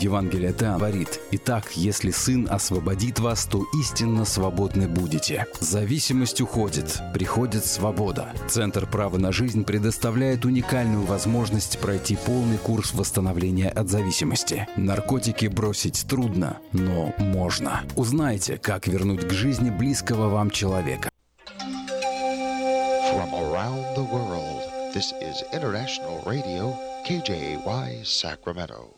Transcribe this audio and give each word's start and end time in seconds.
Евангелие 0.00 0.52
Иоанн 0.52 0.78
говорит, 0.78 1.18
«Итак, 1.32 1.72
если 1.74 2.12
Сын 2.12 2.46
освободит 2.48 3.18
вас, 3.18 3.46
то 3.46 3.64
истинно 3.80 4.24
свободны 4.24 4.86
будете». 4.86 5.48
Зависимость 5.58 6.40
уходит, 6.40 7.00
приходит 7.12 7.64
свобода. 7.64 8.32
Центр 8.46 8.86
права 8.86 9.18
на 9.18 9.32
жизнь 9.32 9.64
предоставляет 9.64 10.44
уникальную 10.44 11.04
возможность 11.04 11.80
пройти 11.80 12.14
полный 12.14 12.58
курс 12.58 12.94
восстановления 12.94 13.70
от 13.70 13.88
зависимости. 13.88 14.68
Наркотики 14.76 15.46
бросить 15.46 16.06
трудно, 16.08 16.58
но 16.70 17.12
можно. 17.18 17.80
Узнайте, 17.96 18.56
как 18.56 18.86
вернуть 18.86 19.26
к 19.26 19.32
жизни 19.32 19.70
близкого 19.70 20.28
вам 20.28 20.52
человека. 20.52 21.10
From 23.10 23.34
around 23.34 23.96
the 23.96 24.08
world, 24.12 24.62
this 24.94 25.12
is 25.20 25.42
International 25.52 26.22
Radio, 26.24 26.76
KJY, 27.04 28.04
Sacramento. 28.04 28.97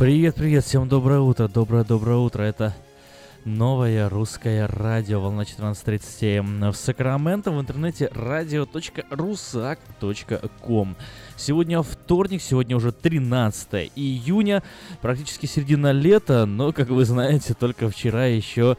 Привет, 0.00 0.34
привет, 0.36 0.64
всем 0.64 0.88
доброе 0.88 1.20
утро, 1.20 1.46
доброе, 1.46 1.84
доброе 1.84 2.16
утро. 2.16 2.42
Это 2.42 2.74
новое 3.44 4.08
русское 4.08 4.66
радио, 4.66 5.20
волна 5.20 5.42
14.37 5.42 6.70
в 6.70 6.74
Сакраменто, 6.74 7.50
в 7.50 7.60
интернете 7.60 8.10
radio.rusak.com. 8.14 10.96
Сегодня 11.36 11.82
вторник, 11.82 12.40
сегодня 12.40 12.78
уже 12.78 12.92
13 12.92 13.92
июня, 13.94 14.62
практически 15.02 15.44
середина 15.44 15.92
лета, 15.92 16.46
но, 16.46 16.72
как 16.72 16.88
вы 16.88 17.04
знаете, 17.04 17.52
только 17.52 17.90
вчера 17.90 18.24
еще 18.24 18.78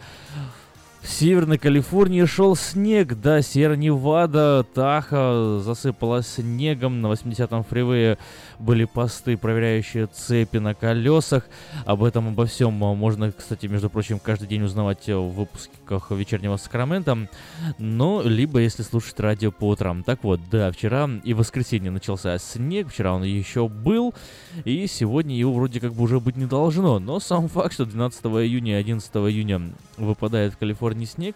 В 1.03 1.07
Северной 1.07 1.57
Калифорнии 1.57 2.25
шел 2.25 2.55
снег, 2.55 3.15
да, 3.21 3.41
Сьерра-Невада, 3.41 4.63
Таха 4.73 5.59
засыпала 5.59 6.21
снегом, 6.21 7.01
на 7.01 7.07
80-м 7.07 7.63
фривее 7.63 8.19
были 8.61 8.85
посты, 8.85 9.37
проверяющие 9.37 10.07
цепи 10.07 10.57
на 10.57 10.73
колесах. 10.73 11.47
Об 11.85 12.03
этом, 12.03 12.29
обо 12.29 12.45
всем 12.45 12.73
можно, 12.73 13.31
кстати, 13.31 13.65
между 13.65 13.89
прочим, 13.89 14.19
каждый 14.19 14.47
день 14.47 14.63
узнавать 14.63 15.07
в 15.07 15.29
выпусках 15.29 16.11
вечернего 16.11 16.57
Сакрамента, 16.57 17.27
но 17.77 18.21
либо 18.21 18.59
если 18.59 18.83
слушать 18.83 19.19
радио 19.19 19.51
по 19.51 19.69
утрам. 19.69 20.03
Так 20.03 20.23
вот, 20.23 20.39
да, 20.49 20.71
вчера 20.71 21.09
и 21.23 21.33
воскресенье 21.33 21.91
начался 21.91 22.37
снег, 22.37 22.89
вчера 22.89 23.13
он 23.13 23.23
еще 23.23 23.67
был, 23.67 24.13
и 24.63 24.87
сегодня 24.87 25.35
его 25.35 25.53
вроде 25.53 25.79
как 25.79 25.93
бы 25.93 26.03
уже 26.03 26.19
быть 26.19 26.37
не 26.37 26.45
должно, 26.45 26.99
но 26.99 27.19
сам 27.19 27.47
факт, 27.47 27.73
что 27.73 27.85
12 27.85 28.23
июня 28.25 28.77
и 28.77 28.81
11 28.81 29.11
июня 29.15 29.61
выпадает 29.97 30.53
в 30.53 30.57
Калифорнии 30.57 31.05
снег, 31.05 31.35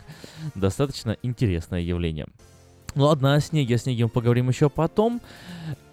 достаточно 0.54 1.18
интересное 1.24 1.82
явление. 1.82 2.28
Ну 2.96 3.06
ладно, 3.06 3.34
о 3.36 3.42
снеге, 3.42 3.76
о 3.76 3.78
снеге 3.78 4.06
мы 4.06 4.10
поговорим 4.10 4.48
еще 4.48 4.70
потом. 4.70 5.20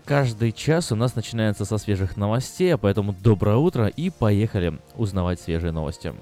Каждый 0.04 0.50
час 0.52 0.90
у 0.90 0.96
нас 0.96 1.14
начинается 1.14 1.64
со 1.64 1.78
свежих 1.78 2.16
новостей, 2.16 2.74
а 2.74 2.78
поэтому 2.78 3.12
доброе 3.12 3.56
утро 3.56 3.86
и 3.86 4.10
поехали 4.10 4.78
узнавать 4.96 5.40
свежие 5.40 5.70
новости. 5.70 6.12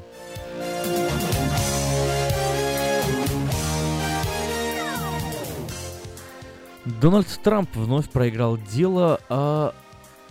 Дональд 7.00 7.26
Трамп 7.42 7.74
вновь 7.74 8.10
проиграл 8.10 8.58
дело 8.58 9.18
о 9.28 9.72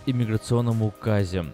иммиграционном 0.06 0.82
указе. 0.82 1.46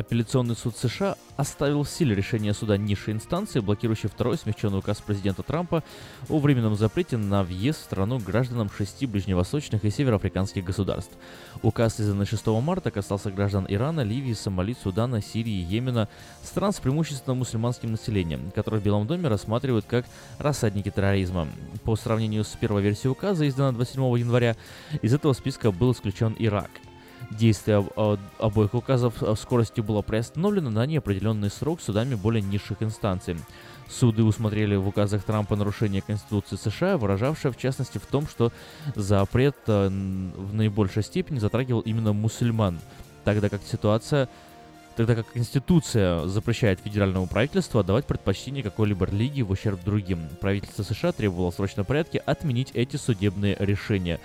Апелляционный 0.00 0.56
суд 0.56 0.78
США 0.78 1.14
оставил 1.36 1.82
в 1.82 1.88
силе 1.90 2.14
решение 2.14 2.54
суда 2.54 2.78
низшей 2.78 3.12
инстанции, 3.12 3.60
блокирующей 3.60 4.08
второй 4.08 4.38
смягченный 4.38 4.78
указ 4.78 5.02
президента 5.02 5.42
Трампа 5.42 5.84
о 6.30 6.38
временном 6.38 6.74
запрете 6.74 7.18
на 7.18 7.44
въезд 7.44 7.80
в 7.80 7.84
страну 7.84 8.18
гражданам 8.18 8.70
шести 8.70 9.04
ближневосточных 9.04 9.84
и 9.84 9.90
североафриканских 9.90 10.64
государств. 10.64 11.12
Указ, 11.62 12.00
изданный 12.00 12.24
6 12.24 12.46
марта, 12.46 12.90
касался 12.90 13.30
граждан 13.30 13.66
Ирана, 13.68 14.00
Ливии, 14.00 14.32
Сомали, 14.32 14.74
Судана, 14.82 15.20
Сирии, 15.20 15.66
Йемена, 15.70 16.08
стран 16.42 16.72
с 16.72 16.80
преимущественно 16.80 17.34
мусульманским 17.34 17.90
населением, 17.90 18.52
которые 18.52 18.80
в 18.80 18.84
Белом 18.84 19.06
доме 19.06 19.28
рассматривают 19.28 19.84
как 19.84 20.06
рассадники 20.38 20.90
терроризма. 20.90 21.46
По 21.84 21.94
сравнению 21.94 22.44
с 22.44 22.56
первой 22.58 22.80
версией 22.80 23.12
указа, 23.12 23.44
изданной 23.44 23.74
27 23.74 24.02
января, 24.18 24.56
из 25.02 25.12
этого 25.12 25.34
списка 25.34 25.70
был 25.70 25.92
исключен 25.92 26.34
Ирак– 26.38 26.70
Действие 27.30 27.86
обоих 28.38 28.74
указов 28.74 29.20
в 29.20 29.36
скорости 29.36 29.80
было 29.80 30.02
приостановлено 30.02 30.70
на 30.70 30.86
неопределенный 30.86 31.50
срок 31.50 31.80
судами 31.80 32.14
более 32.14 32.42
низших 32.42 32.82
инстанций. 32.82 33.36
Суды 33.88 34.22
усмотрели 34.22 34.76
в 34.76 34.86
указах 34.86 35.24
Трампа 35.24 35.56
нарушение 35.56 36.00
Конституции 36.00 36.56
США, 36.56 36.96
выражавшее 36.96 37.52
в 37.52 37.56
частности 37.56 37.98
в 37.98 38.06
том, 38.06 38.26
что 38.28 38.52
запрет 38.94 39.56
э, 39.66 39.88
в 39.88 40.54
наибольшей 40.54 41.02
степени 41.02 41.40
затрагивал 41.40 41.80
именно 41.80 42.12
мусульман, 42.12 42.78
тогда 43.24 43.48
как 43.48 43.62
ситуация 43.62 44.28
тогда 44.96 45.14
как 45.14 45.32
Конституция 45.32 46.26
запрещает 46.26 46.80
федеральному 46.80 47.26
правительству 47.26 47.80
отдавать 47.80 48.06
предпочтение 48.06 48.62
какой-либо 48.62 49.06
религии 49.06 49.42
в 49.42 49.50
ущерб 49.50 49.82
другим. 49.82 50.28
Правительство 50.40 50.82
США 50.82 51.12
требовало 51.12 51.50
в 51.50 51.54
срочном 51.54 51.86
порядке 51.86 52.18
отменить 52.18 52.70
эти 52.74 52.96
судебные 52.96 53.56
решения. 53.58 54.20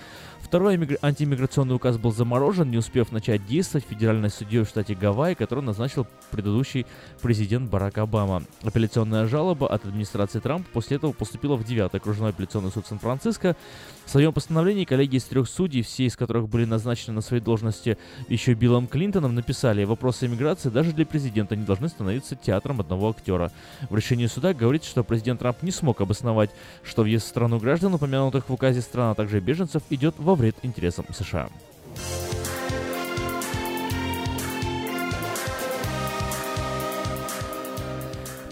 Второй 0.55 0.79
антииммиграционный 1.01 1.75
указ 1.75 1.97
был 1.97 2.13
заморожен, 2.13 2.71
не 2.71 2.77
успев 2.77 3.11
начать 3.11 3.45
действовать 3.45 3.85
федеральной 3.89 4.29
судьей 4.29 4.63
в 4.63 4.69
штате 4.69 4.95
Гавайи, 4.95 5.33
который 5.33 5.61
назначил 5.61 6.07
предыдущий 6.31 6.85
президент 7.21 7.69
Барак 7.69 7.97
Обама. 7.97 8.41
Апелляционная 8.63 9.27
жалоба 9.27 9.67
от 9.67 9.83
администрации 9.83 10.39
Трампа 10.39 10.69
после 10.71 10.95
этого 10.95 11.11
поступила 11.11 11.57
в 11.57 11.65
9 11.65 11.93
окружной 11.93 12.29
апелляционный 12.29 12.71
суд 12.71 12.87
Сан-Франциско. 12.87 13.57
В 14.05 14.09
своем 14.09 14.33
постановлении 14.33 14.85
коллеги 14.85 15.17
из 15.17 15.23
трех 15.23 15.49
судей, 15.49 15.81
все 15.81 16.05
из 16.05 16.15
которых 16.15 16.47
были 16.47 16.65
назначены 16.65 17.15
на 17.15 17.21
свои 17.21 17.39
должности 17.39 17.97
еще 18.29 18.53
Биллом 18.53 18.87
Клинтоном, 18.87 19.33
написали, 19.33 19.83
вопросы 19.83 20.27
иммиграции 20.27 20.69
даже 20.69 20.93
для 20.93 21.05
президента 21.05 21.55
не 21.55 21.65
должны 21.65 21.89
становиться 21.89 22.35
театром 22.35 22.79
одного 22.79 23.09
актера. 23.09 23.51
В 23.89 23.95
решении 23.95 24.27
суда 24.27 24.53
говорится, 24.53 24.89
что 24.89 25.03
президент 25.03 25.39
Трамп 25.39 25.63
не 25.63 25.71
смог 25.71 26.01
обосновать, 26.01 26.51
что 26.83 27.03
въезд 27.03 27.25
в 27.25 27.29
страну 27.29 27.59
граждан, 27.59 27.93
упомянутых 27.93 28.47
в 28.47 28.53
указе 28.53 28.81
стран, 28.81 29.11
а 29.11 29.15
также 29.15 29.39
беженцев, 29.39 29.81
идет 29.89 30.15
во 30.17 30.35
вред 30.35 30.55
интересам 30.61 31.05
США. 31.11 31.49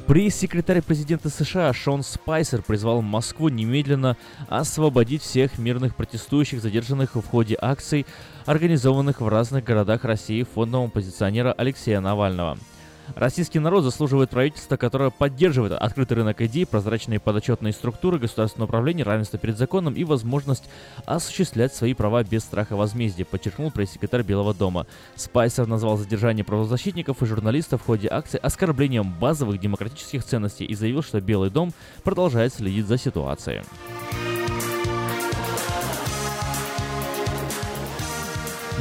Пресс-секретарь 0.08 0.82
президента 0.82 1.30
США 1.30 1.72
Шон 1.72 2.04
Спайсер 2.04 2.62
призвал 2.62 3.02
Москву 3.02 3.48
немедленно 3.48 4.18
освободить 4.50 5.22
всех 5.22 5.58
мирных 5.58 5.96
протестующих, 5.96 6.62
задержанных 6.62 7.16
в 7.16 7.22
ходе 7.22 7.58
акций, 7.60 8.06
организованных 8.46 9.22
в 9.22 9.28
разных 9.30 9.64
городах 9.64 10.04
России 10.04 10.44
фондом 10.44 10.88
оппозиционера 10.88 11.54
Алексея 11.54 12.02
Навального– 12.02 12.58
Российский 13.16 13.60
народ 13.60 13.84
заслуживает 13.84 14.32
правительства, 14.32 14.76
которое 14.76 15.12
поддерживает 15.12 15.74
открытый 15.74 16.18
рынок 16.18 16.42
идей, 16.42 16.66
прозрачные 16.66 17.20
подотчетные 17.20 17.72
структуры, 17.72 18.18
государственное 18.18 18.66
управление, 18.66 19.06
равенство 19.06 19.38
перед 19.38 19.58
законом 19.58 19.94
и 19.94 20.04
возможность 20.04 20.70
осуществлять 21.06 21.74
свои 21.76 21.94
права 21.94 22.24
без 22.24 22.42
страха 22.42 22.76
возмездия, 22.76 23.26
подчеркнул 23.26 23.72
пресс-секретарь 23.72 24.24
Белого 24.24 24.54
дома. 24.54 24.88
Спайсер 25.16 25.68
назвал 25.68 25.98
задержание 25.98 26.44
правозащитников 26.44 27.22
и 27.22 27.26
журналистов 27.26 27.82
в 27.82 27.86
ходе 27.86 28.08
акции 28.10 28.40
оскорблением 28.42 29.14
базовых 29.20 29.60
демократических 29.60 30.24
ценностей 30.24 30.66
и 30.66 30.74
заявил, 30.74 31.04
что 31.04 31.22
Белый 31.22 31.50
дом 31.50 31.72
продолжает 32.04 32.54
следить 32.54 32.88
за 32.88 32.98
ситуацией. 32.98 33.62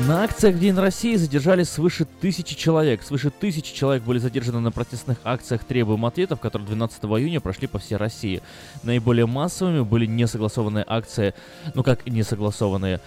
На 0.09 0.25
акциях 0.25 0.57
в 0.57 0.59
День 0.59 0.75
России 0.75 1.15
задержали 1.15 1.63
свыше 1.63 2.07
тысячи 2.21 2.57
человек. 2.57 3.03
Свыше 3.03 3.31
тысячи 3.31 3.73
человек 3.73 4.03
были 4.03 4.19
задержаны 4.19 4.59
на 4.59 4.73
протестных 4.73 5.19
акциях 5.23 5.63
«Требуем 5.63 6.05
ответов», 6.05 6.41
которые 6.41 6.67
12 6.67 7.05
июня 7.05 7.41
прошли 7.41 7.69
по 7.69 7.79
всей 7.79 7.97
России. 7.97 8.43
Наиболее 8.83 9.27
массовыми 9.27 9.83
были 9.83 10.07
несогласованные 10.07 10.85
акции, 10.89 11.35
ну 11.75 11.85
как 11.85 12.05
несогласованные, 12.07 13.01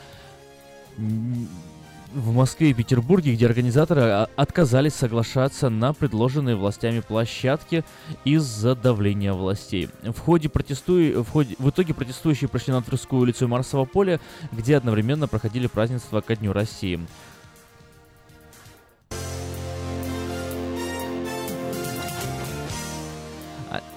в 2.16 2.32
Москве 2.32 2.70
и 2.70 2.74
Петербурге, 2.74 3.34
где 3.34 3.46
организаторы 3.46 4.02
а, 4.02 4.30
отказались 4.38 4.94
соглашаться 4.94 5.70
на 5.70 5.94
предложенные 5.94 6.56
властями 6.56 7.02
площадки 7.02 7.84
из-за 8.24 8.76
давления 8.76 9.34
властей. 9.34 9.90
В, 10.02 10.18
ходе 10.20 10.48
протестуя... 10.48 11.22
в, 11.22 11.30
ходе... 11.30 11.56
в 11.60 11.70
итоге 11.70 11.94
протестующие 11.94 12.48
прошли 12.48 12.74
на 12.74 12.82
Тверскую 12.82 13.22
улицу 13.22 13.48
Марсового 13.48 13.86
поля, 13.86 14.20
где 14.52 14.78
одновременно 14.78 15.28
проходили 15.28 15.68
празднества 15.68 16.22
ко 16.22 16.36
Дню 16.36 16.54
России. 16.54 17.00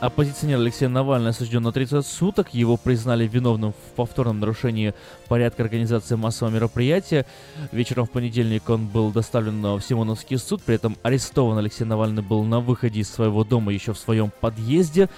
Оппозиционер 0.01 0.59
Алексей 0.61 0.87
Навальный 0.87 1.31
осужден 1.31 1.61
на 1.65 1.73
30 1.73 2.07
суток. 2.07 2.55
Его 2.55 2.77
признали 2.77 3.27
виновным 3.27 3.73
в 3.73 3.95
повторном 3.97 4.39
нарушении 4.39 4.95
порядка 5.27 5.65
организации 5.65 6.15
массового 6.15 6.55
мероприятия. 6.55 7.27
Вечером 7.73 8.07
в 8.07 8.11
понедельник 8.11 8.71
он 8.71 8.87
был 8.87 9.11
доставлен 9.11 9.61
в 9.61 9.81
Симоновский 9.81 10.39
суд. 10.39 10.63
При 10.63 10.77
этом 10.77 10.97
арестован 11.03 11.59
Алексей 11.59 11.85
Навальный 11.85 12.23
был 12.23 12.45
на 12.45 12.61
выходе 12.61 13.01
из 13.01 13.11
своего 13.11 13.43
дома 13.43 13.73
еще 13.73 13.93
в 13.93 13.99
своем 13.99 14.31
подъезде. 14.41 15.09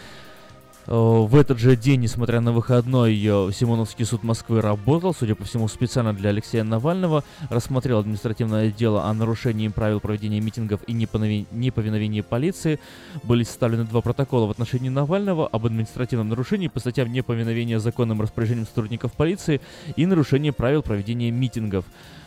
Э, 0.86 0.92
в 0.92 1.36
этот 1.36 1.58
же 1.58 1.76
день, 1.76 2.00
несмотря 2.00 2.40
на 2.40 2.52
выходной, 2.52 3.14
э, 3.14 3.50
Симоновский 3.52 4.04
суд 4.04 4.22
Москвы 4.22 4.60
работал, 4.60 5.14
судя 5.14 5.34
по 5.34 5.44
всему, 5.44 5.68
специально 5.68 6.12
для 6.12 6.30
Алексея 6.30 6.64
Навального, 6.64 7.24
рассмотрел 7.48 7.98
административное 7.98 8.70
дело 8.70 9.04
о 9.04 9.14
нарушении 9.14 9.68
правил 9.68 10.00
проведения 10.00 10.40
митингов 10.40 10.80
и 10.86 10.92
неповиновении 10.92 12.20
полиции. 12.22 12.78
Были 13.22 13.44
составлены 13.44 13.84
два 13.84 14.00
протокола 14.00 14.46
в 14.46 14.50
отношении 14.50 14.88
Навального 14.88 15.46
об 15.46 15.66
административном 15.66 16.28
нарушении 16.28 16.68
по 16.68 16.80
статьям 16.80 17.12
неповиновения 17.12 17.78
законным 17.78 18.20
распоряжением 18.20 18.66
сотрудников 18.66 19.12
полиции 19.12 19.60
и 19.96 20.06
нарушение 20.06 20.52
правил 20.52 20.82
проведения 20.82 21.30
митингов 21.30 21.84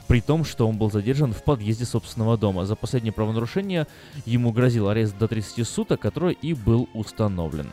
при 0.08 0.22
том, 0.22 0.44
что 0.44 0.68
он 0.68 0.78
был 0.78 0.92
задержан 0.92 1.34
в 1.34 1.44
подъезде 1.44 1.86
собственного 1.86 2.38
дома. 2.38 2.66
За 2.66 2.76
последнее 2.76 3.14
правонарушение 3.14 3.88
ему 4.26 4.52
грозил 4.52 4.90
арест 4.90 5.18
до 5.18 5.28
30 5.28 5.66
суток, 5.68 6.02
который 6.02 6.38
и 6.42 6.54
был 6.54 6.90
установлен. 6.94 7.72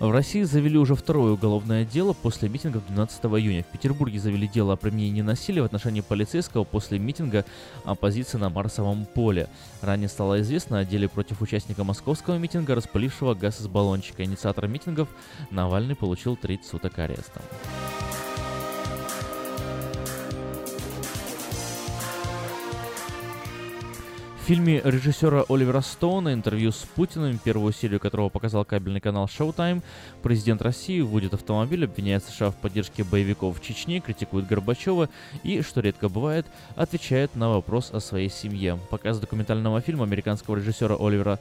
В 0.00 0.10
России 0.10 0.44
завели 0.44 0.78
уже 0.78 0.94
второе 0.94 1.32
уголовное 1.32 1.84
дело 1.84 2.14
после 2.14 2.48
митинга 2.48 2.80
12 2.88 3.22
июня. 3.22 3.62
В 3.62 3.66
Петербурге 3.66 4.18
завели 4.18 4.48
дело 4.48 4.72
о 4.72 4.76
применении 4.76 5.20
насилия 5.20 5.60
в 5.60 5.66
отношении 5.66 6.00
полицейского 6.00 6.64
после 6.64 6.98
митинга 6.98 7.44
оппозиции 7.84 8.38
на 8.38 8.48
Марсовом 8.48 9.04
поле. 9.04 9.46
Ранее 9.82 10.08
стало 10.08 10.40
известно 10.40 10.78
о 10.78 10.86
деле 10.86 11.06
против 11.06 11.42
участника 11.42 11.84
московского 11.84 12.38
митинга, 12.38 12.74
распылившего 12.74 13.34
газ 13.34 13.60
из 13.60 13.68
баллончика. 13.68 14.24
Инициатор 14.24 14.68
митингов 14.68 15.10
Навальный 15.50 15.94
получил 15.94 16.34
30 16.34 16.64
суток 16.66 16.98
ареста. 16.98 17.42
Фильме 24.50 24.80
режиссера 24.82 25.44
Оливера 25.48 25.80
Стоуна 25.80 26.34
«Интервью 26.34 26.72
с 26.72 26.78
Путиным», 26.78 27.38
первую 27.38 27.72
серию 27.72 28.00
которого 28.00 28.30
показал 28.30 28.64
кабельный 28.64 29.00
канал 29.00 29.26
Showtime, 29.26 29.80
президент 30.24 30.60
России 30.60 31.00
вводит 31.00 31.34
автомобиль, 31.34 31.84
обвиняет 31.84 32.24
США 32.24 32.50
в 32.50 32.56
поддержке 32.56 33.04
боевиков 33.04 33.56
в 33.56 33.62
Чечне, 33.62 34.00
критикует 34.00 34.48
Горбачева 34.48 35.08
и, 35.44 35.62
что 35.62 35.80
редко 35.80 36.08
бывает, 36.08 36.46
отвечает 36.74 37.36
на 37.36 37.48
вопрос 37.48 37.92
о 37.92 38.00
своей 38.00 38.28
семье. 38.28 38.80
Показ 38.90 39.20
документального 39.20 39.80
фильма 39.80 40.02
американского 40.02 40.56
режиссера 40.56 40.96
Оливера 40.98 41.38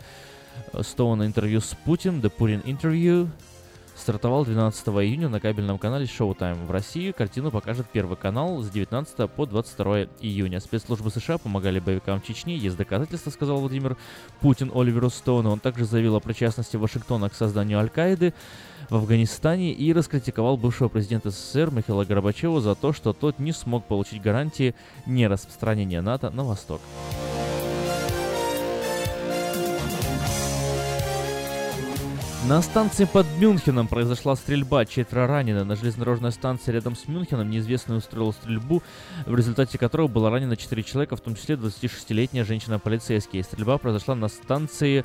Стоуна 0.80 1.26
«Интервью 1.26 1.62
с 1.62 1.76
Путиным», 1.86 2.20
«The 2.20 2.32
Putin 2.38 2.64
Interview», 2.64 3.28
стартовал 4.10 4.44
12 4.44 4.88
июня 4.88 5.30
на 5.30 5.40
кабельном 5.40 5.78
канале 5.78 6.06
Showtime. 6.06 6.66
В 6.66 6.72
России 6.72 7.12
картину 7.12 7.52
покажет 7.52 7.86
Первый 7.94 8.18
канал 8.18 8.64
с 8.64 8.70
19 8.72 9.30
по 9.30 9.46
22 9.46 10.08
июня. 10.20 10.60
Спецслужбы 10.60 11.12
США 11.12 11.38
помогали 11.38 11.78
боевикам 11.78 12.20
в 12.20 12.26
Чечне. 12.26 12.58
Есть 12.58 12.76
доказательства, 12.76 13.30
сказал 13.30 13.60
Владимир 13.60 13.98
Путин 14.42 14.72
Оливеру 14.74 15.12
Стоуну. 15.12 15.52
Он 15.52 15.60
также 15.60 15.86
заявил 15.86 16.16
о 16.16 16.22
причастности 16.22 16.76
Вашингтона 16.76 17.30
к 17.30 17.36
созданию 17.36 17.78
Аль-Каиды 17.78 18.34
в 18.90 18.96
Афганистане 18.96 19.74
и 19.74 19.94
раскритиковал 19.94 20.58
бывшего 20.58 20.88
президента 20.88 21.30
СССР 21.30 21.70
Михаила 21.70 22.04
Горбачева 22.04 22.62
за 22.62 22.74
то, 22.74 22.94
что 22.94 23.14
тот 23.14 23.38
не 23.38 23.52
смог 23.52 23.86
получить 23.86 24.24
гарантии 24.24 24.74
нераспространения 25.06 26.02
НАТО 26.02 26.32
на 26.32 26.44
восток. 26.44 26.82
На 32.48 32.62
станции 32.62 33.04
под 33.04 33.28
Мюнхеном 33.38 33.90
произошла 33.90 34.36
стрельба, 34.36 34.86
четверо 34.86 35.28
ранены. 35.28 35.66
На 35.66 35.76
железнодорожной 35.76 36.32
станции 36.32 36.72
рядом 36.72 36.96
с 36.96 37.06
Мюнхеном 37.08 37.50
неизвестный 37.50 37.98
устроил 37.98 38.32
стрельбу, 38.32 38.82
в 39.26 39.36
результате 39.36 39.78
которой 39.78 40.08
было 40.08 40.30
ранено 40.32 40.56
4 40.56 40.82
человека, 40.84 41.18
в 41.18 41.22
том 41.22 41.36
числе 41.36 41.56
26-летняя 41.56 42.46
женщина-полицейский. 42.46 43.44
Стрельба 43.44 43.78
произошла 43.78 44.16
на 44.16 44.30
станции 44.30 45.04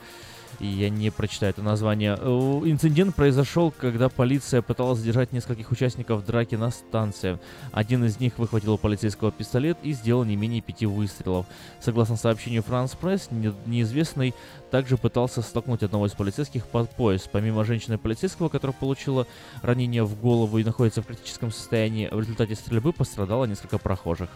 я 0.60 0.90
не 0.90 1.10
прочитаю 1.10 1.50
это 1.50 1.62
название. 1.62 2.16
Э, 2.20 2.60
инцидент 2.64 3.14
произошел, 3.14 3.70
когда 3.70 4.08
полиция 4.08 4.62
пыталась 4.62 4.98
задержать 4.98 5.32
нескольких 5.32 5.70
участников 5.70 6.24
драки 6.24 6.54
на 6.54 6.70
станции. 6.70 7.38
Один 7.72 8.04
из 8.04 8.20
них 8.20 8.38
выхватил 8.38 8.74
у 8.74 8.78
полицейского 8.78 9.32
пистолет 9.32 9.78
и 9.82 9.92
сделал 9.92 10.24
не 10.24 10.36
менее 10.36 10.60
пяти 10.60 10.86
выстрелов. 10.86 11.46
Согласно 11.80 12.16
сообщению 12.16 12.62
France 12.62 12.96
Press, 13.00 13.28
неизвестный 13.66 14.34
также 14.70 14.96
пытался 14.96 15.42
столкнуть 15.42 15.82
одного 15.82 16.06
из 16.06 16.12
полицейских 16.12 16.66
под 16.66 16.90
пояс. 16.90 17.28
Помимо 17.30 17.64
женщины 17.64 17.98
полицейского, 17.98 18.48
которая 18.48 18.76
получила 18.78 19.26
ранение 19.62 20.04
в 20.04 20.20
голову 20.20 20.58
и 20.58 20.64
находится 20.64 21.02
в 21.02 21.06
критическом 21.06 21.52
состоянии, 21.52 22.08
в 22.10 22.18
результате 22.18 22.54
стрельбы 22.54 22.92
пострадало 22.92 23.44
несколько 23.44 23.78
прохожих. 23.78 24.28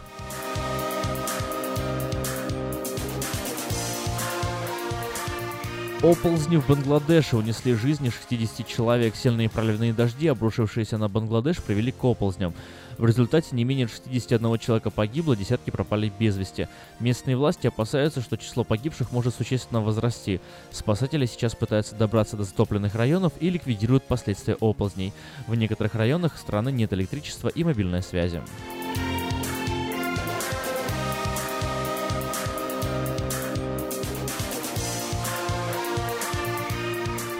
Оползни 6.01 6.55
в 6.55 6.65
Бангладеше 6.65 7.35
унесли 7.35 7.73
жизни 7.73 8.09
60 8.09 8.65
человек. 8.65 9.17
Сильные 9.17 9.49
проливные 9.49 9.91
дожди, 9.91 10.27
обрушившиеся 10.27 10.97
на 10.97 11.09
Бангладеш, 11.09 11.61
привели 11.61 11.91
к 11.91 12.01
оползням. 12.05 12.53
В 12.97 13.05
результате 13.05 13.53
не 13.53 13.65
менее 13.65 13.87
61 13.87 14.59
человека 14.59 14.91
погибло, 14.91 15.35
десятки 15.35 15.71
пропали 15.71 16.09
без 16.17 16.37
вести. 16.37 16.69
Местные 17.01 17.35
власти 17.35 17.67
опасаются, 17.67 18.21
что 18.21 18.37
число 18.37 18.63
погибших 18.63 19.11
может 19.11 19.35
существенно 19.35 19.81
возрасти. 19.81 20.39
Спасатели 20.71 21.25
сейчас 21.25 21.53
пытаются 21.53 21.95
добраться 21.95 22.37
до 22.37 22.45
затопленных 22.45 22.95
районов 22.95 23.33
и 23.41 23.49
ликвидируют 23.49 24.05
последствия 24.05 24.55
оползней. 24.55 25.11
В 25.47 25.55
некоторых 25.55 25.95
районах 25.95 26.37
страны 26.37 26.71
нет 26.71 26.93
электричества 26.93 27.49
и 27.49 27.65
мобильной 27.65 28.03
связи. 28.03 28.41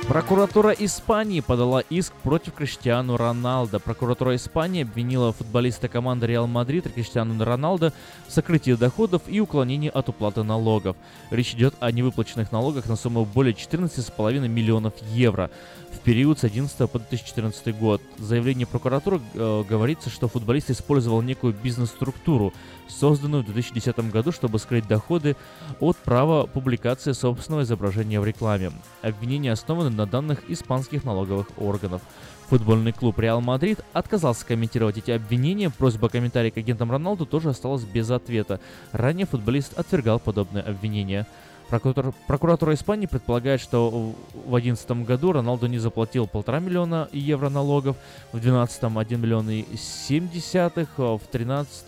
Прокуратура 0.10 0.72
Испании 0.72 1.40
подала 1.40 1.82
иск 1.82 2.14
против 2.24 2.56
Криштиану 2.56 3.16
Роналдо. 3.16 3.80
Прокуратура 3.80 4.36
Испании 4.36 4.82
обвинила 4.82 5.32
футболиста 5.32 5.88
команды 5.88 6.26
Реал 6.26 6.48
Мадрид 6.48 6.92
Криштиану 6.92 7.44
Роналдо 7.46 7.94
в 8.28 8.32
сокрытии 8.32 8.72
доходов 8.72 9.22
и 9.28 9.40
уклонении 9.40 9.88
от 9.88 10.10
уплаты 10.10 10.42
налогов. 10.42 10.98
Речь 11.30 11.54
идет 11.54 11.76
о 11.80 11.92
невыплаченных 11.92 12.52
налогах 12.52 12.88
на 12.88 12.96
сумму 12.96 13.24
более 13.24 13.54
14,5 13.54 14.48
миллионов 14.48 14.94
евро 15.14 15.52
в 15.92 16.00
период 16.00 16.40
с 16.40 16.44
11 16.44 16.90
по 16.90 17.00
2014 17.00 17.78
год. 17.78 18.02
В 18.18 18.24
заявлении 18.24 18.66
прокуратуры 18.66 19.22
э, 19.34 19.64
говорится, 19.68 20.10
что 20.10 20.28
футболист 20.28 20.70
использовал 20.70 21.22
некую 21.22 21.54
бизнес-структуру, 21.54 22.54
созданную 22.88 23.44
в 23.44 23.48
2010 23.48 24.12
году, 24.12 24.32
чтобы 24.32 24.60
скрыть 24.60 24.88
доходы 24.88 25.36
от 25.80 25.98
права 25.98 26.46
публикации 26.46 27.12
собственного 27.12 27.64
изображения 27.64 28.20
в 28.20 28.26
рекламе. 28.26 28.72
Обвинения 29.02 29.52
основаны 29.52 29.90
на 29.90 30.06
данных 30.06 30.50
испанских 30.50 31.04
налоговых 31.04 31.48
органов. 31.58 32.02
Футбольный 32.50 32.94
клуб 32.94 33.20
Реал 33.20 33.42
Мадрид 33.42 33.82
отказался 33.94 34.44
комментировать 34.44 34.98
эти 34.98 35.12
обвинения, 35.12 35.70
просьба 35.70 36.10
комментарий 36.10 36.50
к 36.50 36.58
агентам 36.58 36.92
Роналду 36.92 37.28
тоже 37.28 37.50
осталась 37.50 37.84
без 37.84 38.10
ответа. 38.10 38.60
Ранее 38.92 39.28
футболист 39.28 39.78
отвергал 39.78 40.20
подобные 40.20 40.64
обвинения. 40.64 41.28
Прокуратура, 41.70 42.14
прокуратура 42.28 42.74
Испании 42.74 43.06
предполагает, 43.06 43.62
что 43.62 43.90
в 43.92 44.50
2011 44.50 44.92
году 45.06 45.34
Роналду 45.34 45.68
не 45.68 45.78
заплатил 45.78 46.26
полтора 46.26 46.60
миллиона 46.60 47.08
евро 47.12 47.50
налогов, 47.50 47.96
в 48.32 48.40
2012 48.40 48.84
1 48.84 49.22
миллион 49.22 49.50
и 49.52 49.66
7 49.78 50.30
десятых, 50.30 50.90
в 50.98 51.20
2013 51.32 51.88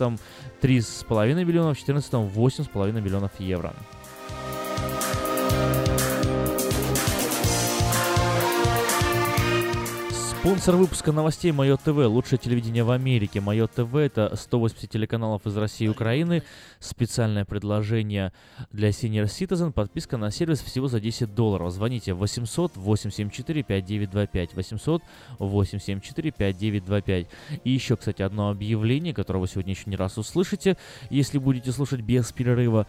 3,5 0.61 1.43
миллиона, 1.45 1.73
в 1.73 1.83
2014 1.83 2.13
8,5 2.13 3.01
миллионов 3.01 3.31
евро. 3.39 3.73
Спонсор 10.41 10.75
выпуска 10.75 11.11
новостей 11.11 11.51
Мое 11.51 11.77
ТВ, 11.77 11.89
лучшее 12.07 12.39
телевидение 12.39 12.83
в 12.83 12.89
Америке. 12.89 13.39
Мое 13.39 13.67
ТВ 13.67 13.93
это 13.93 14.35
180 14.35 14.89
телеканалов 14.89 15.45
из 15.45 15.55
России 15.55 15.85
и 15.85 15.87
Украины. 15.87 16.41
Специальное 16.79 17.45
предложение 17.45 18.33
для 18.71 18.89
Senior 18.89 19.25
Citizen. 19.25 19.71
Подписка 19.71 20.17
на 20.17 20.31
сервис 20.31 20.61
всего 20.61 20.87
за 20.87 20.99
10 20.99 21.35
долларов. 21.35 21.71
Звоните 21.71 22.15
800 22.15 22.75
874 22.75 23.61
5925. 23.61 24.55
800 24.55 25.03
874 25.37 26.31
5925. 26.31 27.27
И 27.63 27.69
еще, 27.69 27.95
кстати, 27.95 28.23
одно 28.23 28.49
объявление, 28.49 29.13
которое 29.13 29.41
вы 29.41 29.47
сегодня 29.47 29.73
еще 29.73 29.91
не 29.91 29.95
раз 29.95 30.17
услышите, 30.17 30.75
если 31.11 31.37
будете 31.37 31.71
слушать 31.71 32.01
без 32.01 32.31
перерыва. 32.31 32.87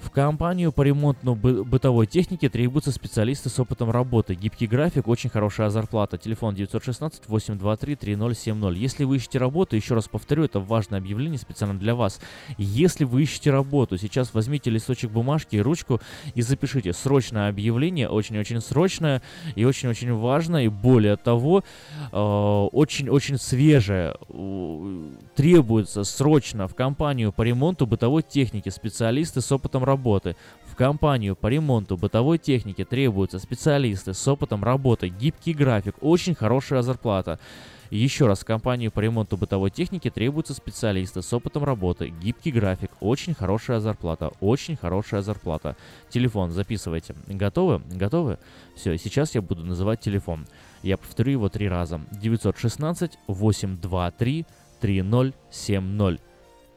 В 0.00 0.10
компанию 0.10 0.70
по 0.70 0.82
ремонту 0.82 1.34
бы- 1.34 1.64
бытовой 1.64 2.06
техники 2.06 2.48
требуются 2.48 2.92
специалисты 2.92 3.48
с 3.48 3.58
опытом 3.58 3.90
работы. 3.90 4.34
Гибкий 4.34 4.68
график, 4.68 5.08
очень 5.08 5.28
хорошая 5.28 5.70
зарплата. 5.70 6.18
Телефон 6.18 6.54
916-823-3070. 6.54 8.76
Если 8.76 9.02
вы 9.04 9.16
ищете 9.16 9.38
работу, 9.38 9.74
еще 9.74 9.94
раз 9.94 10.06
повторю, 10.06 10.44
это 10.44 10.60
важное 10.60 11.00
объявление 11.00 11.38
специально 11.38 11.76
для 11.76 11.96
вас. 11.96 12.20
Если 12.58 13.02
вы 13.04 13.22
ищете 13.22 13.50
работу, 13.50 13.98
сейчас 13.98 14.32
возьмите 14.34 14.70
листочек 14.70 15.10
бумажки 15.10 15.56
и 15.56 15.60
ручку 15.60 16.00
и 16.34 16.42
запишите 16.42 16.92
срочное 16.92 17.48
объявление, 17.48 18.08
очень-очень 18.08 18.60
срочное 18.60 19.20
и 19.56 19.64
очень-очень 19.64 20.12
важное. 20.14 20.66
И 20.66 20.68
более 20.68 21.16
того, 21.16 21.64
э, 22.12 22.16
очень-очень 22.16 23.38
свежее. 23.38 24.14
Требуется 25.34 26.04
срочно 26.04 26.68
в 26.68 26.76
компанию 26.76 27.32
по 27.32 27.42
ремонту 27.42 27.84
бытовой 27.86 28.22
техники 28.22 28.68
специалисты 28.68 29.40
с 29.40 29.50
опытом 29.50 29.87
работы. 29.88 30.36
В 30.66 30.76
компанию 30.76 31.34
по 31.34 31.48
ремонту 31.48 31.96
бытовой 31.96 32.38
техники 32.38 32.84
требуются 32.84 33.40
специалисты 33.40 34.14
с 34.14 34.28
опытом 34.28 34.62
работы, 34.62 35.08
гибкий 35.08 35.52
график, 35.52 35.96
очень 36.00 36.36
хорошая 36.36 36.82
зарплата. 36.82 37.40
Еще 37.90 38.26
раз, 38.26 38.40
в 38.40 38.44
компанию 38.44 38.92
по 38.92 39.00
ремонту 39.00 39.38
бытовой 39.38 39.70
техники 39.70 40.10
требуются 40.10 40.52
специалисты 40.52 41.22
с 41.22 41.32
опытом 41.32 41.64
работы, 41.64 42.10
гибкий 42.10 42.52
график, 42.52 42.90
очень 43.00 43.34
хорошая 43.34 43.80
зарплата, 43.80 44.30
очень 44.40 44.76
хорошая 44.76 45.22
зарплата. 45.22 45.74
Телефон 46.10 46.50
записывайте. 46.50 47.14
Готовы? 47.26 47.80
Готовы? 47.90 48.38
Все, 48.76 48.98
сейчас 48.98 49.34
я 49.34 49.40
буду 49.40 49.64
называть 49.64 50.00
телефон. 50.00 50.46
Я 50.82 50.98
повторю 50.98 51.32
его 51.32 51.48
три 51.48 51.66
раза. 51.68 52.00
916 52.12 53.18
823 53.26 54.46
3070. 54.80 56.20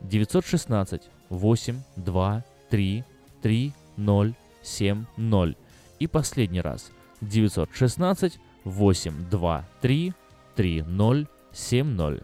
916 0.01 1.01
823 1.30 2.50
3 2.72 3.04
3 3.42 3.74
0 3.98 4.34
7 4.63 5.06
0. 5.18 5.56
И 6.00 6.08
последний 6.08 6.62
раз. 6.62 6.92
916 7.22 8.40
823 8.66 10.13
3070. 10.56 12.24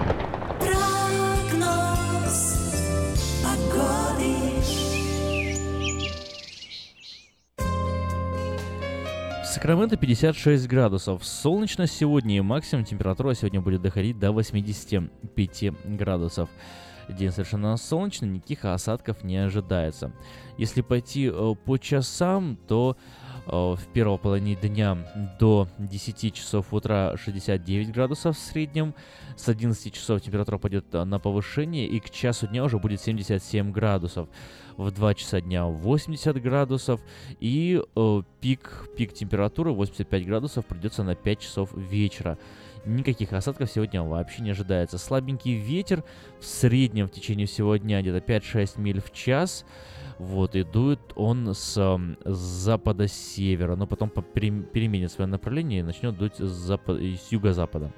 Сакраменто 9.51 9.97
56 9.97 10.65
градусов. 10.69 11.25
Солнечно 11.25 11.85
сегодня 11.85 12.37
и 12.37 12.39
максимум 12.39 12.85
температура 12.85 13.33
сегодня 13.33 13.59
будет 13.59 13.81
доходить 13.81 14.17
до 14.17 14.31
85 14.31 15.97
градусов. 15.97 16.49
День 17.09 17.31
совершенно 17.31 17.75
солнечный, 17.75 18.29
никаких 18.29 18.63
осадков 18.63 19.25
не 19.25 19.35
ожидается. 19.35 20.13
Если 20.57 20.79
пойти 20.79 21.29
э, 21.29 21.55
по 21.65 21.77
часам, 21.77 22.57
то 22.65 22.95
в 23.45 23.79
первой 23.93 24.17
половине 24.17 24.55
дня 24.55 24.97
до 25.39 25.67
10 25.79 26.33
часов 26.33 26.73
утра 26.73 27.15
69 27.17 27.91
градусов 27.91 28.37
в 28.37 28.39
среднем, 28.39 28.93
с 29.35 29.47
11 29.49 29.93
часов 29.93 30.21
температура 30.21 30.57
пойдет 30.57 30.91
на 30.93 31.19
повышение 31.19 31.87
и 31.87 31.99
к 31.99 32.09
часу 32.09 32.47
дня 32.47 32.63
уже 32.63 32.77
будет 32.77 33.01
77 33.01 33.71
градусов 33.71 34.29
в 34.77 34.91
2 34.91 35.13
часа 35.15 35.41
дня 35.41 35.65
80 35.65 36.41
градусов, 36.41 37.01
и 37.39 37.81
э, 37.95 38.21
пик, 38.39 38.89
пик 38.97 39.13
температуры 39.13 39.71
85 39.71 40.25
градусов 40.25 40.65
придется 40.65 41.03
на 41.03 41.15
5 41.15 41.39
часов 41.39 41.73
вечера. 41.73 42.37
Никаких 42.85 43.31
осадков 43.33 43.69
сегодня 43.69 44.01
вообще 44.01 44.41
не 44.41 44.51
ожидается. 44.51 44.97
Слабенький 44.97 45.53
ветер 45.53 46.03
в 46.39 46.45
среднем 46.45 47.07
в 47.07 47.11
течение 47.11 47.45
всего 47.45 47.75
дня 47.75 48.01
где-то 48.01 48.17
5-6 48.17 48.79
миль 48.81 49.01
в 49.01 49.13
час. 49.13 49.65
Вот, 50.21 50.55
и 50.55 50.63
дует 50.63 50.99
он 51.15 51.55
с, 51.55 51.73
с 51.73 52.37
запада-севера, 52.37 53.75
но 53.75 53.87
потом 53.87 54.11
переменит 54.11 55.11
свое 55.11 55.27
направление 55.27 55.79
и 55.79 55.83
начнет 55.83 56.15
дуть 56.15 56.35
с, 56.37 56.47
запад, 56.47 57.01
с 57.01 57.31
юго-запада. 57.31 57.91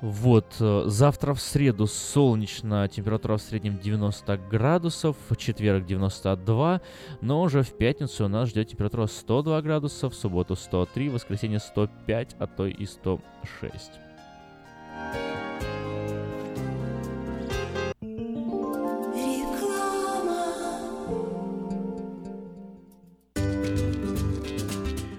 Вот, 0.00 0.56
э, 0.58 0.82
завтра 0.86 1.32
в 1.32 1.40
среду 1.40 1.86
солнечно, 1.86 2.88
температура 2.88 3.36
в 3.36 3.40
среднем 3.40 3.78
90 3.78 4.36
градусов, 4.50 5.16
в 5.28 5.36
четверг 5.36 5.86
92, 5.86 6.80
но 7.20 7.42
уже 7.42 7.62
в 7.62 7.78
пятницу 7.78 8.24
у 8.24 8.28
нас 8.28 8.48
ждет 8.48 8.68
температура 8.68 9.06
102 9.06 9.62
градуса, 9.62 10.10
в 10.10 10.14
субботу 10.16 10.56
103, 10.56 11.08
в 11.08 11.12
воскресенье 11.12 11.60
105, 11.60 12.34
а 12.40 12.48
то 12.48 12.66
и 12.66 12.84
106. 12.84 13.92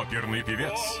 Оперный 0.00 0.42
певец. 0.42 1.00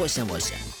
888 0.07 0.80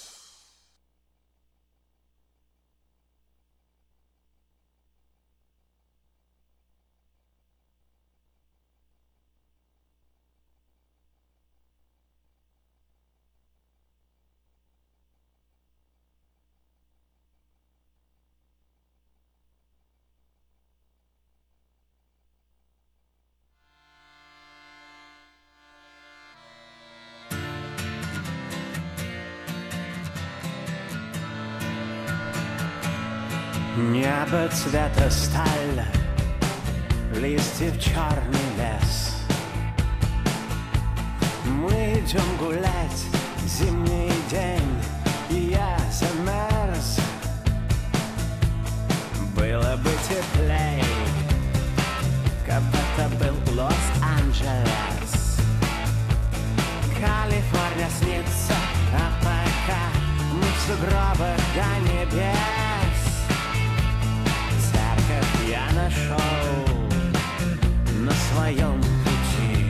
Небо 34.31 34.47
цвета 34.49 35.09
сталь, 35.09 35.85
листьев 37.15 37.77
черный 37.83 38.47
лес. 38.57 39.17
Мы 41.43 41.99
идем 41.99 42.37
гулять, 42.39 43.05
зимний 43.45 44.13
день, 44.29 44.83
и 45.29 45.51
я 45.51 45.77
замерз. 45.91 46.99
Было 49.35 49.75
бы 49.83 49.89
теплей, 50.07 50.81
как 52.45 52.61
будто 52.63 53.09
был 53.19 53.55
Лос-Анджелес. 53.57 55.41
Калифорния 56.95 57.89
снится, 57.99 58.55
а 58.93 59.11
пока 59.19 59.81
мы 60.31 60.43
в 60.43 60.61
сугробах 60.67 61.37
до 61.53 61.91
небес. 61.91 62.50
Я 65.51 65.65
нашел 65.73 66.65
на 67.99 68.11
своем 68.11 68.81
пути. 69.03 69.65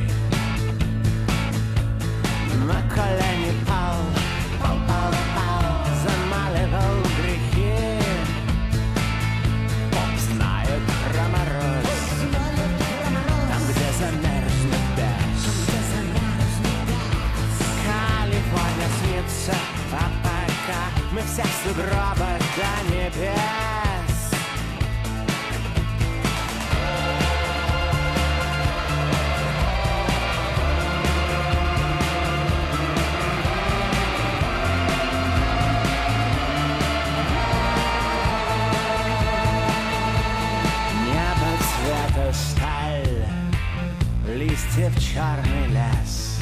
На 2.68 2.80
колени 2.94 3.54
пал, 3.68 3.98
пал, 4.62 4.78
пал, 4.88 5.14
пал, 5.36 5.66
замаливал 6.04 7.02
грехи. 7.18 7.98
Поп 9.90 10.14
знает 10.30 10.84
про 11.10 11.24
мороз, 11.34 11.90
там, 13.50 13.62
где 13.70 13.88
замерзнет 14.00 14.86
дождь. 14.98 15.50
Калифорния 17.88 18.90
снится, 19.00 19.58
а 19.92 19.96
пока 20.22 20.82
мы 21.12 21.22
все 21.22 21.42
в 21.42 21.54
сугробах 21.64 22.40
до 22.56 22.94
небес. 22.94 23.71
Листьев 44.72 44.94
черный 45.00 45.68
лес. 45.68 46.40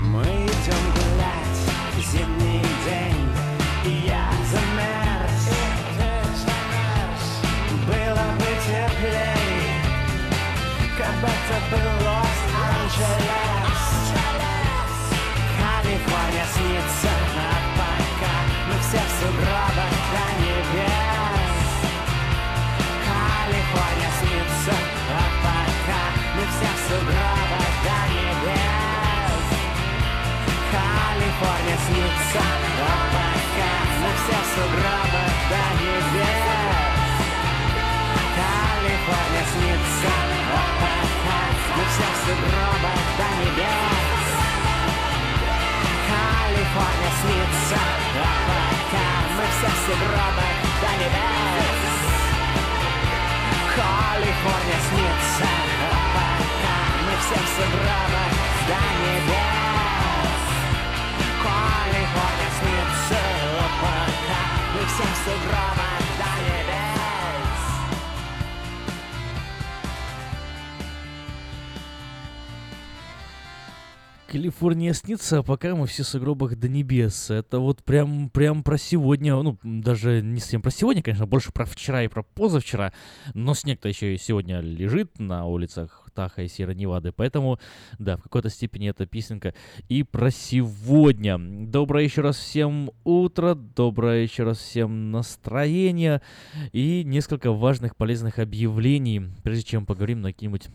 Мы 0.00 0.22
идем 0.22 0.84
гулять, 0.94 1.60
зимний 2.12 2.62
день, 2.84 3.28
и 3.84 4.06
я 4.06 4.30
замерз. 4.50 5.48
Было 7.86 8.26
бы 8.38 8.50
теплей, 8.64 9.68
как 10.96 11.14
будто 11.20 11.56
был 11.70 11.90
Лос-Анджелес. 12.06 13.82
Калифорния 15.58 16.46
снится, 16.54 17.13
Калифорния 31.44 31.76
снится, 31.76 32.40
а 32.40 32.96
пока 33.12 33.72
мы 34.00 34.10
все 34.16 34.38
сугробах 34.54 35.34
до 35.50 35.62
небес. 35.76 36.40
Калифорния 38.38 39.44
снится, 39.52 40.12
а 40.52 40.66
пока 40.80 41.40
мы 41.76 41.84
все 41.92 42.08
сугробах 42.24 43.02
до 43.18 43.28
небес. 43.44 44.24
Калифорния 46.08 47.12
снится, 47.20 47.80
а 48.14 48.36
пока 48.48 49.08
мы 49.36 49.44
все 49.52 49.68
в 49.68 50.00
до 50.80 50.90
небес. 50.96 51.82
Калифорния 53.76 54.80
снится, 54.88 55.48
а 55.82 56.04
пока 56.16 56.76
мы 57.04 57.14
все 57.20 57.38
в 57.44 57.72
до 58.66 58.80
небес. 59.04 59.53
В 65.24 65.26
сугробах. 65.26 65.84
Калифорния 74.26 74.92
снится, 74.94 75.38
а 75.38 75.42
пока 75.44 75.76
мы 75.76 75.86
все 75.86 76.02
с 76.02 76.18
гробах 76.18 76.56
до 76.56 76.68
небес. 76.68 77.30
Это 77.30 77.60
вот 77.60 77.84
прям, 77.84 78.30
прям 78.30 78.64
про 78.64 78.76
сегодня, 78.76 79.36
ну, 79.36 79.56
даже 79.62 80.22
не 80.22 80.40
совсем 80.40 80.60
про 80.60 80.72
сегодня, 80.72 81.04
конечно, 81.04 81.24
больше 81.24 81.52
про 81.52 81.64
вчера 81.64 82.02
и 82.02 82.08
про 82.08 82.24
позавчера, 82.24 82.92
но 83.32 83.54
снег-то 83.54 83.88
еще 83.88 84.12
и 84.12 84.18
сегодня 84.18 84.58
лежит 84.58 85.20
на 85.20 85.46
улицах 85.46 86.03
Таха 86.14 86.42
и 86.42 86.48
Сьерра-Невады, 86.48 87.12
поэтому, 87.12 87.58
да, 87.98 88.16
в 88.16 88.22
какой-то 88.22 88.48
степени 88.48 88.88
эта 88.90 89.06
песенка 89.06 89.54
и 89.88 90.02
про 90.02 90.30
сегодня. 90.30 91.38
Доброе 91.38 92.04
еще 92.04 92.22
раз 92.22 92.36
всем 92.36 92.90
утро, 93.04 93.54
доброе 93.54 94.22
еще 94.22 94.44
раз 94.44 94.58
всем 94.58 95.10
настроение 95.10 96.22
и 96.72 97.02
несколько 97.04 97.52
важных 97.52 97.96
полезных 97.96 98.38
объявлений, 98.38 99.22
прежде 99.42 99.64
чем 99.64 99.86
поговорим 99.86 100.20
на 100.22 100.32
какие-нибудь 100.32 100.68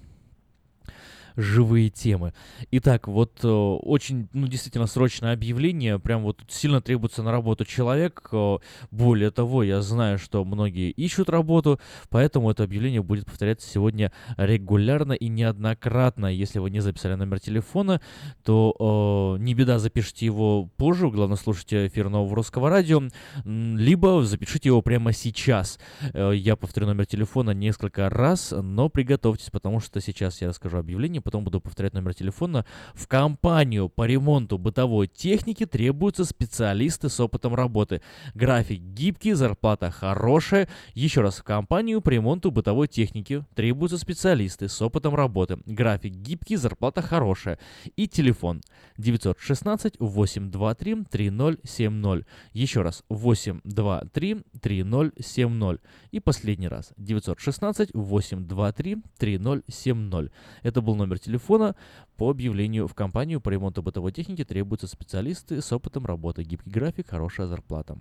живые 1.39 1.89
темы. 1.89 2.33
Итак, 2.71 3.07
вот 3.07 3.39
э, 3.43 3.47
очень, 3.47 4.27
ну, 4.33 4.47
действительно 4.47 4.87
срочное 4.87 5.33
объявление, 5.33 5.99
прям 5.99 6.23
вот 6.23 6.41
сильно 6.49 6.81
требуется 6.81 7.23
на 7.23 7.31
работу 7.31 7.65
человек. 7.65 8.27
Э, 8.31 8.57
более 8.91 9.31
того, 9.31 9.63
я 9.63 9.81
знаю, 9.81 10.19
что 10.19 10.43
многие 10.43 10.91
ищут 10.91 11.29
работу, 11.29 11.79
поэтому 12.09 12.51
это 12.51 12.63
объявление 12.63 13.01
будет 13.01 13.25
повторяться 13.25 13.69
сегодня 13.69 14.11
регулярно 14.37 15.13
и 15.13 15.29
неоднократно. 15.29 16.27
Если 16.27 16.59
вы 16.59 16.69
не 16.69 16.81
записали 16.81 17.15
номер 17.15 17.39
телефона, 17.39 18.01
то 18.43 19.37
э, 19.37 19.41
не 19.41 19.53
беда, 19.53 19.79
запишите 19.79 20.25
его 20.25 20.65
позже, 20.77 21.09
главное, 21.09 21.37
слушайте 21.37 21.87
эфир 21.87 22.09
нового 22.09 22.35
русского 22.35 22.69
радио, 22.69 23.01
либо 23.45 24.23
запишите 24.23 24.69
его 24.69 24.81
прямо 24.81 25.13
сейчас. 25.13 25.79
Э, 26.13 26.31
я 26.35 26.55
повторю 26.55 26.87
номер 26.87 27.05
телефона 27.05 27.51
несколько 27.51 28.09
раз, 28.09 28.53
но 28.55 28.89
приготовьтесь, 28.89 29.49
потому 29.51 29.79
что 29.79 30.01
сейчас 30.01 30.41
я 30.41 30.49
расскажу 30.49 30.77
объявление, 30.77 31.21
потом 31.29 31.43
буду 31.43 31.61
повторять 31.61 31.93
номер 31.93 32.15
телефона. 32.15 32.65
В 32.95 33.07
компанию 33.07 33.87
по 33.87 34.07
ремонту 34.07 34.57
бытовой 34.57 35.05
техники 35.05 35.67
требуются 35.67 36.25
специалисты 36.25 37.07
с 37.07 37.19
опытом 37.19 37.53
работы. 37.53 38.01
График 38.33 38.81
гибкий, 38.81 39.33
зарплата 39.33 39.91
хорошая. 39.91 40.67
Еще 40.95 41.21
раз, 41.21 41.37
в 41.37 41.43
компанию 41.43 42.01
по 42.01 42.09
ремонту 42.09 42.49
бытовой 42.49 42.87
техники 42.87 43.45
требуются 43.53 43.99
специалисты 43.99 44.69
с 44.69 44.81
опытом 44.81 45.13
работы. 45.13 45.59
График 45.67 46.13
гибкий, 46.13 46.55
зарплата 46.55 47.03
хорошая. 47.03 47.59
И 47.95 48.07
телефон 48.07 48.61
916 48.97 49.97
823 49.99 51.03
3070. 51.11 52.25
Еще 52.53 52.81
раз, 52.81 53.03
823 53.09 54.37
3070. 54.59 55.81
И 56.09 56.19
последний 56.19 56.67
раз, 56.67 56.91
916 56.97 57.91
823 57.93 58.97
3070. 59.19 60.31
Это 60.63 60.81
был 60.81 60.95
номер 60.95 61.18
телефона. 61.19 61.75
По 62.17 62.29
объявлению 62.29 62.87
в 62.87 62.93
компанию 62.93 63.41
по 63.41 63.49
ремонту 63.49 63.81
бытовой 63.81 64.11
техники 64.11 64.43
требуются 64.43 64.87
специалисты 64.87 65.61
с 65.61 65.71
опытом 65.71 66.05
работы. 66.05 66.43
Гибкий 66.43 66.69
график, 66.69 67.09
хорошая 67.09 67.47
зарплата. 67.47 67.97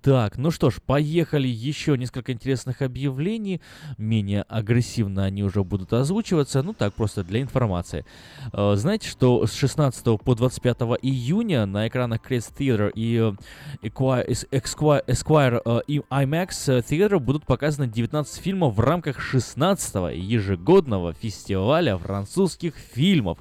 Так, 0.00 0.38
ну 0.38 0.52
что 0.52 0.70
ж, 0.70 0.80
поехали 0.80 1.48
еще 1.48 1.98
несколько 1.98 2.30
интересных 2.32 2.82
объявлений. 2.82 3.60
Менее 3.96 4.42
агрессивно 4.42 5.24
они 5.24 5.42
уже 5.42 5.64
будут 5.64 5.92
озвучиваться, 5.92 6.62
ну 6.62 6.72
так, 6.72 6.94
просто 6.94 7.24
для 7.24 7.40
информации. 7.42 8.04
Э, 8.52 8.74
знаете, 8.76 9.08
что 9.08 9.44
с 9.44 9.52
16 9.54 10.20
по 10.20 10.34
25 10.36 10.76
июня 11.02 11.66
на 11.66 11.88
экранах 11.88 12.20
Crest 12.20 12.54
Theater 12.56 12.92
и 12.94 13.16
э, 13.16 13.88
Esquire, 13.88 15.04
Esquire 15.04 15.62
э, 15.64 15.80
и 15.88 15.98
IMAX 15.98 16.84
Theater 16.88 17.18
будут 17.18 17.44
показаны 17.44 17.88
19 17.88 18.40
фильмов 18.40 18.76
в 18.76 18.80
рамках 18.80 19.20
16 19.20 20.16
ежегодного 20.16 21.12
фестиваля 21.12 21.98
французских 21.98 22.74
фильмов. 22.76 23.38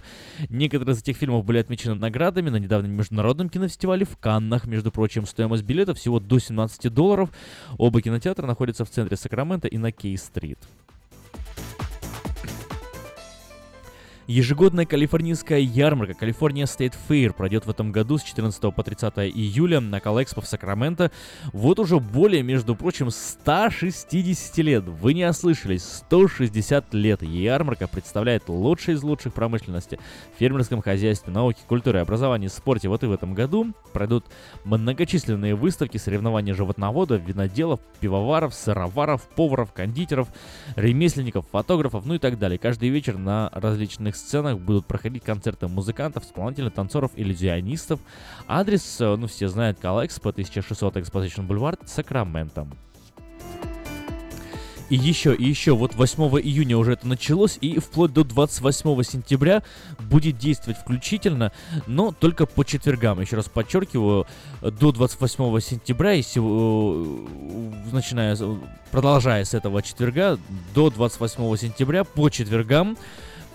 Некоторые 0.49 0.95
из 0.95 1.01
этих 1.03 1.17
фильмов 1.17 1.45
были 1.45 1.59
отмечены 1.59 1.93
наградами 1.93 2.49
на 2.49 2.57
недавнем 2.57 2.93
международном 2.93 3.49
кинофестивале 3.49 4.05
в 4.05 4.17
Каннах. 4.17 4.65
Между 4.65 4.91
прочим, 4.91 5.27
стоимость 5.27 5.63
билета 5.63 5.93
всего 5.93 6.19
до 6.19 6.46
17 6.47 6.93
долларов. 6.93 7.29
Оба 7.77 8.01
кинотеатра 8.01 8.47
находятся 8.47 8.85
в 8.85 8.89
центре 8.89 9.17
Сакрамента 9.17 9.67
и 9.67 9.77
на 9.77 9.91
Кей-стрит. 9.91 10.59
Ежегодная 14.27 14.85
калифорнийская 14.85 15.59
ярмарка 15.59 16.11
California 16.11 16.65
State 16.65 16.95
Fair 17.07 17.31
пройдет 17.31 17.65
в 17.65 17.69
этом 17.69 17.93
году 17.93 18.17
с 18.17 18.23
14 18.23 18.75
по 18.75 18.83
30 18.83 19.19
июля 19.33 19.79
на 19.79 20.01
Калэкспо 20.01 20.41
в 20.41 20.47
Сакраменто. 20.47 21.11
Вот 21.53 21.79
уже 21.79 22.01
более, 22.01 22.43
между 22.43 22.75
прочим, 22.75 23.09
160 23.09 24.57
лет. 24.57 24.83
Вы 24.83 25.13
не 25.13 25.23
ослышались, 25.23 25.85
160 25.85 26.93
лет. 26.93 27.21
Ярмарка 27.21 27.87
представляет 27.87 28.49
лучшие 28.49 28.95
из 28.95 29.03
лучших 29.03 29.33
промышленности 29.33 29.97
фермерском 30.37 30.81
хозяйстве, 30.81 31.31
науке, 31.31 31.61
культуре, 31.65 32.01
образовании, 32.01 32.49
спорте. 32.49 32.89
Вот 32.89 33.03
и 33.03 33.07
в 33.07 33.13
этом 33.13 33.33
году 33.33 33.73
пройдут 33.93 34.25
многочисленные 34.65 35.55
выставки, 35.55 35.95
соревнования 35.95 36.53
животноводов, 36.53 37.21
виноделов, 37.21 37.79
пивоваров, 38.01 38.53
сыроваров, 38.53 39.21
поваров, 39.37 39.71
кондитеров, 39.71 40.27
ремесленников, 40.75 41.45
фотографов, 41.49 42.05
ну 42.05 42.15
и 42.15 42.19
так 42.19 42.37
далее. 42.37 42.59
Каждый 42.59 42.89
вечер 42.89 43.17
на 43.17 43.49
различных 43.53 44.16
сценах 44.17 44.59
будут 44.59 44.85
проходить 44.85 45.23
концерты 45.23 45.67
музыкантов, 45.67 46.25
исполнителей, 46.25 46.69
танцоров, 46.69 47.11
иллюзионистов. 47.15 47.99
Адрес, 48.47 48.99
э, 48.99 49.15
ну 49.15 49.27
все 49.27 49.47
знают, 49.47 49.79
Калэкспо, 49.79 50.29
1600 50.29 50.97
Exposition 50.97 51.47
Boulevard, 51.47 51.79
Сакраменто. 51.85 52.67
И 54.89 54.95
еще, 54.95 55.35
и 55.35 55.43
еще, 55.43 55.75
вот 55.75 55.95
8 55.95 56.23
июня 56.39 56.77
уже 56.77 56.93
это 56.93 57.07
началось, 57.07 57.57
и 57.59 57.77
вплоть 57.79 58.13
до 58.13 58.23
28 58.23 59.03
сентября 59.03 59.61
будет 59.99 60.37
действовать 60.37 60.79
включительно, 60.79 61.51
но 61.87 62.13
только 62.17 62.45
по 62.45 62.63
четвергам. 62.63 63.19
Еще 63.19 63.35
раз 63.35 63.49
подчеркиваю, 63.49 64.27
до 64.61 64.93
28 64.93 65.59
сентября, 65.59 66.13
и 66.13 66.21
э, 66.21 67.15
начиная, 67.91 68.37
продолжая 68.91 69.43
с 69.43 69.53
этого 69.53 69.81
четверга, 69.81 70.39
до 70.73 70.89
28 70.89 71.57
сентября 71.57 72.05
по 72.05 72.29
четвергам 72.29 72.97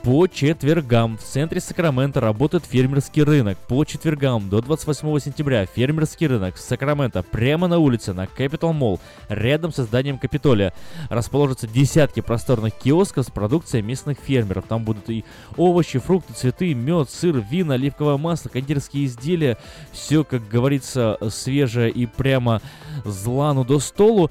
по 0.03 0.27
четвергам 0.27 1.17
в 1.17 1.23
центре 1.23 1.61
Сакрамента 1.61 2.19
работает 2.21 2.65
фермерский 2.67 3.23
рынок. 3.23 3.57
По 3.69 3.85
четвергам 3.85 4.49
до 4.49 4.61
28 4.61 5.21
сентября 5.21 5.65
фермерский 5.65 6.27
рынок 6.27 6.57
в 6.57 6.61
Сакраменто 6.61 7.23
прямо 7.23 7.69
на 7.69 7.79
улице 7.79 8.12
на 8.12 8.25
Capital 8.25 8.77
Mall, 8.77 8.99
рядом 9.29 9.73
со 9.73 9.85
зданием 9.85 10.19
Капитолия, 10.19 10.73
расположатся 11.09 11.69
десятки 11.69 12.19
просторных 12.21 12.75
киосков 12.75 13.27
с 13.27 13.31
продукцией 13.31 13.85
местных 13.85 14.19
фермеров. 14.19 14.65
Там 14.69 14.85
будут 14.85 15.09
и 15.09 15.25
овощи, 15.57 16.01
фрукты, 16.01 16.33
цветы, 16.33 16.75
мед, 16.75 17.09
сыр, 17.09 17.37
вина, 17.49 17.75
оливковое 17.75 18.17
масло, 18.17 18.49
кондитерские 18.49 19.05
изделия. 19.05 19.57
Все, 19.93 20.25
как 20.25 20.49
говорится, 20.49 21.17
свежее 21.31 21.91
и 21.91 22.07
прямо 22.07 22.61
с 23.05 23.25
лану 23.25 23.65
до 23.65 23.79
столу. 23.79 24.31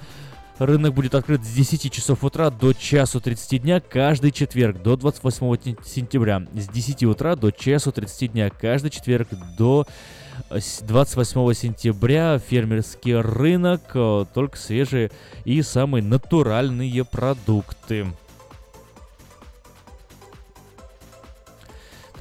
Рынок 0.62 0.94
будет 0.94 1.16
открыт 1.16 1.44
с 1.44 1.54
10 1.54 1.92
часов 1.92 2.24
утра 2.24 2.52
до 2.52 2.74
часу 2.74 3.20
30 3.20 3.64
дня 3.64 3.80
каждый 3.80 4.30
четверг 4.30 4.80
до 4.84 4.96
28 4.96 5.76
сентября. 5.84 6.46
С 6.54 6.68
10 6.68 7.04
утра 7.06 7.36
до 7.36 7.50
часу 7.50 7.92
30 7.92 8.34
дня 8.34 8.52
каждый 8.52 8.92
четверг 8.92 9.30
до 9.58 9.88
28 10.52 11.54
сентября 11.54 12.38
фермерский 12.38 13.16
рынок, 13.16 13.82
э, 13.96 14.26
только 14.36 14.56
свежие 14.56 15.10
и 15.46 15.64
самые 15.64 16.04
натуральные 16.04 17.06
продукты. 17.06 18.06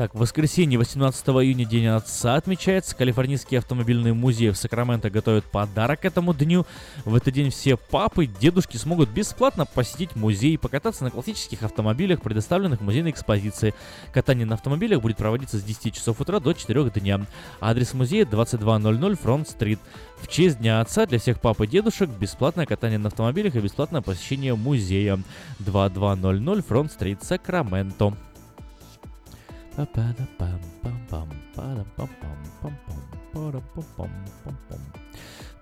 Так, 0.01 0.15
в 0.15 0.19
воскресенье, 0.21 0.79
18 0.79 1.27
июня, 1.27 1.67
День 1.67 1.89
Отца 1.89 2.37
отмечается. 2.37 2.97
Калифорнийский 2.97 3.59
автомобильный 3.59 4.15
музей 4.15 4.49
в 4.49 4.57
Сакраменто 4.57 5.11
готовит 5.11 5.45
подарок 5.45 6.07
этому 6.07 6.33
дню. 6.33 6.65
В 7.05 7.15
этот 7.15 7.35
день 7.35 7.51
все 7.51 7.77
папы, 7.77 8.25
дедушки 8.25 8.79
смогут 8.79 9.11
бесплатно 9.11 9.67
посетить 9.67 10.17
музей 10.17 10.55
и 10.55 10.57
покататься 10.57 11.05
на 11.05 11.11
классических 11.11 11.65
автомобилях, 11.65 12.23
предоставленных 12.23 12.81
музейной 12.81 13.11
экспозиции. 13.11 13.75
Катание 14.11 14.47
на 14.47 14.55
автомобилях 14.55 15.03
будет 15.03 15.19
проводиться 15.19 15.59
с 15.59 15.63
10 15.63 15.95
часов 15.95 16.19
утра 16.19 16.41
до 16.41 16.55
4 16.55 16.83
дня. 16.99 17.27
Адрес 17.61 17.93
музея 17.93 18.25
2200 18.25 19.17
Фронт-стрит. 19.17 19.81
В 20.23 20.29
честь 20.29 20.61
Дня 20.61 20.81
Отца 20.81 21.05
для 21.05 21.19
всех 21.19 21.43
пап 21.43 21.61
и 21.61 21.67
дедушек 21.67 22.09
бесплатное 22.09 22.65
катание 22.65 22.99
на 22.99 23.09
автомобилях 23.09 23.55
и 23.55 23.61
бесплатное 23.61 24.01
посещение 24.01 24.55
музея 24.55 25.19
2200 25.59 26.63
Фронт-стрит, 26.63 27.23
Сакраменто. 27.23 28.17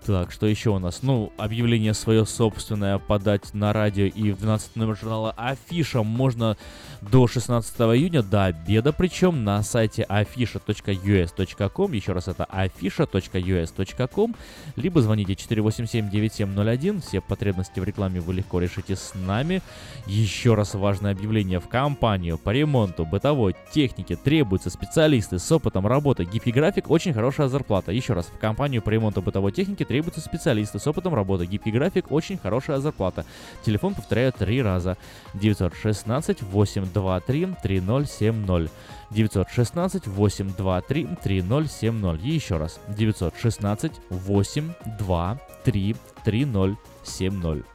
Так, 0.05 0.31
что 0.31 0.47
еще 0.47 0.71
у 0.71 0.79
нас? 0.79 1.03
Ну, 1.03 1.31
объявление 1.37 1.93
свое 1.93 2.25
собственное 2.25 2.97
подать 2.97 3.53
на 3.53 3.73
радио 3.73 4.05
и 4.05 4.31
в 4.31 4.39
12 4.39 4.75
номер 4.75 4.97
журнала 4.97 5.31
Афиша 5.37 6.03
можно 6.03 6.57
до 7.01 7.27
16 7.27 7.79
июня, 7.79 8.21
до 8.21 8.45
обеда, 8.45 8.91
причем 8.91 9.43
на 9.43 9.63
сайте 9.63 10.05
afisha.us.com, 10.09 11.93
еще 11.93 12.11
раз 12.11 12.27
это 12.27 12.47
afisha.us.com, 12.51 14.35
либо 14.75 15.01
звоните 15.01 15.33
487-9701, 15.33 17.01
все 17.01 17.21
потребности 17.21 17.79
в 17.79 17.83
рекламе 17.83 18.19
вы 18.19 18.33
легко 18.33 18.59
решите 18.59 18.95
с 18.95 19.13
нами. 19.15 19.61
Еще 20.07 20.55
раз 20.55 20.73
важное 20.73 21.11
объявление, 21.11 21.59
в 21.59 21.69
компанию 21.69 22.37
по 22.37 22.49
ремонту 22.49 23.05
бытовой 23.05 23.55
техники 23.71 24.15
требуются 24.15 24.69
специалисты 24.69 25.39
с 25.39 25.51
опытом 25.51 25.87
работы, 25.87 26.25
гибкий 26.25 26.51
график, 26.51 26.89
очень 26.89 27.13
хорошая 27.13 27.47
зарплата. 27.47 27.91
Еще 27.91 28.13
раз, 28.13 28.25
в 28.25 28.37
компанию 28.37 28.81
по 28.81 28.89
ремонту 28.89 29.21
бытовой 29.21 29.51
техники 29.51 29.85
требуются 29.85 30.21
специалисты 30.21 30.79
с 30.79 30.87
опытом 30.87 31.15
работы, 31.15 31.45
гибкий 31.45 31.71
график, 31.71 32.11
очень 32.11 32.37
хорошая 32.37 32.79
зарплата. 32.79 33.25
Телефон 33.65 33.95
повторяю 33.95 34.33
три 34.33 34.61
раза. 34.61 34.97
916 35.33 36.41
8 36.41 36.88
823 36.93 37.55
3070. 37.61 38.71
916 39.11 40.07
823 40.07 41.07
3070. 41.23 42.23
И 42.23 42.29
еще 42.29 42.57
раз. 42.57 42.79
916 42.89 43.91
823 44.09 45.95
3070. 46.23 47.65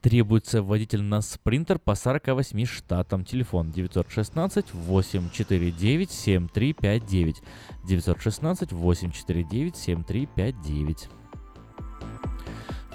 Требуется 0.00 0.62
водитель 0.64 1.02
на 1.02 1.20
спринтер 1.20 1.78
по 1.78 1.94
48 1.94 2.66
штатам. 2.66 3.24
Телефон 3.24 3.70
916 3.70 4.74
849 4.74 6.10
7359. 6.10 7.42
916 7.84 8.72
849 8.72 9.76
7359 9.76 11.08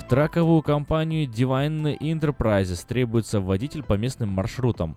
траковую 0.08 0.62
компанию 0.62 1.28
Divine 1.28 1.98
Enterprises 2.00 2.86
требуется 2.88 3.42
водитель 3.42 3.84
по 3.84 3.94
местным 3.94 4.30
маршрутам. 4.30 4.96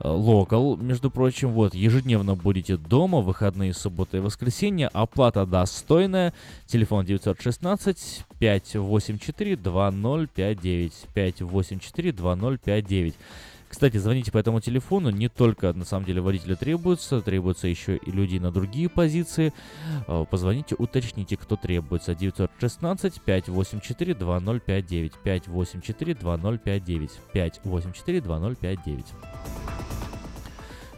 Локал, 0.00 0.76
между 0.76 1.10
прочим, 1.10 1.52
вот, 1.52 1.74
ежедневно 1.74 2.34
будете 2.34 2.76
дома, 2.76 3.20
выходные, 3.20 3.72
субботы 3.72 4.16
и 4.16 4.20
воскресенье, 4.20 4.88
оплата 4.88 5.46
достойная, 5.46 6.34
телефон 6.66 7.04
916 7.04 8.24
584 8.38 9.56
2059, 9.56 10.92
584 11.14 12.12
2059. 12.12 13.14
Кстати, 13.74 13.96
звоните 13.96 14.30
по 14.30 14.38
этому 14.38 14.60
телефону, 14.60 15.10
не 15.10 15.28
только 15.28 15.72
на 15.72 15.84
самом 15.84 16.06
деле 16.06 16.20
водители 16.20 16.54
требуются, 16.54 17.20
требуются 17.20 17.66
еще 17.66 17.96
и 17.96 18.10
люди 18.12 18.38
на 18.38 18.52
другие 18.52 18.88
позиции. 18.88 19.52
Э, 20.06 20.24
Позвоните, 20.30 20.76
уточните, 20.78 21.36
кто 21.36 21.56
требуется. 21.56 22.14
916 22.14 23.20
584 23.20 24.14
2059 24.14 25.12
584 25.24 26.14
2059 26.14 27.10
584 27.32 28.20
2059 28.20 29.06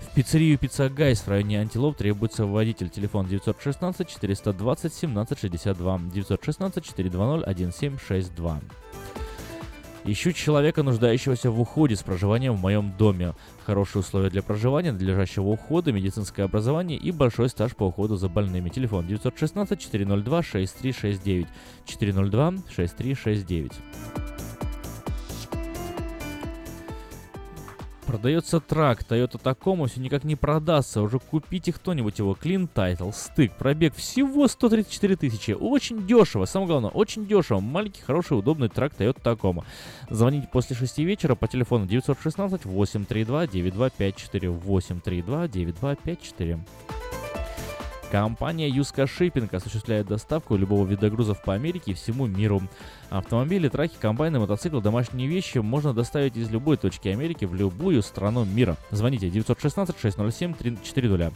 В 0.01 0.15
пиццерию 0.15 0.59
Пицца 0.59 0.91
Гайс 0.91 1.21
в 1.21 1.29
районе 1.29 1.63
Антилоп 1.63 1.97
требуется 1.97 2.45
водитель. 2.45 2.91
Телефон 2.91 3.27
916 3.27 4.07
420 4.07 4.93
17 4.93 5.39
62 5.39 6.01
916 6.13 6.85
420 6.85 7.43
1762. 7.43 8.61
Ищу 10.09 10.31
человека, 10.31 10.85
нуждающегося 10.85 11.51
в 11.51 11.61
уходе 11.61 11.97
с 11.97 12.03
проживанием 12.05 12.55
в 12.55 12.61
моем 12.61 12.93
доме. 12.97 13.35
Хорошие 13.65 14.01
условия 14.01 14.31
для 14.31 14.41
проживания, 14.41 14.93
надлежащего 14.93 15.49
ухода, 15.49 15.91
медицинское 15.91 16.45
образование 16.45 16.97
и 16.97 17.11
большой 17.11 17.49
стаж 17.49 17.75
по 17.75 17.89
уходу 17.89 18.15
за 18.15 18.29
больными. 18.29 18.69
Телефон 18.69 19.09
916 19.09 19.81
402 19.81 20.43
6369 20.45 21.49
402 21.87 22.55
6369. 22.71 23.73
Продается 28.07 28.61
трак 28.61 29.03
Toyota 29.03 29.43
Tacoma, 29.43 29.89
все 29.89 30.01
никак 30.01 30.23
не 30.23 30.37
продастся. 30.37 31.03
Уже 31.03 31.19
купите 31.19 31.73
кто-нибудь 31.73 32.21
его. 32.21 32.39
Clean 32.41 32.69
Title, 32.73 33.13
стык, 33.13 33.53
пробег 33.53 33.97
всего 33.97 34.47
134 34.47 35.17
тысячи. 35.17 35.51
Очень 35.51 36.07
дешево, 36.07 36.45
самое 36.45 36.69
главное, 36.69 36.91
очень 36.91 37.27
дешево. 37.27 37.59
Маленький, 37.59 38.03
хороший, 38.03 38.39
удобный 38.39 38.69
трак 38.69 38.93
Toyota 38.97 39.21
Tacoma. 39.21 39.65
Звоните 40.09 40.49
после 40.53 40.77
6 40.77 40.99
вечера 40.99 41.35
по 41.35 41.49
телефону 41.49 41.87
916 41.87 42.65
832 42.65 43.47
9254 43.49 44.51
832 44.51 45.49
9254. 45.49 46.61
Компания 48.11 48.69
Юска 48.69 49.07
Шиппинг 49.09 49.53
осуществляет 49.53 50.07
доставку 50.07 50.57
любого 50.57 50.87
вида 50.87 51.11
грузов 51.11 51.43
по 51.43 51.55
Америке 51.55 51.91
и 51.91 51.95
всему 51.95 52.27
миру. 52.27 52.63
Автомобили, 53.11 53.69
траки, 53.69 53.97
комбайны, 54.01 54.39
мотоциклы, 54.41 54.83
домашние 54.83 55.29
вещи 55.29 55.59
можно 55.59 55.95
доставить 55.95 56.37
из 56.37 56.51
любой 56.51 56.77
точки 56.77 57.09
Америки 57.09 57.45
в 57.45 57.55
любую 57.55 58.03
страну 58.03 58.45
мира. 58.45 58.77
Звоните 58.91 59.31
916 59.31 59.99
607 59.99 60.55
340 60.55 61.33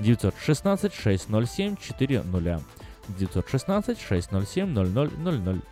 916 0.00 0.94
607 0.94 1.76
400 1.76 2.62
916 3.18 4.00
607 4.00 4.74
0000 4.74 5.62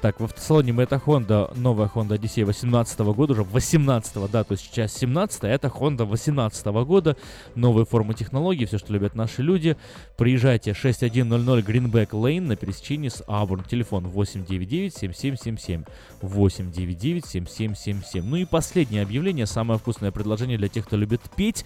так, 0.00 0.20
в 0.20 0.24
автосалоне 0.24 0.72
Мэта 0.72 1.00
Honda, 1.04 1.52
новая 1.56 1.90
Honda 1.94 2.18
Odyssey 2.18 2.44
18 2.44 2.98
года, 3.00 3.34
уже 3.34 3.42
18 3.42 4.30
да, 4.30 4.44
то 4.44 4.52
есть 4.52 4.64
сейчас 4.64 4.94
17 4.94 5.44
это 5.44 5.68
Honda 5.68 6.04
18 6.04 6.66
года, 6.66 7.16
новые 7.54 7.84
формы 7.84 8.14
технологий, 8.14 8.64
все, 8.64 8.78
что 8.78 8.92
любят 8.92 9.14
наши 9.14 9.42
люди. 9.42 9.76
Приезжайте 10.16 10.74
6100 10.74 11.58
Greenback 11.60 12.10
Lane 12.10 12.40
на 12.40 12.56
пересечении 12.56 13.08
с 13.08 13.22
Auburn, 13.26 13.68
телефон 13.68 14.06
899-7777, 14.06 15.86
899-7777. 16.22 18.22
Ну 18.22 18.36
и 18.36 18.44
последнее 18.44 19.02
объявление, 19.02 19.46
самое 19.46 19.78
вкусное 19.78 20.10
предложение 20.10 20.58
для 20.58 20.68
тех, 20.68 20.86
кто 20.86 20.96
любит 20.96 21.20
петь. 21.36 21.64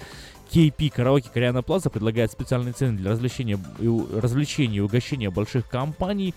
KP 0.55 0.89
Караоке 0.89 1.29
Кориана 1.35 1.65
Плаза 1.65 1.91
предлагает 1.91 2.31
специальные 2.31 2.75
цены 2.75 2.97
для 2.97 3.11
развлечения 3.11 3.59
и, 3.81 3.89
развлечений 4.21 4.77
и 4.77 4.81
угощения 4.81 5.29
больших 5.29 5.69
компаний. 5.69 6.33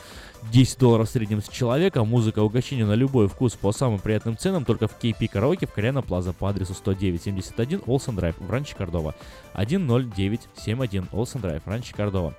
10 0.52 0.80
долларов 0.80 1.08
в 1.08 1.12
среднем 1.12 1.44
с 1.44 1.48
человека, 1.48 2.04
музыка, 2.04 2.40
угощение 2.40 2.88
на 2.88 2.94
любой 2.94 3.28
вкус 3.28 3.54
по 3.54 3.72
самым 3.72 4.00
приятным 4.00 4.36
ценам 4.36 4.66
только 4.66 4.88
в 4.88 4.98
KP 5.00 5.28
Караоке 5.28 5.68
в 5.68 5.72
Кориана 5.72 6.02
Плаза 6.02 6.34
по 6.34 6.50
адресу 6.50 6.74
10971 6.74 7.84
Олсен 7.86 8.16
Драйв 8.16 8.36
в 8.40 8.50
Ранче 8.50 8.76
Кордова. 8.76 9.14
10971 9.54 11.10
Олсен 11.12 11.42
Драйв, 11.42 11.62
Ранче 11.68 11.94
Кордова. 11.94 12.34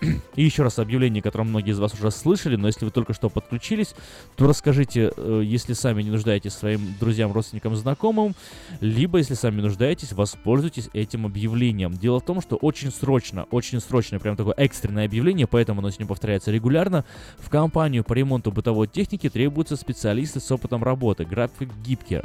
И 0.36 0.42
еще 0.42 0.62
раз 0.62 0.78
объявление, 0.78 1.22
которое 1.22 1.44
многие 1.44 1.70
из 1.70 1.78
вас 1.78 1.94
уже 1.94 2.10
слышали, 2.10 2.56
но 2.56 2.66
если 2.66 2.84
вы 2.84 2.90
только 2.90 3.12
что 3.12 3.28
подключились, 3.28 3.94
то 4.36 4.46
расскажите, 4.46 5.12
э, 5.16 5.42
если 5.44 5.74
сами 5.74 6.02
не 6.02 6.10
нуждаетесь 6.10 6.54
своим 6.54 6.80
друзьям, 6.98 7.32
родственникам, 7.32 7.76
знакомым, 7.76 8.34
либо 8.80 9.18
если 9.18 9.34
сами 9.34 9.60
нуждаетесь, 9.60 10.12
воспользуйтесь 10.12 10.88
этим 10.92 11.26
объявлением. 11.26 11.92
Дело 11.92 12.20
в 12.20 12.24
том, 12.24 12.40
что 12.40 12.56
очень 12.56 12.90
срочно, 12.90 13.46
очень 13.50 13.80
срочно, 13.80 14.18
прям 14.18 14.36
такое 14.36 14.54
экстренное 14.56 15.04
объявление, 15.04 15.46
поэтому 15.46 15.80
оно 15.80 15.90
сегодня 15.90 16.06
повторяется 16.06 16.50
регулярно. 16.50 17.04
В 17.38 17.50
компанию 17.50 18.04
по 18.04 18.14
ремонту 18.14 18.52
бытовой 18.52 18.86
техники 18.86 19.28
требуются 19.28 19.76
специалисты 19.76 20.40
с 20.40 20.50
опытом 20.50 20.82
работы. 20.82 21.24
График 21.24 21.68
гибкий, 21.84 22.22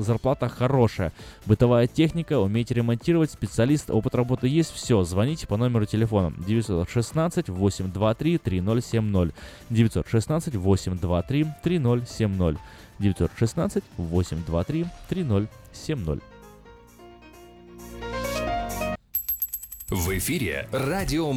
зарплата 0.00 0.48
хорошая, 0.48 1.12
бытовая 1.46 1.86
техника, 1.86 2.38
умеете 2.38 2.74
ремонтировать, 2.74 3.30
специалист, 3.30 3.90
опыт 3.90 4.14
работы 4.14 4.48
есть, 4.48 4.72
все, 4.72 5.02
звоните 5.04 5.46
по 5.46 5.56
номеру 5.56 5.86
телефона 5.86 6.32
916 6.46 7.11
823 7.14 8.38
3070 8.38 9.32
916 9.70 10.56
823 10.56 11.46
3070 11.62 12.58
916 12.98 13.82
823 13.98 14.86
3070 15.08 16.22
В 19.92 20.16
эфире 20.16 20.66
радио. 20.72 21.36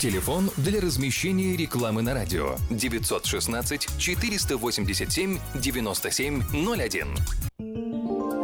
Телефон 0.00 0.50
для 0.56 0.80
размещения 0.80 1.56
рекламы 1.56 2.02
на 2.02 2.12
радио 2.12 2.56
916 2.68 3.96
487 3.96 5.38
9701. 5.54 8.43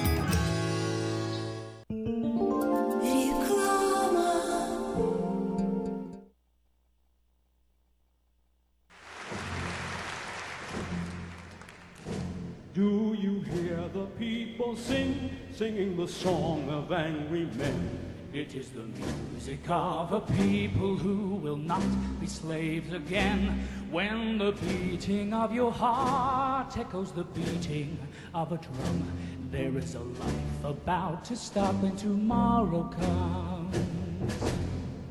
Do 12.73 13.17
you 13.19 13.41
hear 13.41 13.83
the 13.93 14.05
people 14.17 14.77
sing, 14.77 15.29
singing 15.53 15.97
the 15.97 16.07
song 16.07 16.69
of 16.69 16.93
angry 16.93 17.45
men? 17.57 17.99
It 18.33 18.55
is 18.55 18.69
the 18.69 18.83
music 18.83 19.59
of 19.67 20.13
a 20.13 20.21
people 20.21 20.95
who 20.95 21.35
will 21.35 21.57
not 21.57 21.83
be 22.21 22.27
slaves 22.27 22.93
again. 22.93 23.67
When 23.89 24.37
the 24.37 24.53
beating 24.53 25.33
of 25.33 25.53
your 25.53 25.73
heart 25.73 26.77
echoes 26.77 27.11
the 27.11 27.25
beating 27.25 27.99
of 28.33 28.53
a 28.53 28.57
drum, 28.57 29.03
there 29.51 29.77
is 29.77 29.95
a 29.95 29.99
life 29.99 30.63
about 30.63 31.25
to 31.25 31.35
start 31.35 31.75
when 31.81 31.97
tomorrow 31.97 32.83
comes. 32.83 33.75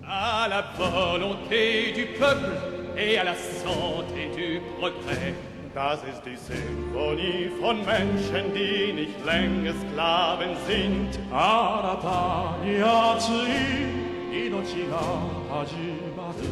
À 0.02 0.48
la 0.48 0.62
volonté 0.78 1.92
du 1.92 2.06
peuple 2.18 2.56
et 2.96 3.18
à 3.18 3.24
la 3.24 3.34
santé 3.34 4.34
du 4.34 4.62
progrès. 4.78 5.34
Das 5.72 6.00
ist 6.02 6.22
die 6.26 6.34
Symphonie 6.34 7.48
von 7.60 7.84
Menschen, 7.84 8.52
die 8.52 8.92
nicht 8.92 9.24
länger 9.24 9.72
Sklaven 9.72 10.56
sind. 10.66 11.16
Arata 11.32 12.56
ni 12.64 12.82
atsui 12.82 13.86
inochi 14.32 14.88
ga 14.90 15.06
hajimaru. 15.48 16.50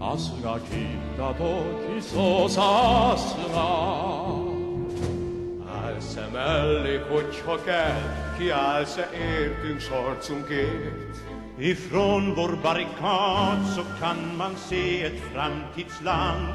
Asu 0.00 0.40
ga 0.42 0.58
kita 0.58 1.34
toki 1.36 2.00
so 2.00 2.48
sasuma. 2.48 3.68
Als 5.84 6.16
er 6.16 7.04
hogy 7.10 7.30
csak 7.44 7.66
el, 7.66 8.34
ki 8.38 8.50
állsz-e 8.50 9.08
értünk 9.12 9.80
sarcunk 9.80 10.48
ért. 10.50 11.25
Ifrån 11.58 12.34
vår 12.34 12.58
barrikad 12.62 13.66
så 13.76 13.82
kan 14.00 14.36
man 14.36 14.56
se 14.56 15.02
ett 15.04 15.22
framtidsland 15.34 16.52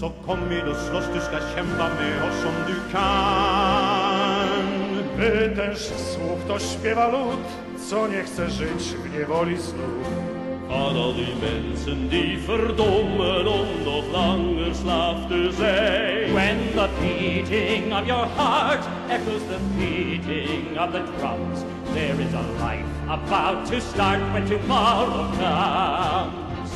Så 0.00 0.12
kom 0.26 0.40
med 0.40 0.68
och 0.68 0.76
slåss, 0.76 1.04
du 1.14 1.20
ska 1.20 1.38
kämpa 1.56 1.88
med 1.88 2.22
oss 2.22 2.44
om 2.44 2.54
du 2.66 2.92
kan 2.92 4.28
Będziesz 5.16 5.88
słów 5.88 6.44
to 6.48 6.58
śpiewa 6.58 7.08
lud, 7.08 7.44
co 7.90 8.08
nie 8.08 8.22
chce 8.22 8.50
żyć 8.50 8.94
w 9.04 9.18
niewoli 9.18 9.56
znów. 9.56 10.28
all 10.70 11.14
de 11.14 11.26
mensen 11.40 12.08
die 12.08 12.36
verdommen 12.46 13.48
om 13.48 13.66
nog 13.84 14.04
langer 14.12 14.74
slaaf 14.74 15.28
te 15.28 15.52
zijn. 15.52 16.34
When 16.34 16.58
the 16.74 16.88
beating 17.00 17.92
of 17.92 18.06
your 18.06 18.26
heart 18.36 18.84
echoes 19.08 19.42
the 19.42 19.58
beating 19.78 20.78
of 20.78 20.92
the 20.92 21.02
drums, 21.18 21.64
there 21.98 22.20
is 22.20 22.32
a 22.32 22.42
life 22.62 22.86
about 23.08 23.66
to 23.66 23.80
start 23.80 24.20
when 24.32 24.46
tomorrow 24.46 25.24
comes. 25.40 26.70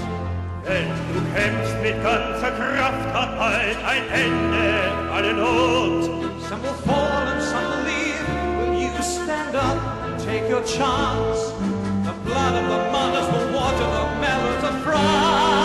Wenn 0.64 0.88
du 1.12 1.20
kämpfst 1.34 1.76
mit 1.82 1.96
ganzer 2.02 2.52
Kraft, 2.58 3.04
hat 3.14 3.30
bald 3.38 3.78
ein 3.92 4.04
Ende 4.24 4.68
alle 5.14 5.32
Not. 5.32 6.04
Some 6.48 6.62
will 6.62 6.78
fall 6.86 7.24
and 7.32 7.42
some 7.50 7.66
will 7.70 7.84
leave. 7.90 8.26
Will 8.58 8.74
you 8.82 9.02
stand 9.02 9.54
up 9.54 9.78
and 10.04 10.14
take 10.28 10.48
your 10.48 10.64
chance? 10.64 11.40
The 12.08 12.14
blood 12.26 12.54
of 12.60 12.66
the 12.74 12.80
mothers 12.94 13.28
will 13.32 13.48
water 13.58 13.88
the 13.96 14.04
melons 14.22 14.64
of 14.70 14.74
France. 14.84 15.61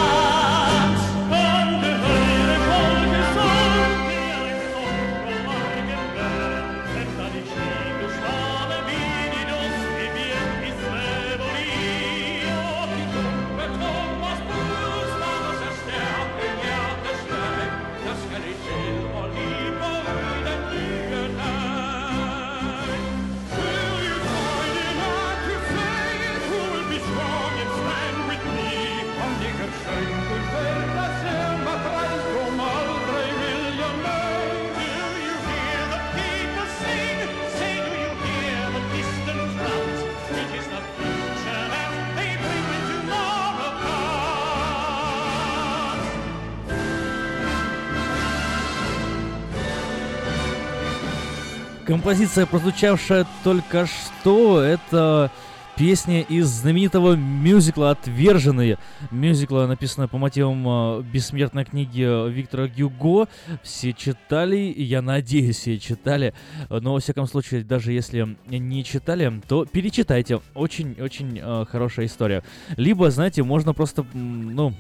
Композиция, 51.88 52.46
прозвучавшая 52.46 53.26
только 53.46 53.86
что, 53.86 54.60
это 54.60 55.32
песня 55.78 56.20
из 56.20 56.48
знаменитого 56.48 57.16
мюзикла 57.16 57.92
«Отверженные». 57.92 58.78
Мюзикла, 59.10 59.68
написанная 59.68 60.10
по 60.10 60.18
мотивам 60.18 60.66
э, 60.68 61.04
бессмертной 61.04 61.64
книги 61.64 62.30
Виктора 62.30 62.68
Гюго. 62.68 63.30
Все 63.64 63.94
читали, 63.94 64.74
я 64.76 65.02
надеюсь, 65.02 65.60
все 65.60 65.80
читали. 65.80 66.34
Но, 66.70 66.92
во 66.92 67.00
всяком 67.00 67.26
случае, 67.26 67.64
даже 67.64 67.94
если 67.94 68.36
не 68.50 68.84
читали, 68.84 69.42
то 69.48 69.64
перечитайте. 69.64 70.42
Очень-очень 70.56 71.40
э, 71.42 71.66
хорошая 71.72 72.08
история. 72.08 72.44
Либо, 72.76 73.10
знаете, 73.12 73.44
можно 73.44 73.74
просто, 73.74 74.06
ну, 74.14 74.74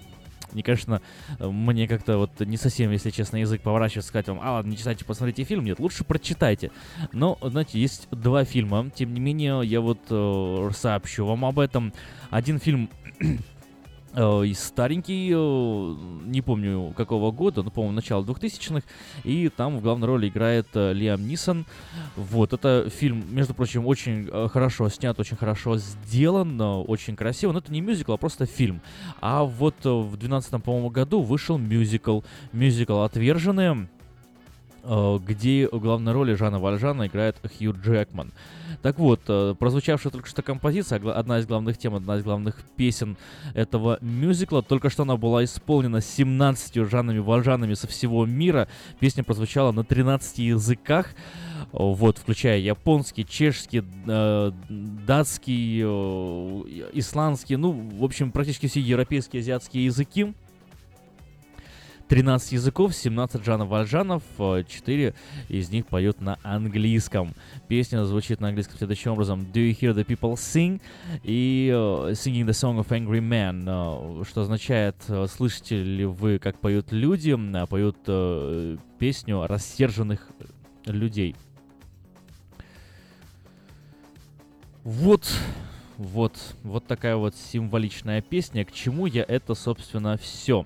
мне, 0.53 0.63
конечно, 0.63 1.01
мне 1.39 1.87
как-то 1.87 2.17
вот 2.17 2.39
не 2.39 2.57
совсем, 2.57 2.91
если 2.91 3.09
честно, 3.09 3.37
язык 3.37 3.61
поворачивается, 3.61 4.09
сказать 4.09 4.27
вам, 4.27 4.39
а 4.41 4.53
ладно, 4.53 4.71
не 4.71 4.77
читайте, 4.77 5.05
посмотрите 5.05 5.43
фильм. 5.43 5.63
Нет, 5.65 5.79
лучше 5.79 6.03
прочитайте. 6.03 6.71
Но, 7.11 7.37
знаете, 7.41 7.79
есть 7.79 8.07
два 8.11 8.43
фильма. 8.43 8.89
Тем 8.93 9.13
не 9.13 9.19
менее, 9.19 9.61
я 9.63 9.81
вот 9.81 9.99
э, 10.09 10.69
сообщу 10.75 11.25
вам 11.25 11.45
об 11.45 11.59
этом. 11.59 11.93
Один 12.29 12.59
фильм 12.59 12.89
э, 13.19 13.37
и 14.17 14.53
старенький, 14.53 15.31
э, 15.31 15.95
не 16.25 16.41
помню 16.41 16.93
какого 16.97 17.31
года, 17.31 17.61
но, 17.61 17.69
по-моему, 17.69 17.95
начало 17.95 18.23
2000-х, 18.23 18.81
и 19.23 19.49
там 19.49 19.77
в 19.77 19.81
главной 19.81 20.07
роли 20.07 20.27
играет 20.27 20.67
э, 20.73 20.93
Лиам 20.93 21.27
Нисон. 21.27 21.65
Вот, 22.15 22.53
это 22.53 22.89
фильм, 22.89 23.23
между 23.29 23.53
прочим, 23.53 23.85
очень 23.85 24.27
э, 24.31 24.47
хорошо 24.51 24.89
снят, 24.89 25.19
очень 25.19 25.37
хорошо 25.37 25.77
сделан, 25.77 26.59
э, 26.59 26.65
очень 26.65 27.15
красиво, 27.15 27.51
но 27.51 27.59
это 27.59 27.71
не 27.71 27.81
мюзикл, 27.81 28.13
а 28.13 28.17
просто 28.17 28.47
фильм. 28.47 28.81
А 29.21 29.43
вот 29.43 29.75
э, 29.85 29.89
в 29.89 30.17
2012, 30.17 30.63
по-моему, 30.63 30.89
году 30.89 31.21
вышел 31.21 31.57
мюзикл, 31.57 32.21
мюзикл 32.53 33.01
«Отверженные», 33.01 33.73
э, 33.73 33.96
где 34.87 35.67
в 35.69 35.79
главной 35.79 36.13
роли 36.13 36.33
Жана 36.33 36.59
Вальжана 36.59 37.07
играет 37.07 37.35
Хью 37.57 37.73
Джекман. 37.73 38.31
Так 38.81 38.99
вот, 38.99 39.21
э, 39.27 39.55
прозвучавшая 39.57 40.11
только 40.11 40.29
что 40.29 40.41
композиция, 40.41 41.01
одна 41.11 41.39
из 41.39 41.47
главных 41.47 41.77
тем, 41.77 41.95
одна 41.95 42.17
из 42.17 42.23
главных 42.23 42.55
песен 42.75 43.17
этого 43.53 43.97
мюзикла, 44.01 44.61
только 44.61 44.89
что 44.89 45.03
она 45.03 45.17
была 45.17 45.43
исполнена 45.43 46.01
17 46.01 46.85
Жанами 46.85 47.19
Вальжанами 47.19 47.73
со 47.73 47.87
всего 47.87 48.25
мира. 48.25 48.67
Песня 48.99 49.23
прозвучала 49.23 49.71
на 49.71 49.83
13 49.83 50.39
языках, 50.39 51.07
вот, 51.71 52.17
включая 52.17 52.59
японский, 52.59 53.25
чешский, 53.25 53.83
э, 54.07 54.51
датский, 54.69 55.81
э, 55.83 56.87
исландский, 56.93 57.55
ну, 57.55 57.71
в 57.71 58.03
общем, 58.03 58.31
практически 58.31 58.67
все 58.67 58.79
европейские, 58.79 59.41
азиатские 59.41 59.85
языки. 59.85 60.33
13 62.07 62.53
языков, 62.53 62.95
17 62.95 63.43
Жанов 63.43 63.67
Вальжанов, 63.67 64.23
4 64.37 65.13
из 65.49 65.69
них 65.69 65.87
поют 65.87 66.21
на 66.21 66.39
английском. 66.43 67.33
Песня 67.67 68.03
звучит 68.05 68.39
на 68.39 68.47
английском 68.47 68.77
следующим 68.77 69.11
образом. 69.11 69.41
Do 69.41 69.59
you 69.59 69.77
hear 69.77 69.93
the 69.93 70.05
people 70.05 70.33
sing? 70.33 70.81
И 71.23 71.69
uh, 71.73 72.11
Singing 72.11 72.45
the 72.45 72.53
song 72.53 72.79
of 72.79 72.87
angry 72.89 73.19
men, 73.19 73.65
uh, 73.65 74.25
что 74.27 74.41
означает, 74.41 74.95
слышите 75.29 75.83
ли 75.83 76.05
вы, 76.05 76.39
как 76.39 76.59
поют 76.59 76.91
люди, 76.91 77.35
поют 77.69 77.97
песню 78.97 79.45
рассерженных 79.45 80.29
людей. 80.85 81.35
Вот, 84.83 85.29
вот, 85.97 86.37
вот 86.63 86.87
такая 86.87 87.17
вот 87.17 87.35
символичная 87.35 88.21
песня. 88.21 88.63
К 88.63 88.71
чему 88.71 89.05
я 89.05 89.25
это, 89.27 89.53
собственно, 89.53 90.17
все. 90.17 90.65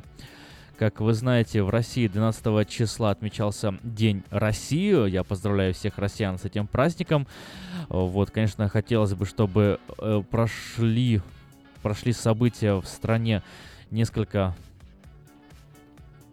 Как 0.81 0.99
вы 0.99 1.13
знаете, 1.13 1.61
в 1.61 1.69
России 1.69 2.07
12 2.07 2.67
числа 2.67 3.11
отмечался 3.11 3.75
День 3.83 4.23
России. 4.31 5.07
Я 5.11 5.23
поздравляю 5.23 5.75
всех 5.75 5.99
россиян 5.99 6.39
с 6.39 6.45
этим 6.45 6.65
праздником. 6.65 7.27
Вот, 7.87 8.31
конечно, 8.31 8.67
хотелось 8.67 9.13
бы, 9.13 9.27
чтобы 9.27 9.79
э, 9.99 10.23
прошли, 10.27 11.21
прошли 11.83 12.13
события 12.13 12.81
в 12.81 12.87
стране 12.87 13.43
несколько 13.91 14.55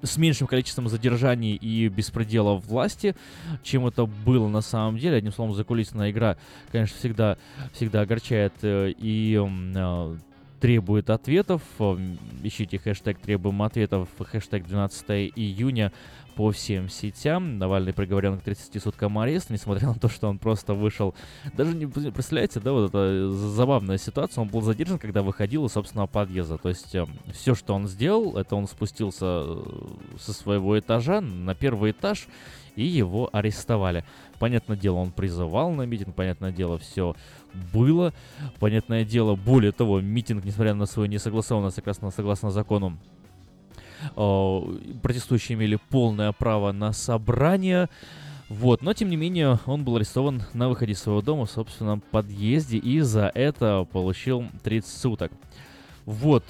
с 0.00 0.16
меньшим 0.16 0.46
количеством 0.46 0.88
задержаний 0.88 1.54
и 1.54 1.88
беспредела 1.88 2.54
власти, 2.54 3.14
чем 3.62 3.86
это 3.86 4.06
было 4.06 4.48
на 4.48 4.62
самом 4.62 4.96
деле. 4.96 5.18
Одним 5.18 5.32
словом, 5.32 5.52
закулисная 5.52 6.10
игра, 6.10 6.38
конечно, 6.72 6.96
всегда, 6.96 7.36
всегда 7.74 8.00
огорчает 8.00 8.54
э, 8.62 8.94
и 8.96 9.34
э, 9.36 10.16
требует 10.60 11.10
ответов. 11.10 11.62
Ищите 12.42 12.78
хэштег 12.78 13.18
«Требуем 13.18 13.62
ответов», 13.62 14.08
хэштег 14.18 14.66
12 14.66 15.32
июня 15.36 15.92
по 16.38 16.52
всем 16.52 16.88
сетям. 16.88 17.58
Навальный 17.58 17.92
приговорен 17.92 18.38
к 18.38 18.42
30 18.42 18.80
суткам 18.80 19.18
ареста, 19.18 19.52
несмотря 19.52 19.88
на 19.88 19.94
то, 19.94 20.08
что 20.08 20.28
он 20.28 20.38
просто 20.38 20.74
вышел... 20.74 21.14
Даже 21.56 21.74
не 21.74 21.86
представляете, 21.86 22.60
да, 22.60 22.72
вот 22.72 22.90
эта 22.90 23.28
забавная 23.30 23.98
ситуация. 23.98 24.42
Он 24.42 24.48
был 24.48 24.60
задержан, 24.60 25.00
когда 25.00 25.22
выходил 25.22 25.66
из 25.66 25.72
собственного 25.72 26.06
подъезда. 26.06 26.56
То 26.58 26.68
есть 26.68 26.94
э, 26.94 27.06
все, 27.32 27.56
что 27.56 27.74
он 27.74 27.88
сделал, 27.88 28.36
это 28.36 28.54
он 28.54 28.68
спустился 28.68 29.44
со 30.16 30.32
своего 30.32 30.78
этажа 30.78 31.20
на 31.20 31.56
первый 31.56 31.90
этаж, 31.90 32.28
и 32.76 32.84
его 32.84 33.28
арестовали. 33.32 34.04
Понятное 34.38 34.76
дело, 34.76 34.98
он 34.98 35.10
призывал 35.10 35.72
на 35.72 35.82
митинг, 35.82 36.14
понятное 36.14 36.52
дело, 36.52 36.78
все 36.78 37.16
было. 37.72 38.12
Понятное 38.58 39.04
дело, 39.04 39.34
более 39.36 39.72
того, 39.72 40.00
митинг, 40.00 40.44
несмотря 40.44 40.74
на 40.74 40.86
свою 40.86 41.08
несогласованность, 41.08 41.76
согласно, 41.76 42.10
согласно 42.10 42.50
закону, 42.50 42.98
протестующие 44.14 45.56
имели 45.56 45.78
полное 45.88 46.32
право 46.32 46.72
на 46.72 46.92
собрание. 46.92 47.88
Вот, 48.48 48.80
но 48.80 48.94
тем 48.94 49.10
не 49.10 49.16
менее 49.16 49.58
он 49.66 49.84
был 49.84 49.96
арестован 49.96 50.42
на 50.54 50.68
выходе 50.70 50.92
из 50.92 51.00
своего 51.00 51.20
дома 51.20 51.44
в 51.44 51.50
собственном 51.50 52.00
подъезде 52.00 52.78
и 52.78 53.00
за 53.00 53.30
это 53.34 53.86
получил 53.92 54.44
30 54.62 54.90
суток. 54.90 55.32
Вот, 56.06 56.44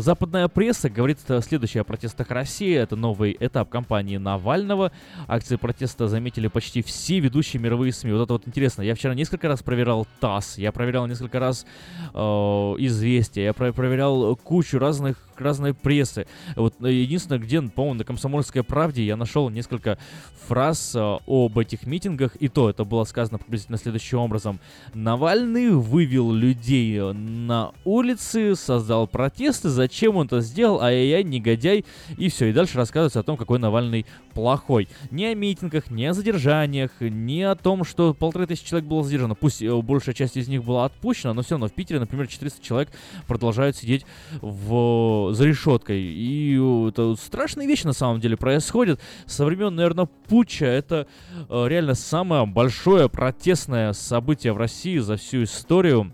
Западная 0.00 0.48
пресса 0.48 0.88
говорит 0.88 1.18
следующее 1.42 1.82
о 1.82 1.84
протестах 1.84 2.30
России. 2.30 2.74
Это 2.74 2.96
новый 2.96 3.36
этап 3.38 3.68
кампании 3.68 4.16
Навального. 4.16 4.92
Акции 5.28 5.56
протеста 5.56 6.08
заметили 6.08 6.48
почти 6.48 6.82
все 6.82 7.20
ведущие 7.20 7.60
мировые 7.60 7.92
СМИ. 7.92 8.12
Вот 8.12 8.22
это 8.22 8.32
вот 8.32 8.48
интересно. 8.48 8.82
Я 8.82 8.94
вчера 8.94 9.14
несколько 9.14 9.48
раз 9.48 9.62
проверял 9.62 10.06
ТАСС, 10.20 10.58
я 10.58 10.72
проверял 10.72 11.06
несколько 11.06 11.38
раз 11.38 11.66
э, 12.14 12.18
Известия, 12.18 13.44
я 13.44 13.52
про- 13.52 13.72
проверял 13.72 14.36
кучу 14.36 14.78
разных 14.78 15.16
разной 15.40 15.74
прессы. 15.74 16.26
Вот 16.56 16.74
единственное, 16.80 17.38
где, 17.38 17.60
по-моему, 17.62 17.98
на 17.98 18.04
Комсомольской 18.04 18.62
правде 18.62 19.04
я 19.04 19.16
нашел 19.16 19.48
несколько 19.50 19.98
фраз 20.46 20.92
э, 20.94 21.18
об 21.26 21.58
этих 21.58 21.86
митингах, 21.86 22.36
и 22.36 22.48
то 22.48 22.70
это 22.70 22.84
было 22.84 23.04
сказано 23.04 23.38
приблизительно 23.38 23.78
следующим 23.78 24.18
образом. 24.18 24.58
Навальный 24.94 25.70
вывел 25.70 26.32
людей 26.32 27.00
на 27.12 27.72
улицы, 27.84 28.54
создал 28.56 29.06
протесты, 29.06 29.68
зачем 29.68 30.16
он 30.16 30.26
это 30.26 30.40
сделал, 30.40 30.80
ай-яй-яй, 30.80 31.24
негодяй, 31.24 31.84
и 32.16 32.28
все. 32.28 32.46
И 32.46 32.52
дальше 32.52 32.76
рассказывается 32.76 33.20
о 33.20 33.22
том, 33.22 33.36
какой 33.36 33.58
Навальный 33.58 34.06
плохой. 34.34 34.88
Ни 35.10 35.24
о 35.24 35.34
митингах, 35.34 35.90
ни 35.90 36.04
о 36.04 36.14
задержаниях, 36.14 36.90
ни 37.00 37.42
о 37.42 37.54
том, 37.54 37.84
что 37.84 38.14
полторы 38.14 38.46
тысячи 38.46 38.66
человек 38.66 38.88
было 38.88 39.04
задержано. 39.04 39.34
Пусть 39.34 39.62
э, 39.62 39.74
большая 39.82 40.14
часть 40.14 40.36
из 40.36 40.48
них 40.48 40.64
была 40.64 40.86
отпущена, 40.86 41.34
но 41.34 41.42
все 41.42 41.52
равно 41.52 41.68
в 41.68 41.72
Питере, 41.72 42.00
например, 42.00 42.26
400 42.26 42.64
человек 42.64 42.90
продолжают 43.26 43.76
сидеть 43.76 44.04
в 44.40 45.29
за 45.32 45.46
решеткой. 45.46 46.00
И 46.00 46.54
это 46.88 47.14
страшные 47.16 47.66
вещи 47.66 47.86
на 47.86 47.92
самом 47.92 48.20
деле 48.20 48.36
происходят. 48.36 49.00
Со 49.26 49.44
времен, 49.44 49.74
наверное, 49.74 50.06
путча 50.06 50.66
это 50.66 51.06
э, 51.48 51.68
реально 51.68 51.94
самое 51.94 52.46
большое 52.46 53.08
протестное 53.08 53.92
событие 53.92 54.52
в 54.52 54.56
России 54.56 54.98
за 54.98 55.16
всю 55.16 55.44
историю. 55.44 56.12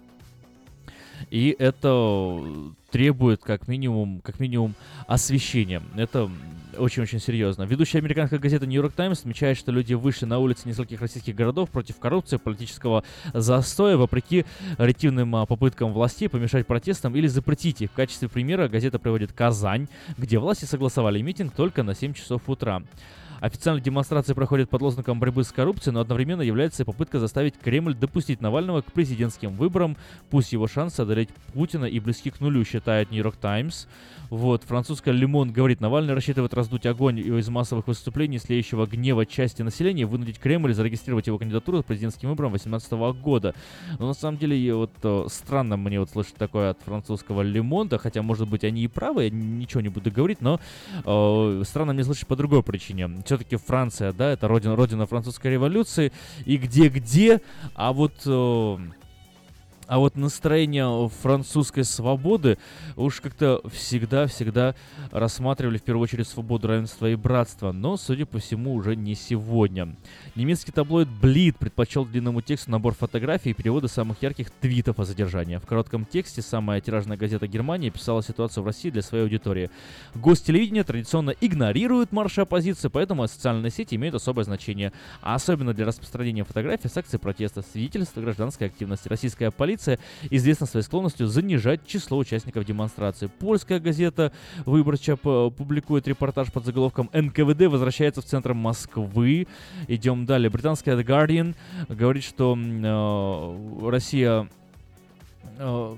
И 1.31 1.55
это 1.59 2.41
требует 2.91 3.43
как 3.43 3.69
минимум, 3.69 4.21
как 4.23 4.39
минимум 4.41 4.75
освещения. 5.07 5.83
Это 5.97 6.31
очень-очень 6.79 7.21
серьезно. 7.21 7.65
Ведущая 7.65 7.99
американская 7.99 8.39
газета 8.39 8.67
New 8.67 8.81
York 8.81 8.93
Times 8.95 9.21
отмечает, 9.21 9.57
что 9.57 9.73
люди 9.73 9.95
вышли 9.95 10.27
на 10.27 10.39
улицы 10.39 10.69
нескольких 10.69 11.01
российских 11.01 11.35
городов 11.35 11.71
против 11.71 11.99
коррупции, 11.99 12.37
политического 12.37 13.05
застоя, 13.33 13.97
вопреки 13.97 14.45
ретивным 14.79 15.35
а, 15.37 15.47
попыткам 15.47 15.93
властей 15.93 16.29
помешать 16.29 16.67
протестам 16.67 17.17
или 17.17 17.27
запретить 17.27 17.83
их. 17.83 17.91
В 17.91 17.95
качестве 17.95 18.29
примера 18.29 18.69
газета 18.69 18.99
приводит 18.99 19.33
Казань, 19.33 19.89
где 20.17 20.39
власти 20.39 20.65
согласовали 20.65 21.21
митинг 21.21 21.55
только 21.55 21.83
на 21.83 21.95
7 21.95 22.15
часов 22.15 22.43
утра. 22.49 22.83
Официальная 23.41 23.83
демонстрация 23.83 24.35
проходит 24.35 24.71
под 24.71 24.83
лозунгом 24.83 25.21
борьбы 25.21 25.45
с 25.45 25.53
коррупцией, 25.53 25.95
но 25.95 26.01
одновременно 26.01 26.43
является 26.43 26.83
и 26.83 26.87
попытка 26.87 27.19
заставить 27.19 27.59
Кремль 27.59 27.95
допустить 27.95 28.41
Навального 28.41 28.81
к 28.81 28.93
президентским 28.93 29.53
выборам. 29.53 29.97
Пусть 30.31 30.53
его 30.53 30.67
шансы 30.67 31.01
одолеть 31.01 31.29
Путина 31.53 31.85
и 31.85 32.01
близки 32.01 32.31
к 32.31 32.41
нулю, 32.41 32.65
считает 32.65 33.11
Нью-Йорк 33.11 33.37
Таймс. 33.37 33.87
Вот, 34.31 34.65
французская 34.65 35.13
Лимон 35.13 35.53
говорит, 35.53 35.81
Навальный 35.81 36.15
рассчитывает 36.15 36.53
раздуть 36.55 36.87
огонь 36.87 37.21
из 37.21 37.49
массовых 37.49 37.87
выступлений, 37.87 38.39
слеющего 38.39 38.87
гнева 38.87 39.25
части 39.25 39.63
населения, 39.63 40.07
вынудить 40.07 40.39
Кремль 40.39 40.75
зарегистрировать 40.75 41.27
его 41.27 41.39
кандидатуру 41.39 41.83
к 41.83 41.87
президентским 41.87 42.31
выборам 42.31 42.51
2018 42.51 42.93
года. 43.23 43.55
Но 43.99 44.09
на 44.09 44.15
самом 44.15 44.39
деле, 44.39 44.75
вот 44.75 44.93
э, 45.03 45.27
странно 45.31 45.77
мне 45.77 46.01
вот 46.01 46.11
слышать 46.11 46.35
такое 46.35 46.71
от 46.71 46.81
французского 46.81 47.43
Лимонда, 47.43 47.99
хотя, 47.99 48.23
может 48.23 48.49
быть, 48.49 48.65
они 48.65 48.83
и 48.83 48.89
правы, 48.89 49.25
я 49.25 49.31
ничего 49.31 49.81
не 49.81 49.89
буду 49.89 50.11
говорить, 50.11 50.41
но 50.41 50.59
э, 51.05 51.63
странно 51.65 51.93
мне 51.93 52.03
слышать 52.03 52.27
по 52.27 52.37
другой 52.37 52.63
причине. 52.63 53.09
Все-таки 53.27 53.57
Франция, 53.57 54.13
да, 54.13 54.31
это 54.31 54.47
родина, 54.49 54.77
родина 54.77 55.07
французской 55.07 55.49
революции, 55.49 56.13
и 56.45 56.57
где-где, 56.57 57.41
а 57.75 57.93
вот... 57.93 58.15
Э, 58.25 58.79
а 59.87 59.99
вот 59.99 60.17
настроение 60.17 61.09
французской 61.23 61.85
свободы 61.85 62.59
уж 62.97 63.21
как-то 63.21 63.61
всегда-всегда 63.71 64.75
рассматривали 65.11 65.79
в 65.79 65.83
первую 65.83 66.05
очередь 66.05 66.29
свободу, 66.29 66.69
равенство 66.69 67.07
и 67.07 67.15
братство, 67.15 67.73
но, 67.73 67.97
судя 67.97 68.27
по 68.27 68.39
всему, 68.39 68.75
уже 68.75 68.97
не 68.97 69.15
сегодня. 69.15 69.97
Немецкий 70.35 70.73
таблоид 70.73 71.09
Bleed 71.09 71.57
предпочел 71.59 72.05
длинному 72.05 72.43
тексту 72.43 72.71
набор 72.71 72.95
фотографий 72.95 73.51
и 73.51 73.55
переводы 73.55 73.89
самых 73.89 74.23
ярких 74.23 74.51
твитов 74.51 74.99
о 74.99 75.05
задержании. 75.05 75.57
В 75.57 75.67
коротком 75.67 76.05
тексте 76.05 76.43
самая 76.43 76.81
тиражная 76.81 77.17
газета 77.17 77.47
Германии 77.47 77.91
писала 77.91 78.23
ситуацию 78.23 78.65
в 78.65 78.67
России 78.67 78.91
для 78.91 79.03
своей 79.03 79.25
аудитории. 79.25 79.71
Гостелевидение 80.15 80.85
традиционно 80.85 81.31
игнорирует 81.41 82.13
марши 82.13 82.41
оппозиции, 82.41 82.89
поэтому 82.89 83.27
социальные 83.29 83.71
сети 83.71 83.95
имеют 83.95 84.15
особое 84.15 84.45
значение, 84.45 84.93
а 85.23 85.35
особенно 85.35 85.73
для 85.75 85.87
распространения 85.87 86.45
фотографий 86.45 86.89
с 86.89 86.97
акций 86.97 87.19
протеста, 87.19 87.63
свидетельств 87.63 88.17
гражданской 88.17 88.67
активности. 88.67 89.09
Российская 89.09 89.51
полиция 89.51 89.76
полиция 89.77 89.99
известна 90.31 90.67
своей 90.67 90.85
склонностью 90.85 91.27
занижать 91.27 91.87
число 91.87 92.19
участников 92.19 92.65
демонстрации. 92.65 93.27
Польская 93.27 93.79
газета 93.79 94.33
«Выборча» 94.65 95.17
публикует 95.17 96.09
репортаж 96.09 96.51
под 96.51 96.65
заголовком 96.65 97.11
«НКВД 97.13 97.67
возвращается 97.67 98.23
в 98.23 98.25
центр 98.25 98.55
Москвы». 98.55 99.47
Идем 99.87 100.25
далее. 100.25 100.49
Британская 100.49 100.97
The 100.97 101.05
Guardian 101.05 101.55
говорит, 101.89 102.25
что 102.25 102.57
э, 102.57 103.89
Россия... 103.91 104.49
Э, 105.59 105.97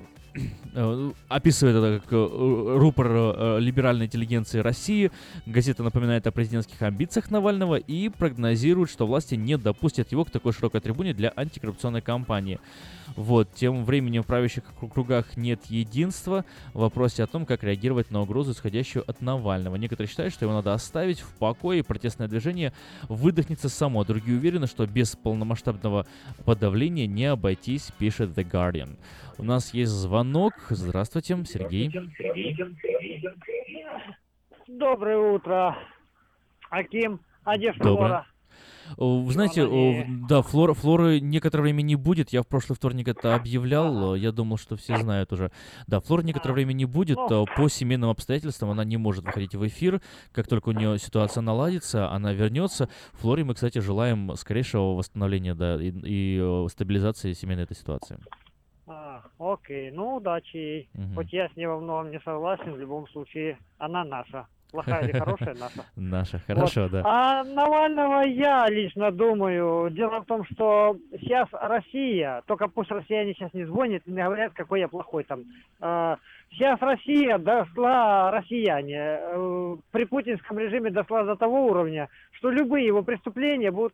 описывает 1.28 1.76
это 1.76 2.00
как 2.00 2.12
э, 2.12 2.76
рупор 2.78 3.06
э, 3.10 3.58
либеральной 3.60 4.06
интеллигенции 4.06 4.60
России. 4.60 5.10
Газета 5.46 5.82
напоминает 5.82 6.26
о 6.26 6.32
президентских 6.32 6.80
амбициях 6.82 7.30
Навального 7.30 7.76
и 7.76 8.08
прогнозирует, 8.08 8.90
что 8.90 9.06
власти 9.06 9.34
не 9.34 9.56
допустят 9.56 10.12
его 10.12 10.24
к 10.24 10.30
такой 10.30 10.52
широкой 10.52 10.80
трибуне 10.80 11.14
для 11.14 11.32
антикоррупционной 11.34 12.02
кампании. 12.02 12.60
Вот, 13.16 13.52
тем 13.54 13.84
временем 13.84 14.22
в 14.22 14.26
правящих 14.26 14.64
кругах 14.92 15.36
нет 15.36 15.64
единства 15.66 16.44
в 16.74 16.80
вопросе 16.80 17.24
о 17.24 17.26
том, 17.26 17.46
как 17.46 17.64
реагировать 17.64 18.10
на 18.10 18.20
угрозу, 18.20 18.52
исходящую 18.52 19.08
от 19.08 19.20
Навального. 19.20 19.76
Некоторые 19.76 20.08
считают, 20.08 20.34
что 20.34 20.44
его 20.44 20.54
надо 20.54 20.74
оставить 20.74 21.20
в 21.20 21.32
покое, 21.34 21.80
и 21.80 21.82
протестное 21.82 22.28
движение 22.28 22.72
выдохнется 23.08 23.68
само. 23.68 24.04
Другие 24.04 24.36
уверены, 24.36 24.66
что 24.66 24.86
без 24.86 25.16
полномасштабного 25.16 26.06
подавления 26.44 27.06
не 27.06 27.26
обойтись, 27.26 27.90
пишет 27.98 28.30
The 28.36 28.48
Guardian. 28.48 28.96
У 29.38 29.44
нас 29.44 29.72
есть 29.72 29.92
звонок. 29.92 30.54
Здравствуйте, 30.68 31.36
Сергей. 31.44 31.92
Доброе 34.66 35.18
утро, 35.18 35.78
Аким. 36.70 37.20
А 37.44 37.56
где 37.56 37.72
Доброе. 37.72 38.26
Вы 38.96 39.32
знаете, 39.32 39.64
о, 39.64 40.04
да, 40.28 40.42
Флора, 40.42 40.74
Флоры 40.74 41.20
некоторое 41.20 41.62
время 41.62 41.82
не 41.82 41.94
будет. 41.94 42.30
Я 42.30 42.42
в 42.42 42.46
прошлый 42.46 42.76
вторник 42.76 43.08
это 43.08 43.34
объявлял. 43.34 44.14
Я 44.14 44.32
думал, 44.32 44.56
что 44.56 44.76
все 44.76 44.96
знают 44.96 45.32
уже. 45.32 45.52
Да, 45.86 46.00
Флора 46.00 46.22
некоторое 46.22 46.54
время 46.54 46.72
не 46.72 46.86
будет. 46.86 47.16
Ну. 47.16 47.44
Э, 47.44 47.46
По 47.56 47.68
семейным 47.68 48.10
обстоятельствам 48.10 48.70
она 48.70 48.84
не 48.84 48.96
может 48.96 49.24
выходить 49.24 49.54
в 49.54 49.66
эфир. 49.66 50.00
Как 50.32 50.48
только 50.48 50.70
у 50.70 50.72
нее 50.72 50.98
ситуация 50.98 51.42
наладится, 51.42 52.10
она 52.10 52.32
вернется. 52.32 52.88
Флоре 53.12 53.44
мы, 53.44 53.54
кстати, 53.54 53.78
желаем 53.78 54.34
скорейшего 54.36 54.94
восстановления, 54.94 55.54
да, 55.54 55.80
и, 55.80 55.90
и, 55.90 56.38
э, 56.40 56.66
стабилизации 56.70 57.34
семейной 57.34 57.64
этой 57.64 57.76
ситуации. 57.76 58.18
А, 58.88 59.22
окей, 59.38 59.90
ну 59.90 60.16
удачи 60.16 60.56
ей. 60.56 60.88
Мгм. 60.94 61.14
Хоть 61.14 61.32
я 61.32 61.48
с 61.48 61.56
ней 61.56 61.66
во 61.66 61.78
многом 61.78 62.10
не 62.10 62.20
согласен, 62.20 62.72
в 62.72 62.78
любом 62.78 63.06
случае 63.08 63.58
она 63.78 64.04
наша. 64.04 64.46
Плохая 64.70 65.02
или 65.08 65.18
хорошая 65.18 65.54
наша. 65.60 65.84
Наша, 65.96 66.38
хорошо, 66.40 66.82
Вот. 66.82 66.90
да. 66.90 67.02
А 67.04 67.44
Навального 67.44 68.20
я 68.22 68.68
лично 68.68 69.10
думаю, 69.10 69.90
дело 69.90 70.20
в 70.20 70.26
том, 70.26 70.44
что 70.44 70.96
сейчас 71.12 71.48
Россия, 71.52 72.42
только 72.46 72.68
пусть 72.68 72.90
россияне 72.90 73.32
сейчас 73.32 73.52
не 73.54 73.64
звонят 73.64 74.02
и 74.04 74.10
не 74.10 74.22
говорят, 74.22 74.52
какой 74.52 74.80
я 74.80 74.88
плохой 74.88 75.24
там. 75.24 75.44
А, 75.80 76.18
Сейчас 76.50 76.80
Россия 76.80 77.36
дошла, 77.38 78.30
россияне, 78.30 78.96
э, 79.20 79.76
при 79.90 80.04
путинском 80.04 80.58
режиме 80.58 80.90
дошла 80.90 81.22
до 81.24 81.36
того 81.36 81.66
уровня, 81.66 82.08
что 82.32 82.50
любые 82.50 82.86
его 82.86 83.02
преступления 83.02 83.70
будут 83.70 83.92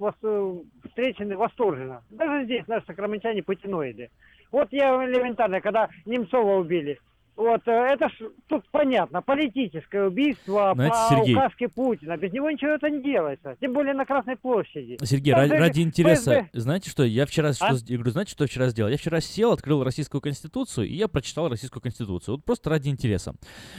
встречены 0.89 1.37
восторженно. 1.37 2.03
Даже 2.11 2.45
здесь 2.45 2.67
наши 2.69 2.87
сакраментяне 2.87 3.43
путиноиды. 3.43 4.11
Вот 4.55 4.69
я 4.71 5.05
элементарно, 5.05 5.61
когда 5.61 5.89
Немцова 6.07 6.59
убили, 6.59 7.01
вот, 7.37 7.61
э, 7.67 7.71
это 7.71 8.09
ж 8.09 8.13
тут 8.49 8.65
понятно, 8.71 9.23
политическое 9.23 10.07
убийство 10.07 10.73
Знаете, 10.75 10.95
по 10.95 11.15
Сергей- 11.15 11.35
указке 11.35 11.69
Путина. 11.69 12.17
Без 12.17 12.33
него 12.33 12.51
ничего 12.51 12.73
это 12.73 12.89
не 12.91 13.03
делается. 13.03 13.57
Тем 13.61 13.73
более 13.73 13.95
на 13.95 14.05
Красной 14.05 14.37
площади. 14.37 14.99
Сергей, 15.03 15.35
ради, 15.35 15.53
ради 15.53 15.81
интереса, 15.81 16.43
ФСБ 16.45 16.61
знаете 16.61 16.91
что, 16.91 17.03
я 17.05 17.27
вчера 17.27 17.53
что, 17.53 17.67
А? 17.67 17.75
с- 17.75 17.83
я 17.89 17.97
говорю, 17.97 18.13
знаете, 18.13 18.31
что 18.33 18.45
я 18.45 18.49
вчера 18.49 18.69
сделал? 18.69 18.91
Я 18.91 18.97
вчера 18.97 19.21
сел, 19.21 19.53
открыл 19.53 19.83
Российскую 19.85 20.21
Конституцию, 20.21 20.87
и 20.89 20.95
я 20.95 21.09
прочитал 21.09 21.49
Российскую 21.49 21.83
Конституцию. 21.83 22.37
Вот 22.37 22.45
просто 22.45 22.71
ради 22.71 22.89
интереса. 22.89 23.35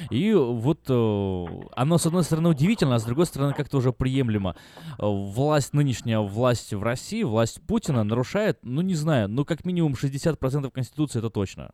И 0.09 0.33
вот 0.33 0.81
э, 0.89 1.45
оно, 1.75 1.97
с 1.97 2.05
одной 2.05 2.23
стороны, 2.23 2.49
удивительно, 2.49 2.95
а 2.95 2.99
с 2.99 3.03
другой 3.05 3.25
стороны, 3.25 3.53
как-то 3.53 3.77
уже 3.77 3.91
приемлемо. 3.93 4.55
Э, 4.99 5.05
Власть, 5.05 5.73
нынешняя 5.73 6.19
власть 6.19 6.73
в 6.73 6.83
России, 6.83 7.23
власть 7.23 7.61
Путина 7.67 8.03
нарушает, 8.03 8.59
ну, 8.63 8.81
не 8.81 8.95
знаю, 8.95 9.27
ну, 9.29 9.45
как 9.45 9.65
минимум 9.65 9.95
60% 9.95 10.71
Конституции, 10.71 11.19
это 11.19 11.29
точно. 11.29 11.71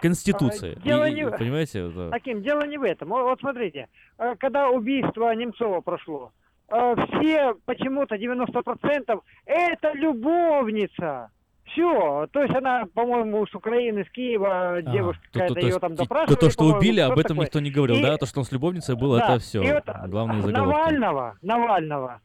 Конституции. 0.00 0.76
А, 0.76 0.80
дело 0.80 1.08
И- 1.08 1.14
не 1.14 1.20
и, 1.22 1.24
понимаете? 1.26 1.88
это- 1.88 2.08
Аким, 2.12 2.42
дело 2.42 2.62
не 2.66 2.78
в 2.78 2.82
этом. 2.82 3.08
Вот, 3.08 3.40
смотрите, 3.40 3.88
э, 4.18 4.34
когда 4.38 4.68
убийство 4.68 5.34
Немцова 5.34 5.80
прошло, 5.80 6.32
э, 6.68 6.94
все 7.20 7.54
почему-то 7.66 8.16
90% 8.16 9.20
это 9.46 9.92
любовница. 9.94 11.30
Все, 11.72 12.26
то 12.32 12.42
есть 12.42 12.54
она, 12.54 12.84
по-моему, 12.94 13.46
с 13.46 13.54
Украины, 13.54 14.04
с 14.04 14.10
Киева, 14.10 14.72
А, 14.78 14.82
девушка 14.82 15.22
то- 15.22 15.28
то- 15.30 15.32
какая-то 15.38 15.54
то 15.54 15.60
ее 15.60 15.66
есть 15.68 15.80
там 15.80 15.92
и- 15.92 15.96
то, 15.96 16.02
допрашивали. 16.02 16.36
то, 16.40 16.50
что 16.50 16.64
убили, 16.64 17.00
об 17.00 17.12
этом 17.12 17.22
такое. 17.36 17.44
никто 17.46 17.60
не 17.60 17.70
говорил, 17.70 17.96
И- 17.96 18.02
да? 18.02 18.16
То, 18.16 18.26
что 18.26 18.40
он 18.40 18.44
с 18.44 18.50
любовницей 18.50 18.96
был, 18.96 19.16
Да, 19.16 19.24
это 19.34 19.38
все. 19.38 19.62
и 19.62 19.72
вот 19.72 19.84
Главные 20.08 20.42
заголовки. 20.42 20.76
Навального, 20.78 21.36
Навального 21.42 22.20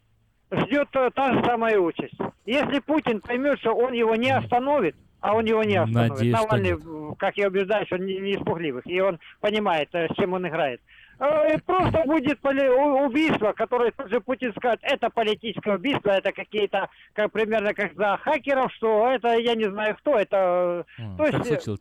ждет 0.52 0.88
э, 0.94 1.12
та 1.14 1.34
же 1.34 1.44
самая 1.46 1.78
участь. 1.80 2.16
Если 2.48 2.80
Путин 2.80 3.22
поймет, 3.22 3.60
что 3.60 3.74
он 3.76 3.94
его 3.94 4.16
не 4.16 4.32
остановит, 4.32 4.96
а 5.26 5.34
он 5.34 5.46
его 5.46 5.64
не 5.64 5.76
остановит. 5.76 6.12
Надеюсь, 6.12 6.34
Навальный, 6.36 6.72
э, 6.72 7.16
как 7.18 7.38
я 7.38 7.48
убеждаюсь, 7.48 7.92
он 7.92 8.06
не, 8.06 8.18
не 8.20 8.32
из 8.34 8.40
пугливых, 8.40 8.86
и 8.86 9.00
он 9.02 9.20
понимает, 9.42 9.90
э, 9.94 10.08
с 10.12 10.16
чем 10.16 10.34
он 10.34 10.48
играет. 10.48 10.82
Э, 11.20 11.58
Просто 11.66 12.04
будет 12.06 12.40
у- 12.46 13.06
убийство, 13.06 13.54
которое 13.54 13.92
тут 13.92 14.10
же 14.10 14.20
Путин 14.22 14.54
скажет, 14.56 14.82
это 14.84 15.10
политическое 15.10 15.76
убийство, 15.76 16.12
это 16.12 16.32
какие-то, 16.32 16.90
как 17.14 17.32
примерно 17.32 17.74
как 17.74 17.96
за 17.96 18.18
хакеров, 18.18 18.72
что 18.74 19.10
это 19.10 19.30
я 19.38 19.56
не 19.56 19.66
знаю 19.70 19.96
кто, 19.96 20.16
это... 20.16 20.86
э, 20.98 21.02
то 21.18 21.24
есть, 21.24 21.38
случилось? 21.48 21.80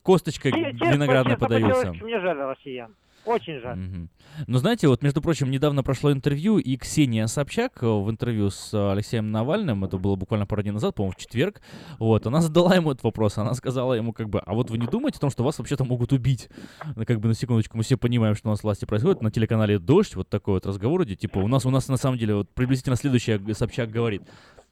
Виноградная 0.93 1.35
честно, 1.35 1.47
подавился. 1.47 1.93
Мне 2.05 2.21
жаль 2.21 2.39
россиян. 2.39 2.95
Очень 3.25 3.61
жаль. 3.61 3.77
Мгм. 3.77 4.11
Ну, 4.47 4.59
знаете, 4.59 4.89
вот, 4.89 5.03
между 5.03 5.23
прочим, 5.23 5.51
недавно 5.51 5.83
прошло 5.83 6.13
интервью, 6.13 6.59
и 6.59 6.77
Ксения 6.77 7.27
Собчак 7.27 7.83
э, 7.83 7.87
в 7.87 8.11
интервью 8.11 8.51
с 8.51 8.75
э, 8.75 8.93
Алексеем 8.93 9.31
Навальным, 9.31 9.85
это 9.85 9.97
было 9.97 10.17
буквально 10.17 10.47
пару 10.47 10.63
дней 10.63 10.73
назад, 10.73 10.95
по-моему, 10.95 11.13
в 11.13 11.17
четверг, 11.17 11.63
вот, 11.99 12.27
она 12.27 12.41
задала 12.43 12.75
ему 12.75 12.91
этот 12.91 13.05
вопрос, 13.05 13.39
она 13.39 13.55
сказала 13.55 13.95
ему, 13.95 14.13
как 14.13 14.29
бы, 14.29 14.41
а 14.41 14.55
вот 14.55 14.71
вы 14.71 14.79
не 14.79 14.87
думаете 14.87 15.19
о 15.19 15.21
том, 15.21 15.31
что 15.31 15.43
вас 15.43 15.59
вообще-то 15.59 15.85
могут 15.85 16.13
убить? 16.13 16.49
Ну, 16.97 17.05
как 17.07 17.21
бы, 17.21 17.29
на 17.29 17.35
секундочку, 17.35 17.77
мы 17.77 17.83
все 17.83 17.97
понимаем, 17.97 18.35
что 18.35 18.49
у 18.49 18.51
нас 18.51 18.63
власти 18.63 18.85
происходит, 18.85 19.23
на 19.23 19.31
телеканале 19.31 19.79
«Дождь», 19.79 20.17
вот 20.17 20.29
такой 20.29 20.55
вот 20.55 20.67
разговор 20.67 21.05
идет, 21.05 21.19
типа, 21.19 21.39
у 21.39 21.49
нас, 21.49 21.65
у 21.65 21.71
нас 21.71 21.89
на 21.89 21.97
самом 21.97 22.19
деле, 22.19 22.35
вот 22.35 22.51
приблизительно 22.51 22.97
следующее 22.97 23.41
Собчак 23.55 23.91
говорит, 23.91 24.23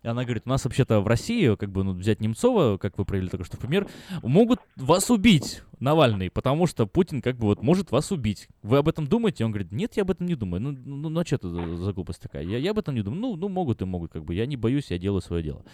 и 0.02 0.08
она 0.08 0.24
говорит, 0.24 0.42
у 0.46 0.48
нас 0.48 0.64
вообще-то 0.64 1.00
в 1.00 1.06
России, 1.06 1.54
как 1.54 1.70
бы, 1.70 1.84
ну, 1.84 1.92
взять 1.92 2.20
Немцова, 2.20 2.76
как 2.76 2.98
вы 2.98 3.04
привели 3.04 3.28
только 3.28 3.44
что 3.44 3.56
пример, 3.56 3.86
могут 4.22 4.60
вас 4.76 5.10
убить, 5.10 5.62
Навальный, 5.78 6.30
потому 6.30 6.66
что 6.66 6.86
Путин, 6.86 7.22
как 7.22 7.36
бы, 7.36 7.46
вот, 7.46 7.62
может 7.62 7.90
вас 7.90 8.10
убить. 8.12 8.48
Вы 8.62 8.78
об 8.78 8.88
этом 8.88 9.06
думаете? 9.06 9.44
Он 9.44 9.50
говорит, 9.50 9.72
нет, 9.72 9.96
я 9.96 10.02
об 10.02 10.10
этом 10.10 10.26
не 10.26 10.34
думаю. 10.34 10.60
Ну, 10.60 10.72
ну, 10.72 11.08
ну 11.08 11.20
а 11.20 11.24
что 11.24 11.36
это 11.36 11.48
за, 11.48 11.76
за 11.76 11.92
глупость 11.92 12.22
такая? 12.22 12.42
Я, 12.44 12.58
я 12.58 12.70
об 12.70 12.78
этом 12.78 12.94
не 12.94 13.02
думаю. 13.02 13.20
Ну, 13.20 13.36
ну, 13.36 13.48
могут 13.48 13.82
и 13.82 13.84
могут, 13.84 14.12
как 14.12 14.24
бы. 14.24 14.34
Я 14.34 14.46
не 14.46 14.56
боюсь, 14.56 14.90
я 14.90 14.98
делаю 14.98 15.20
свое 15.20 15.42
дело. 15.42 15.64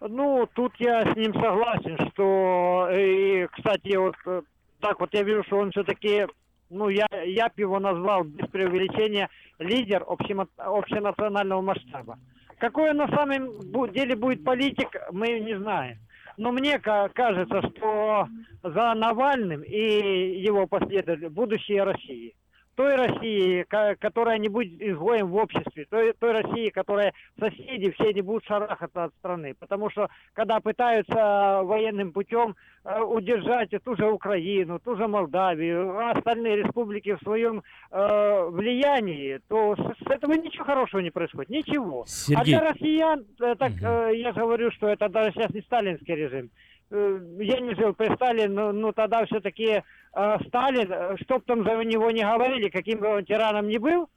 Ну, 0.00 0.48
тут 0.54 0.72
я 0.78 1.12
с 1.12 1.16
ним 1.16 1.34
согласен, 1.34 1.98
что, 2.12 2.88
и, 2.90 3.46
кстати, 3.52 3.96
вот 3.96 4.14
э, 4.24 4.42
так 4.80 4.98
вот 4.98 5.12
я 5.12 5.22
вижу, 5.22 5.44
что 5.44 5.58
он 5.58 5.70
все-таки, 5.70 6.26
ну, 6.70 6.88
я, 6.88 7.06
я 7.24 7.48
бы 7.48 7.54
его 7.56 7.78
назвал 7.78 8.24
без 8.24 8.48
преувеличения 8.48 9.28
лидер 9.58 10.02
общемо- 10.06 10.48
общенационального 10.56 11.60
масштаба. 11.60 12.18
Какой 12.58 12.90
он 12.90 12.98
на 12.98 13.08
самом 13.08 13.58
деле 13.92 14.16
будет 14.16 14.44
политик, 14.44 14.88
мы 15.12 15.40
не 15.40 15.58
знаем. 15.58 15.98
Но 16.36 16.52
мне 16.52 16.78
ка- 16.78 17.10
кажется, 17.14 17.60
что 17.70 18.28
за 18.62 18.94
Навальным 18.94 19.62
и 19.62 20.40
его 20.40 20.66
последователями 20.66 21.32
будущее 21.32 21.82
России. 21.82 22.34
Той 22.80 22.96
России, 22.96 23.66
которая 23.98 24.38
не 24.38 24.48
будет 24.48 24.80
изгоем 24.80 25.26
в 25.26 25.36
обществе, 25.36 25.84
той, 25.90 26.14
той 26.14 26.32
России, 26.32 26.70
которая 26.70 27.12
соседи 27.38 27.90
все 27.90 28.10
не 28.14 28.22
будут 28.22 28.46
шарахаться 28.46 29.04
от 29.04 29.14
страны. 29.18 29.54
Потому 29.58 29.90
что 29.90 30.08
когда 30.32 30.60
пытаются 30.60 31.60
военным 31.62 32.10
путем 32.12 32.56
э, 32.84 33.02
удержать 33.02 33.68
ту 33.84 33.96
же 33.96 34.10
Украину, 34.10 34.78
ту 34.78 34.96
же 34.96 35.06
Молдавию, 35.08 35.94
а 35.98 36.12
остальные 36.12 36.56
республики 36.56 37.16
в 37.16 37.22
своем 37.22 37.62
э, 37.90 38.48
влиянии, 38.48 39.40
то 39.46 39.76
с, 39.76 40.02
с 40.02 40.10
этого 40.10 40.32
ничего 40.32 40.64
хорошего 40.64 41.00
не 41.00 41.10
происходит. 41.10 41.50
Ничего. 41.50 42.04
А 42.04 42.06
Сергей. 42.06 42.44
для 42.44 42.60
россиян, 42.60 43.26
э, 43.42 43.56
так 43.58 43.72
э, 43.72 44.12
я 44.14 44.32
же 44.32 44.40
говорю, 44.40 44.70
что 44.70 44.88
это 44.88 45.10
даже 45.10 45.32
сейчас 45.32 45.50
не 45.50 45.60
сталинский 45.60 46.14
режим. 46.14 46.48
Э, 46.90 47.20
Я 47.38 47.60
не 47.60 47.74
жил 47.74 47.94
при 47.94 48.14
Сталине, 48.14 48.48
но, 48.48 48.72
но 48.72 48.92
тогда 48.92 49.24
все-таки 49.26 49.82
Сталин, 50.12 50.92
э, 50.92 51.16
чтоб 51.22 51.44
там 51.44 51.64
за 51.64 51.76
него 51.84 52.10
не 52.10 52.22
говорили, 52.24 52.68
каким 52.68 52.98
бы 52.98 53.08
он 53.08 53.24
тираном 53.24 53.68
ни 53.68 53.78
был, 53.78 54.08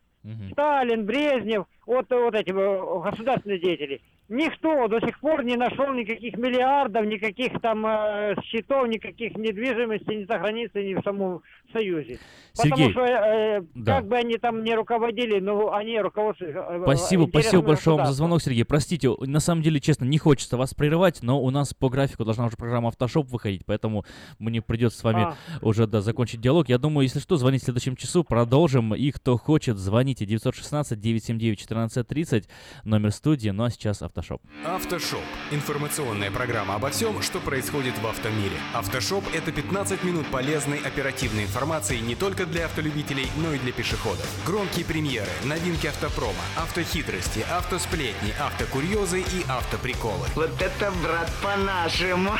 Сталин, 0.53 1.05
Брежнев, 1.05 1.65
вот, 1.85 2.09
вот 2.09 2.33
эти 2.33 2.51
э, 2.51 3.01
государственные 3.11 3.59
деятели, 3.59 4.01
никто 4.29 4.87
до 4.87 5.01
сих 5.01 5.19
пор 5.19 5.43
не 5.43 5.57
нашел 5.57 5.93
никаких 5.93 6.37
миллиардов, 6.37 7.05
никаких 7.05 7.59
там 7.61 7.85
э, 7.85 8.35
счетов, 8.43 8.87
никаких 8.87 9.35
недвижимости 9.35 10.13
ни 10.13 10.23
за 10.23 10.39
границей, 10.39 10.87
ни 10.87 10.93
в 10.93 11.03
самом 11.03 11.41
Союзе. 11.73 12.19
Сергей, 12.55 12.89
Потому 12.89 12.91
что 12.91 13.01
э, 13.01 13.61
да. 13.73 13.95
как 13.97 14.07
бы 14.07 14.15
они 14.15 14.37
там 14.37 14.63
не 14.63 14.75
руководили, 14.75 15.39
но 15.39 15.73
они 15.73 15.99
руководствуют. 15.99 16.55
э, 16.55 16.81
Спасибо, 16.83 17.25
спасибо 17.27 17.63
большое 17.63 17.97
вам 17.97 18.05
за 18.05 18.13
звонок, 18.13 18.43
Сергей. 18.43 18.63
Простите, 18.63 19.09
на 19.19 19.39
самом 19.39 19.63
деле, 19.63 19.79
честно, 19.79 20.05
не 20.05 20.19
хочется 20.19 20.55
вас 20.55 20.75
прерывать, 20.75 21.23
но 21.23 21.41
у 21.41 21.49
нас 21.49 21.73
по 21.73 21.89
графику 21.89 22.25
должна 22.25 22.45
уже 22.45 22.55
программа 22.55 22.89
«Автошоп» 22.89 23.27
выходить, 23.31 23.65
поэтому 23.65 24.05
мне 24.37 24.61
придется 24.61 24.99
с 24.99 25.03
вами 25.03 25.23
А. 25.23 25.35
уже, 25.61 25.87
да, 25.87 26.01
закончить 26.01 26.41
диалог. 26.41 26.69
Я 26.69 26.77
думаю, 26.77 27.05
если 27.05 27.17
что, 27.19 27.37
звонить 27.37 27.63
в 27.63 27.65
следующем 27.65 27.95
часу, 27.95 28.23
продолжим. 28.23 28.93
И 28.93 29.09
кто 29.09 29.35
хочет, 29.37 29.79
звоните 29.79 30.25
916-979-1430, 30.25 32.43
номер 32.83 33.09
студии, 33.11 33.49
ну 33.49 33.63
а 33.63 33.71
сейчас 33.71 34.03
«Автошоп». 34.03 34.43
Автошоп. 34.63 35.21
Информационная 35.51 36.29
программа 36.29 36.75
обо 36.75 36.91
всем, 36.91 37.19
что 37.23 37.39
происходит 37.39 37.97
в 37.97 38.05
автомире. 38.05 38.57
Автошоп— 38.75 39.23
это 39.33 39.51
15 39.51 40.03
минут 40.03 40.27
полезной 40.27 40.77
оперативной 40.77 41.45
информации 41.45 41.62
не 42.01 42.15
только 42.15 42.45
для 42.45 42.65
автолюбителей, 42.65 43.29
но 43.37 43.53
и 43.53 43.57
для 43.57 43.71
пешеходов. 43.71 44.27
Громкие 44.45 44.85
премьеры, 44.85 45.29
новинки 45.43 45.87
автопрома, 45.87 46.43
автохитрости, 46.57 47.45
автосплетни, 47.49 48.33
автокурьезы 48.39 49.21
и 49.21 49.45
автоприколы. 49.47 50.27
Вот 50.35 50.61
это, 50.61 50.91
брат, 51.03 51.31
по-нашему. 51.41 52.31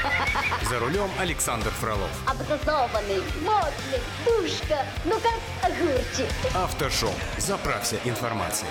За 0.68 0.78
рулем 0.78 1.10
Александр 1.18 1.70
Фролов. 1.80 2.10
Образованный, 2.26 3.22
модный, 3.42 4.00
душка, 4.24 4.86
ну 5.04 5.18
как 5.20 5.70
огурчик. 5.70 6.30
Автошоп. 6.54 7.14
Заправься 7.38 7.96
информацией. 8.04 8.70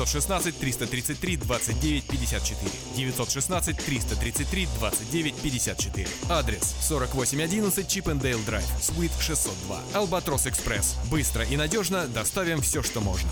916 0.05 0.59
333 0.59 1.37
29 1.37 2.03
54. 2.05 2.71
916 2.95 3.77
333 3.77 4.67
29 4.79 5.35
54. 5.35 6.07
Адрес 6.29 6.75
4811 6.87 7.87
Чипендейл 7.87 8.39
Драйв, 8.45 8.65
Суит 8.81 9.11
602. 9.19 9.79
Албатрос 9.93 10.47
Экспресс. 10.47 10.95
Быстро 11.09 11.45
и 11.45 11.55
надежно 11.55 12.07
доставим 12.07 12.61
все, 12.61 12.81
что 12.81 12.99
можно. 13.01 13.29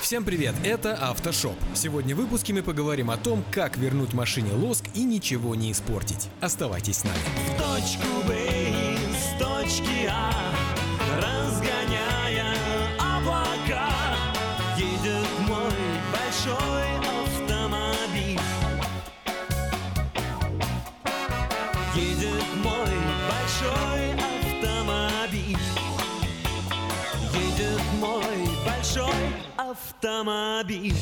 Всем 0.00 0.24
привет, 0.24 0.54
это 0.64 0.94
Автошоп. 0.94 1.56
Сегодня 1.74 2.14
в 2.14 2.18
выпуске 2.18 2.52
мы 2.52 2.62
поговорим 2.62 3.10
о 3.10 3.16
том, 3.16 3.44
как 3.50 3.76
вернуть 3.76 4.12
машине 4.14 4.52
лоск 4.52 4.84
и 4.94 5.02
ничего 5.02 5.54
не 5.54 5.72
испортить. 5.72 6.28
Оставайтесь 6.40 6.98
с 6.98 7.04
нами. 7.04 7.18
В 7.18 7.58
точку 7.58 8.28
Б 8.28 8.48
из 8.94 9.40
точки 9.40 10.08
А, 10.08 10.54
автомобиль. 29.96 30.94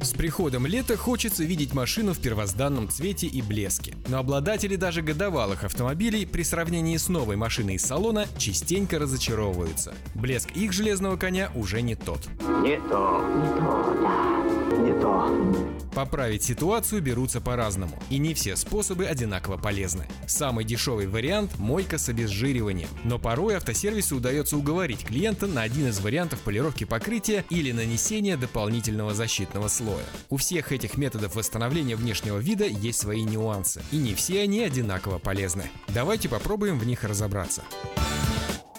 С 0.00 0.12
приходом 0.14 0.66
лета 0.66 0.96
хочется 0.96 1.44
видеть 1.44 1.74
машину 1.74 2.12
в 2.14 2.18
первозданном 2.18 2.88
цвете 2.88 3.26
и 3.26 3.42
блеске. 3.42 3.94
Но 4.08 4.18
обладатели 4.18 4.76
даже 4.76 5.02
годовалых 5.02 5.64
автомобилей 5.64 6.26
при 6.26 6.42
сравнении 6.42 6.96
с 6.96 7.08
новой 7.08 7.36
машиной 7.36 7.74
из 7.74 7.82
салона 7.82 8.26
частенько 8.38 8.98
разочаровываются. 8.98 9.94
Блеск 10.14 10.50
их 10.52 10.72
железного 10.72 11.16
коня 11.16 11.50
уже 11.54 11.82
не 11.82 11.96
тот. 11.96 12.26
Не 12.62 12.76
то, 12.88 13.22
не 13.36 13.60
то, 13.60 13.96
да, 14.00 14.65
не 14.86 15.00
то. 15.00 15.76
Поправить 15.94 16.42
ситуацию 16.42 17.00
берутся 17.00 17.40
по-разному, 17.40 17.98
и 18.10 18.18
не 18.18 18.34
все 18.34 18.54
способы 18.56 19.06
одинаково 19.06 19.56
полезны. 19.56 20.06
Самый 20.26 20.64
дешевый 20.64 21.06
вариант– 21.06 21.52
мойка 21.58 21.96
с 21.96 22.10
обезжириванием, 22.10 22.88
но 23.04 23.18
порой 23.18 23.56
автосервису 23.56 24.16
удается 24.16 24.58
уговорить 24.58 25.06
клиента 25.06 25.46
на 25.46 25.62
один 25.62 25.88
из 25.88 25.98
вариантов 26.00 26.40
полировки 26.40 26.84
покрытия 26.84 27.44
или 27.48 27.72
нанесения 27.72 28.36
дополнительного 28.36 29.14
защитного 29.14 29.68
слоя. 29.68 30.04
У 30.28 30.36
всех 30.36 30.70
этих 30.70 30.98
методов 30.98 31.34
восстановления 31.34 31.96
внешнего 31.96 32.38
вида 32.38 32.66
есть 32.66 33.00
свои 33.00 33.22
нюансы, 33.22 33.82
и 33.90 33.96
не 33.96 34.14
все 34.14 34.42
они 34.42 34.60
одинаково 34.60 35.18
полезны. 35.18 35.70
Давайте 35.88 36.28
попробуем 36.28 36.78
в 36.78 36.86
них 36.86 37.04
разобраться. 37.04 37.62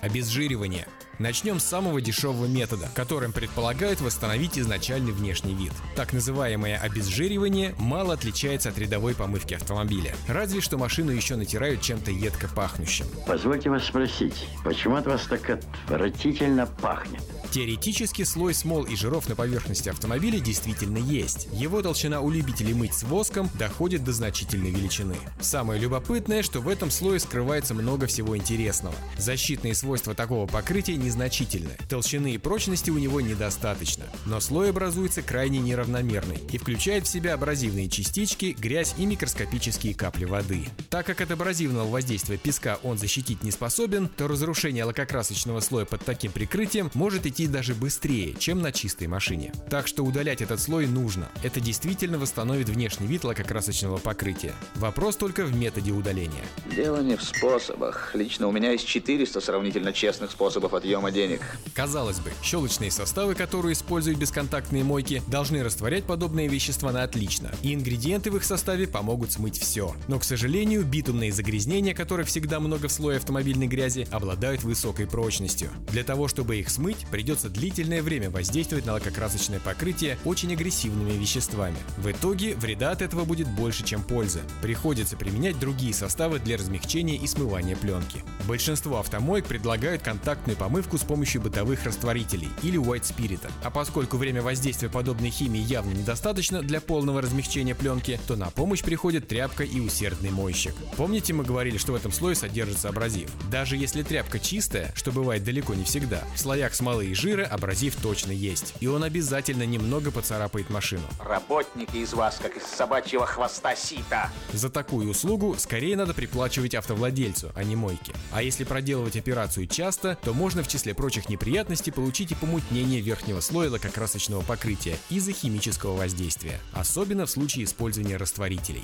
Обезжиривание. 0.02 0.88
Начнем 1.20 1.60
с 1.60 1.64
самого 1.66 2.00
дешевого 2.00 2.46
метода, 2.46 2.90
которым 2.94 3.32
предполагают 3.32 4.02
восстановить 4.02 4.60
изначальный 4.60 5.12
внешний 5.12 5.56
вид. 5.56 5.72
Так 5.96 6.14
называемое 6.14 6.78
обезжиривание 6.78 7.74
мало 7.80 8.14
отличается 8.14 8.70
от 8.70 8.78
рядовой 8.78 9.16
помывки 9.16 9.56
автомобиля. 9.56 10.14
Разве 10.28 10.62
что 10.62 10.78
машину 10.78 11.12
еще 11.12 11.36
натирают 11.36 11.82
чем-то 11.82 12.12
едко 12.12 12.48
пахнущим. 12.48 13.08
Позвольте 13.26 13.72
вас 13.72 13.86
спросить, 13.86 14.48
почему 14.64 14.96
от 14.96 15.08
вас 15.08 15.24
так 15.24 15.50
отвратительно 15.50 16.68
пахнет? 16.68 17.22
Теоретически 17.50 18.24
слой 18.24 18.54
смол 18.54 18.84
и 18.84 18.96
жиров 18.96 19.30
на 19.30 19.36
поверхности 19.36 19.90
автомобиля 19.90 20.40
действительно 20.40 20.98
есть. 20.98 21.48
Его 21.54 21.82
толщина 21.82 22.22
у 22.22 22.30
любителей 22.30 22.74
мыть 22.74 22.94
с 22.94 23.04
воском 23.04 23.50
доходит 23.58 24.04
до 24.04 24.12
значительной 24.12 24.70
величины. 24.70 25.16
Самое 25.40 25.80
любопытное, 25.80 26.44
что 26.44 26.60
в 26.60 26.68
этом 26.68 26.92
слое 26.92 27.20
скрывается 27.20 27.74
много 27.74 28.06
всего 28.06 28.38
интересного. 28.38 28.96
Защитные 29.18 29.74
свойства 29.74 30.14
такого 30.14 30.46
покрытия 30.46 30.96
незначительны. 31.08 31.72
Толщины 31.90 32.34
и 32.34 32.38
прочности 32.38 32.90
у 32.90 32.98
него 32.98 33.22
недостаточно. 33.22 34.06
Но 34.26 34.40
слой 34.40 34.72
образуется 34.72 35.22
крайне 35.22 35.60
неравномерный 35.60 36.40
и 36.52 36.58
включает 36.58 37.06
в 37.06 37.10
себя 37.10 37.34
абразивные 37.34 37.90
частички, 37.90 38.56
грязь 38.60 38.96
и 38.98 39.06
микроскопические 39.06 39.96
капли 39.96 40.26
воды. 40.26 40.66
Так 40.90 41.06
как 41.06 41.22
от 41.22 41.32
абразивного 41.32 41.90
воздействия 41.90 42.38
песка 42.38 42.80
он 42.84 42.98
защитить 42.98 43.44
не 43.44 43.52
способен, 43.52 44.10
то 44.10 44.28
разрушение 44.28 44.84
лакокрасочного 44.84 45.62
слоя 45.62 45.86
под 45.86 46.04
таким 46.04 46.32
прикрытием 46.32 46.92
может 46.94 47.26
идти 47.26 47.48
даже 47.48 47.74
быстрее, 47.74 48.34
чем 48.38 48.62
на 48.62 48.72
чистой 48.72 49.08
машине. 49.08 49.54
Так 49.70 49.88
что 49.88 50.04
удалять 50.04 50.42
этот 50.42 50.60
слой 50.60 50.88
нужно. 50.88 51.30
Это 51.42 51.62
действительно 51.62 52.20
восстановит 52.20 52.68
внешний 52.68 53.08
вид 53.08 53.24
лакокрасочного 53.24 53.98
покрытия. 53.98 54.54
Вопрос 54.76 55.16
только 55.16 55.46
в 55.46 55.56
методе 55.56 55.92
удаления. 55.92 56.44
Дело 56.76 57.02
не 57.02 57.16
в 57.16 57.24
способах. 57.24 58.12
Лично 58.14 58.48
у 58.48 58.52
меня 58.52 58.72
есть 58.72 58.86
400 58.86 59.40
сравнительно 59.40 59.94
честных 59.94 60.32
способов 60.32 60.74
отъема 60.74 60.97
денег. 61.12 61.42
Казалось 61.74 62.20
бы, 62.20 62.32
щелочные 62.42 62.92
составы, 62.92 63.36
которые 63.36 63.74
используют 63.74 64.18
бесконтактные 64.18 64.84
мойки, 64.84 65.22
должны 65.28 65.64
растворять 65.64 66.06
подобные 66.06 66.48
вещества 66.48 66.92
на 66.92 67.04
отлично, 67.04 67.52
и 67.62 67.74
ингредиенты 67.74 68.32
в 68.32 68.38
их 68.38 68.44
составе 68.44 68.88
помогут 68.88 69.32
смыть 69.32 69.60
все. 69.60 69.96
Но, 70.08 70.20
к 70.20 70.24
сожалению, 70.24 70.84
битумные 70.84 71.32
загрязнения, 71.32 71.94
которых 71.94 72.28
всегда 72.28 72.60
много 72.60 72.88
в 72.88 72.92
слое 72.92 73.18
автомобильной 73.18 73.68
грязи, 73.68 74.08
обладают 74.12 74.64
высокой 74.64 75.08
прочностью. 75.08 75.70
Для 75.92 76.04
того, 76.04 76.28
чтобы 76.28 76.58
их 76.58 76.70
смыть, 76.70 77.06
придется 77.12 77.50
длительное 77.50 78.02
время 78.02 78.30
воздействовать 78.30 78.86
на 78.86 78.94
лакокрасочное 78.94 79.60
покрытие 79.60 80.18
очень 80.26 80.54
агрессивными 80.54 81.12
веществами. 81.12 81.78
В 81.98 82.10
итоге 82.10 82.56
вреда 82.56 82.92
от 82.92 83.02
этого 83.02 83.26
будет 83.26 83.48
больше, 83.50 83.84
чем 83.84 84.02
пользы. 84.02 84.42
Приходится 84.62 85.18
применять 85.18 85.60
другие 85.60 85.94
составы 85.94 86.40
для 86.40 86.58
размягчения 86.58 87.18
и 87.18 87.28
смывания 87.28 87.76
пленки. 87.76 88.24
Большинство 88.48 89.00
автомоек 89.00 89.46
предлагают 89.46 90.02
контактную 90.02 90.58
помывку 90.58 90.87
с 90.96 91.04
помощью 91.04 91.42
бытовых 91.42 91.84
растворителей 91.84 92.50
или 92.64 92.80
white 92.80 93.04
спирита. 93.04 93.50
А 93.64 93.70
поскольку 93.70 94.16
время 94.16 94.42
воздействия 94.42 94.88
подобной 94.88 95.32
химии 95.32 95.60
явно 95.60 95.92
недостаточно 95.92 96.62
для 96.62 96.80
полного 96.80 97.22
размягчения 97.22 97.76
пленки, 97.76 98.20
то 98.28 98.36
на 98.36 98.52
помощь 98.52 98.84
приходит 98.84 99.28
тряпка 99.28 99.64
и 99.64 99.80
усердный 99.80 100.30
мойщик. 100.30 100.76
Помните, 100.96 101.34
мы 101.34 101.44
говорили, 101.44 101.78
что 101.78 101.94
в 101.94 101.96
этом 101.96 102.12
слое 102.12 102.36
содержится 102.36 102.90
абразив? 102.90 103.30
Даже 103.50 103.76
если 103.76 104.04
тряпка 104.04 104.40
чистая, 104.40 104.92
что 104.96 105.12
бывает 105.12 105.44
далеко 105.44 105.74
не 105.74 105.84
всегда, 105.84 106.24
в 106.36 106.40
слоях 106.40 106.76
смолы 106.76 107.08
и 107.08 107.14
жира 107.14 107.46
абразив 107.46 107.96
точно 107.96 108.32
есть. 108.32 108.76
И 108.80 108.88
он 108.88 109.04
обязательно 109.04 109.64
немного 109.64 110.12
поцарапает 110.12 110.70
машину. 110.70 111.04
Работники 111.20 111.98
из 111.98 112.14
вас, 112.14 112.40
как 112.42 112.56
из 112.58 112.64
собачьего 112.64 113.26
хвоста 113.26 113.76
сита. 113.76 114.30
За 114.54 114.70
такую 114.70 115.10
услугу 115.10 115.56
скорее 115.58 115.96
надо 115.96 116.14
приплачивать 116.14 116.76
автовладельцу, 116.76 117.52
а 117.56 117.64
не 117.64 117.76
мойке. 117.76 118.14
А 118.32 118.44
если 118.44 118.64
проделывать 118.64 119.16
операцию 119.16 119.68
часто, 119.68 120.18
то 120.22 120.34
можно 120.34 120.64
в 120.64 120.68
числе 120.78 120.94
прочих 120.94 121.28
неприятностей, 121.28 121.92
получите 121.92 122.36
помутнение 122.36 123.02
верхнего 123.02 123.40
слоя 123.40 123.72
лакокрасочного 123.72 124.44
покрытия 124.44 124.96
из-за 125.10 125.32
химического 125.32 125.98
воздействия, 125.98 126.60
особенно 126.72 127.26
в 127.26 127.32
случае 127.32 127.66
использования 127.66 128.18
растворителей. 128.18 128.84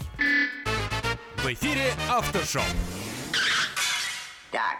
В 1.37 1.45
эфире 1.45 1.93
Автошоп. 2.09 2.63
Так, 4.51 4.79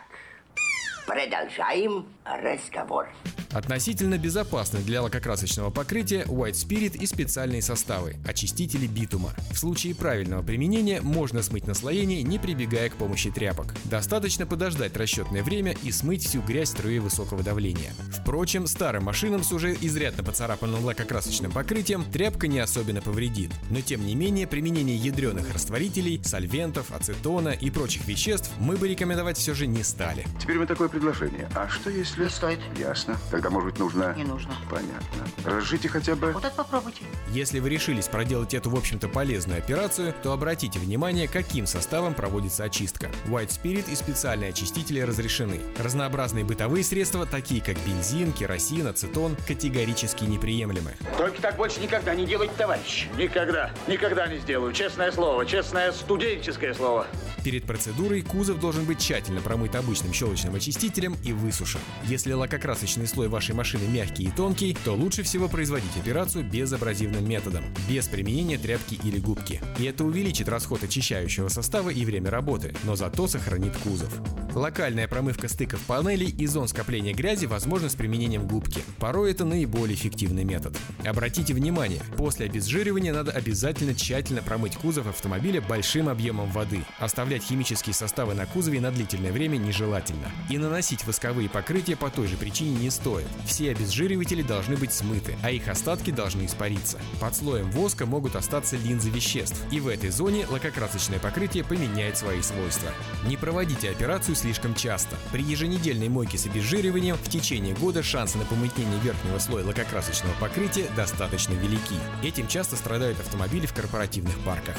продолжаем 1.05 2.07
разговор. 2.25 3.09
Относительно 3.53 4.17
безопасны 4.17 4.79
для 4.79 5.01
лакокрасочного 5.01 5.69
покрытия 5.69 6.23
White 6.23 6.53
Spirit 6.53 6.97
и 6.97 7.05
специальные 7.05 7.61
составы– 7.61 8.15
очистители 8.25 8.87
битума. 8.87 9.31
В 9.51 9.57
случае 9.57 9.95
правильного 9.95 10.41
применения 10.41 11.01
можно 11.01 11.43
смыть 11.43 11.67
наслоение, 11.67 12.23
не 12.23 12.39
прибегая 12.39 12.89
к 12.89 12.95
помощи 12.95 13.29
тряпок. 13.29 13.73
Достаточно 13.85 14.45
подождать 14.45 14.97
расчетное 14.97 15.43
время 15.43 15.75
и 15.83 15.91
смыть 15.91 16.25
всю 16.25 16.41
грязь 16.41 16.69
струей 16.69 16.99
высокого 16.99 17.43
давления. 17.43 17.93
Впрочем, 18.19 18.65
старым 18.65 19.03
машинам 19.03 19.43
с 19.43 19.51
уже 19.51 19.73
изрядно 19.79 20.23
поцарапанным 20.23 20.83
лакокрасочным 20.83 21.51
покрытием 21.51 22.03
тряпка 22.05 22.47
не 22.47 22.59
особенно 22.59 23.01
повредит. 23.01 23.51
Но 23.69 23.81
тем 23.81 24.05
не 24.05 24.15
менее, 24.15 24.47
применение 24.47 24.97
ядреных 24.97 25.53
растворителей, 25.53 26.21
сольвентов, 26.23 26.91
ацетона 26.91 27.49
и 27.49 27.69
прочих 27.69 28.07
веществ 28.07 28.49
мы 28.59 28.77
бы 28.77 28.87
рекомендовать 28.87 29.37
все 29.37 29.53
же 29.53 29.67
не 29.67 29.83
стали. 29.83 30.25
Теперь 30.39 30.55
меня 30.55 30.65
такое 30.65 30.87
предложение. 30.89 31.49
А 31.53 31.67
что 31.69 31.89
если... 31.89 32.23
Не 32.23 32.29
стоит. 32.29 32.59
Ясно. 32.77 33.17
Тогда, 33.31 33.42
может 33.49 33.71
быть, 33.71 33.79
нужно... 33.79 34.13
Не 34.15 34.23
нужно. 34.23 34.53
Понятно. 34.69 35.25
Разжите 35.43 35.89
хотя 35.89 36.15
бы... 36.15 36.31
Вот 36.31 36.45
это 36.45 36.55
попробуйте. 36.55 37.03
Если 37.29 37.59
вы 37.59 37.69
решились 37.69 38.07
проделать 38.07 38.53
эту, 38.53 38.69
в 38.69 38.75
общем-то, 38.75 39.07
полезную 39.07 39.59
операцию, 39.59 40.13
то 40.23 40.31
обратите 40.31 40.79
внимание, 40.79 41.27
каким 41.27 41.65
составом 41.65 42.13
проводится 42.13 42.63
очистка. 42.63 43.09
White 43.25 43.49
Spirit 43.49 43.91
и 43.91 43.95
специальные 43.95 44.49
очистители 44.49 44.99
разрешены. 44.99 45.59
Разнообразные 45.77 46.43
бытовые 46.43 46.83
средства, 46.83 47.25
такие 47.25 47.61
как 47.61 47.77
бензин, 47.85 48.31
керосин, 48.31 48.87
ацетон, 48.87 49.35
категорически 49.47 50.25
неприемлемы. 50.25 50.93
Только 51.17 51.41
так 51.41 51.57
больше 51.57 51.79
никогда 51.79 52.15
не 52.15 52.25
делайте, 52.25 52.53
товарищ. 52.57 53.07
Никогда. 53.17 53.71
Никогда 53.87 54.27
не 54.27 54.39
сделаю. 54.39 54.73
Честное 54.73 55.11
слово. 55.11 55.45
Честное 55.45 55.91
студенческое 55.91 56.73
слово. 56.73 57.07
Перед 57.43 57.65
процедурой 57.65 58.21
кузов 58.21 58.59
должен 58.59 58.85
быть 58.85 58.99
тщательно 58.99 59.41
промыт 59.41 59.75
обычным 59.75 60.13
щелочным 60.13 60.55
очистителем 60.55 61.17
и 61.23 61.33
высушен. 61.33 61.81
Если 62.05 62.31
лакокрасочный 62.31 63.05
слой 63.05 63.27
вашей 63.33 63.55
машины 63.55 63.87
мягкий 63.87 64.25
и 64.25 64.31
тонкий, 64.31 64.77
то 64.85 64.93
лучше 64.93 65.23
всего 65.23 65.49
производить 65.49 65.97
операцию 65.97 66.45
безабразивным 66.45 67.27
методом, 67.27 67.65
без 67.89 68.07
применения 68.07 68.57
тряпки 68.57 68.99
или 69.03 69.19
губки. 69.19 69.59
И 69.79 69.85
это 69.85 70.05
увеличит 70.05 70.47
расход 70.47 70.83
очищающего 70.83 71.49
состава 71.49 71.89
и 71.89 72.05
время 72.05 72.29
работы, 72.29 72.75
но 72.83 72.95
зато 72.95 73.27
сохранит 73.27 73.75
кузов. 73.77 74.13
Локальная 74.53 75.07
промывка 75.07 75.47
стыков 75.47 75.81
панелей 75.81 76.29
и 76.29 76.45
зон 76.45 76.67
скопления 76.67 77.13
грязи 77.13 77.47
возможна 77.47 77.89
с 77.89 77.95
применением 77.95 78.47
губки. 78.47 78.81
Порой 78.99 79.31
это 79.31 79.45
наиболее 79.45 79.95
эффективный 79.95 80.43
метод. 80.43 80.77
Обратите 81.03 81.55
внимание, 81.55 82.01
после 82.17 82.45
обезжиривания 82.45 83.13
надо 83.13 83.31
обязательно 83.31 83.95
тщательно 83.95 84.43
промыть 84.43 84.75
кузов 84.75 85.07
автомобиля 85.07 85.59
большим 85.59 86.07
объемом 86.07 86.51
воды. 86.51 86.81
Оставлять 86.99 87.41
химические 87.41 87.95
составы 87.95 88.35
на 88.35 88.45
кузове 88.45 88.79
на 88.79 88.91
длительное 88.91 89.31
время 89.31 89.57
нежелательно. 89.57 90.27
И 90.51 90.59
наносить 90.59 91.05
восковые 91.07 91.49
покрытия 91.49 91.95
по 91.95 92.11
той 92.11 92.27
же 92.27 92.37
причине 92.37 92.77
не 92.77 92.91
стоит. 92.91 93.22
Все 93.45 93.71
обезжириватели 93.71 94.41
должны 94.41 94.77
быть 94.77 94.93
смыты, 94.93 95.35
а 95.43 95.51
их 95.51 95.67
остатки 95.67 96.11
должны 96.11 96.45
испариться. 96.45 96.99
Под 97.19 97.35
слоем 97.35 97.69
воска 97.71 98.05
могут 98.05 98.35
остаться 98.35 98.77
линзы 98.77 99.09
веществ, 99.09 99.59
и 99.71 99.79
в 99.79 99.87
этой 99.87 100.09
зоне 100.09 100.45
лакокрасочное 100.49 101.19
покрытие 101.19 101.63
поменяет 101.63 102.17
свои 102.17 102.41
свойства. 102.41 102.89
Не 103.27 103.37
проводите 103.37 103.89
операцию 103.89 104.35
слишком 104.35 104.75
часто. 104.75 105.15
При 105.31 105.43
еженедельной 105.43 106.09
мойке 106.09 106.37
с 106.37 106.45
обезжириванием 106.45 107.15
в 107.15 107.29
течение 107.29 107.75
года 107.75 108.03
шансы 108.03 108.37
на 108.37 108.45
помутнение 108.45 108.99
верхнего 108.99 109.39
слоя 109.39 109.65
лакокрасочного 109.65 110.33
покрытия 110.39 110.87
достаточно 110.95 111.53
велики. 111.53 111.95
Этим 112.23 112.47
часто 112.47 112.75
страдают 112.75 113.19
автомобили 113.19 113.65
в 113.65 113.73
корпоративных 113.73 114.37
парках. 114.39 114.77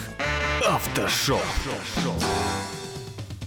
Автошоп. 0.67 1.43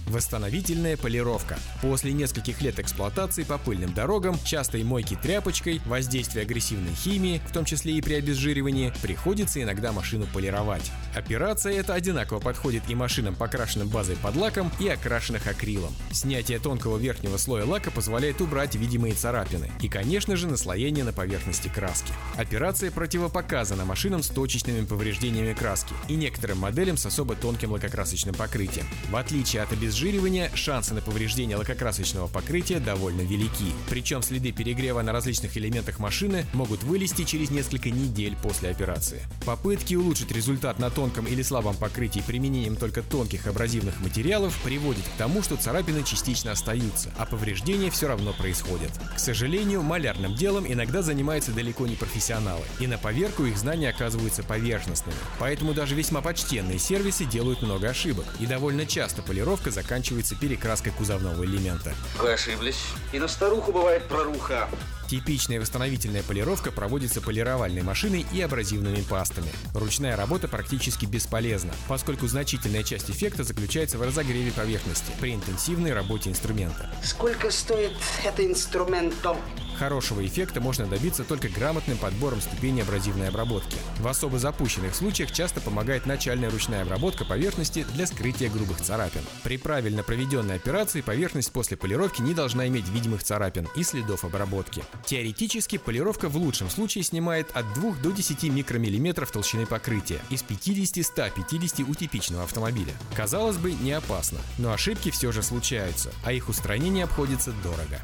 Восстановительная 0.08 0.96
полировка. 0.96 1.58
После 1.82 2.12
нескольких 2.12 2.62
лет 2.62 2.78
эксплуатации 2.78 3.42
по 3.42 3.58
пыльным 3.58 3.92
дорогам, 3.92 4.38
частой 4.42 4.82
мойки 4.82 5.18
тряпочкой, 5.22 5.82
воздействия 5.84 6.42
агрессивной 6.42 6.94
химии, 6.94 7.42
в 7.46 7.52
том 7.52 7.66
числе 7.66 7.92
и 7.92 8.00
при 8.00 8.14
обезжиривании, 8.14 8.92
приходится 9.02 9.62
иногда 9.62 9.92
машину 9.92 10.26
полировать. 10.32 10.90
Операция 11.14 11.74
эта 11.74 11.92
одинаково 11.92 12.40
подходит 12.40 12.84
и 12.88 12.94
машинам, 12.94 13.34
покрашенным 13.34 13.88
базой 13.88 14.16
под 14.16 14.36
лаком, 14.36 14.72
и 14.80 14.88
окрашенных 14.88 15.46
акрилом. 15.46 15.94
Снятие 16.10 16.58
тонкого 16.58 16.96
верхнего 16.96 17.36
слоя 17.36 17.66
лака 17.66 17.90
позволяет 17.90 18.40
убрать 18.40 18.76
видимые 18.76 19.12
царапины 19.12 19.70
и, 19.82 19.88
конечно 19.88 20.36
же, 20.36 20.46
наслоение 20.46 21.04
на 21.04 21.12
поверхности 21.12 21.68
краски. 21.68 22.12
Операция 22.36 22.90
противопоказана 22.90 23.84
машинам 23.84 24.22
с 24.22 24.28
точечными 24.28 24.86
повреждениями 24.86 25.52
краски 25.52 25.92
и 26.08 26.14
некоторым 26.14 26.58
моделям 26.58 26.96
с 26.96 27.04
особо 27.04 27.34
тонким 27.34 27.72
лакокрасочным 27.72 28.34
покрытием. 28.34 28.86
В 29.10 29.16
отличие 29.16 29.62
от 29.62 29.72
обезжиривания, 29.72 29.97
обезжиривания, 29.98 30.50
шансы 30.54 30.94
на 30.94 31.00
повреждение 31.00 31.56
лакокрасочного 31.56 32.28
покрытия 32.28 32.78
довольно 32.78 33.22
велики. 33.22 33.72
Причем 33.90 34.22
следы 34.22 34.52
перегрева 34.52 35.02
на 35.02 35.12
различных 35.12 35.56
элементах 35.56 35.98
машины 35.98 36.46
могут 36.52 36.84
вылезти 36.84 37.24
через 37.24 37.50
несколько 37.50 37.90
недель 37.90 38.36
после 38.40 38.70
операции. 38.70 39.22
Попытки 39.44 39.96
улучшить 39.96 40.30
результат 40.30 40.78
на 40.78 40.90
тонком 40.90 41.26
или 41.26 41.42
слабом 41.42 41.76
покрытии 41.76 42.22
применением 42.24 42.76
только 42.76 43.02
тонких 43.02 43.48
абразивных 43.48 43.98
материалов 44.00 44.56
приводят 44.62 45.02
к 45.02 45.18
тому, 45.18 45.42
что 45.42 45.56
царапины 45.56 46.04
частично 46.04 46.52
остаются, 46.52 47.10
а 47.18 47.26
повреждения 47.26 47.90
все 47.90 48.06
равно 48.06 48.32
происходят. 48.32 48.92
К 49.16 49.18
сожалению, 49.18 49.82
малярным 49.82 50.36
делом 50.36 50.64
иногда 50.70 51.02
занимаются 51.02 51.50
далеко 51.50 51.88
не 51.88 51.96
профессионалы, 51.96 52.64
и 52.78 52.86
на 52.86 52.98
поверку 52.98 53.44
их 53.46 53.58
знания 53.58 53.90
оказываются 53.90 54.44
поверхностными. 54.44 55.18
Поэтому 55.40 55.74
даже 55.74 55.96
весьма 55.96 56.20
почтенные 56.20 56.78
сервисы 56.78 57.24
делают 57.24 57.62
много 57.62 57.88
ошибок, 57.88 58.26
и 58.38 58.46
довольно 58.46 58.86
часто 58.86 59.22
полировка 59.22 59.72
заканчивается 59.72 59.87
перекраской 60.36 60.92
кузовного 60.92 61.44
элемента. 61.44 61.94
Вы 62.20 62.32
ошиблись. 62.32 62.80
И 63.12 63.18
на 63.18 63.28
старуху 63.28 63.72
бывает 63.72 64.04
проруха. 64.04 64.68
Типичная 65.08 65.58
восстановительная 65.58 66.22
полировка 66.22 66.70
проводится 66.70 67.22
полировальной 67.22 67.82
машиной 67.82 68.26
и 68.30 68.42
абразивными 68.42 69.00
пастами. 69.00 69.48
Ручная 69.72 70.16
работа 70.16 70.48
практически 70.48 71.06
бесполезна, 71.06 71.72
поскольку 71.88 72.26
значительная 72.28 72.82
часть 72.82 73.10
эффекта 73.10 73.42
заключается 73.42 73.96
в 73.96 74.02
разогреве 74.02 74.52
поверхности 74.52 75.10
при 75.18 75.34
интенсивной 75.34 75.94
работе 75.94 76.28
инструмента. 76.28 76.90
Сколько 77.02 77.50
стоит 77.50 77.92
это 78.22 78.44
инструментом? 78.44 79.38
Хорошего 79.78 80.26
эффекта 80.26 80.60
можно 80.60 80.86
добиться 80.86 81.22
только 81.22 81.48
грамотным 81.48 81.98
подбором 81.98 82.40
ступеней 82.40 82.82
абразивной 82.82 83.28
обработки. 83.28 83.76
В 84.00 84.08
особо 84.08 84.38
запущенных 84.40 84.92
случаях 84.94 85.30
часто 85.30 85.60
помогает 85.60 86.04
начальная 86.04 86.50
ручная 86.50 86.82
обработка 86.82 87.24
поверхности 87.24 87.86
для 87.94 88.08
скрытия 88.08 88.50
грубых 88.50 88.80
царапин. 88.80 89.22
При 89.44 89.56
правильно 89.56 90.02
проведенной 90.02 90.56
операции 90.56 91.00
поверхность 91.00 91.52
после 91.52 91.76
полировки 91.76 92.20
не 92.20 92.34
должна 92.34 92.66
иметь 92.66 92.88
видимых 92.88 93.22
царапин 93.22 93.68
и 93.76 93.84
следов 93.84 94.24
обработки. 94.24 94.82
Теоретически 95.04 95.78
полировка 95.78 96.28
в 96.28 96.36
лучшем 96.36 96.70
случае 96.70 97.04
снимает 97.04 97.50
от 97.54 97.72
2 97.74 97.96
до 98.02 98.10
10 98.10 98.44
микромиллиметров 98.44 99.30
толщины 99.30 99.66
покрытия 99.66 100.20
из 100.30 100.42
50-150 100.42 101.88
у 101.88 101.94
типичного 101.94 102.44
автомобиля. 102.44 102.92
Казалось 103.14 103.56
бы, 103.56 103.72
не 103.72 103.92
опасно, 103.92 104.38
но 104.58 104.72
ошибки 104.72 105.10
все 105.10 105.32
же 105.32 105.42
случаются, 105.42 106.12
а 106.24 106.32
их 106.32 106.48
устранение 106.48 107.04
обходится 107.04 107.52
дорого. 107.62 108.02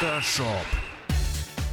Автошоп. 0.00 0.79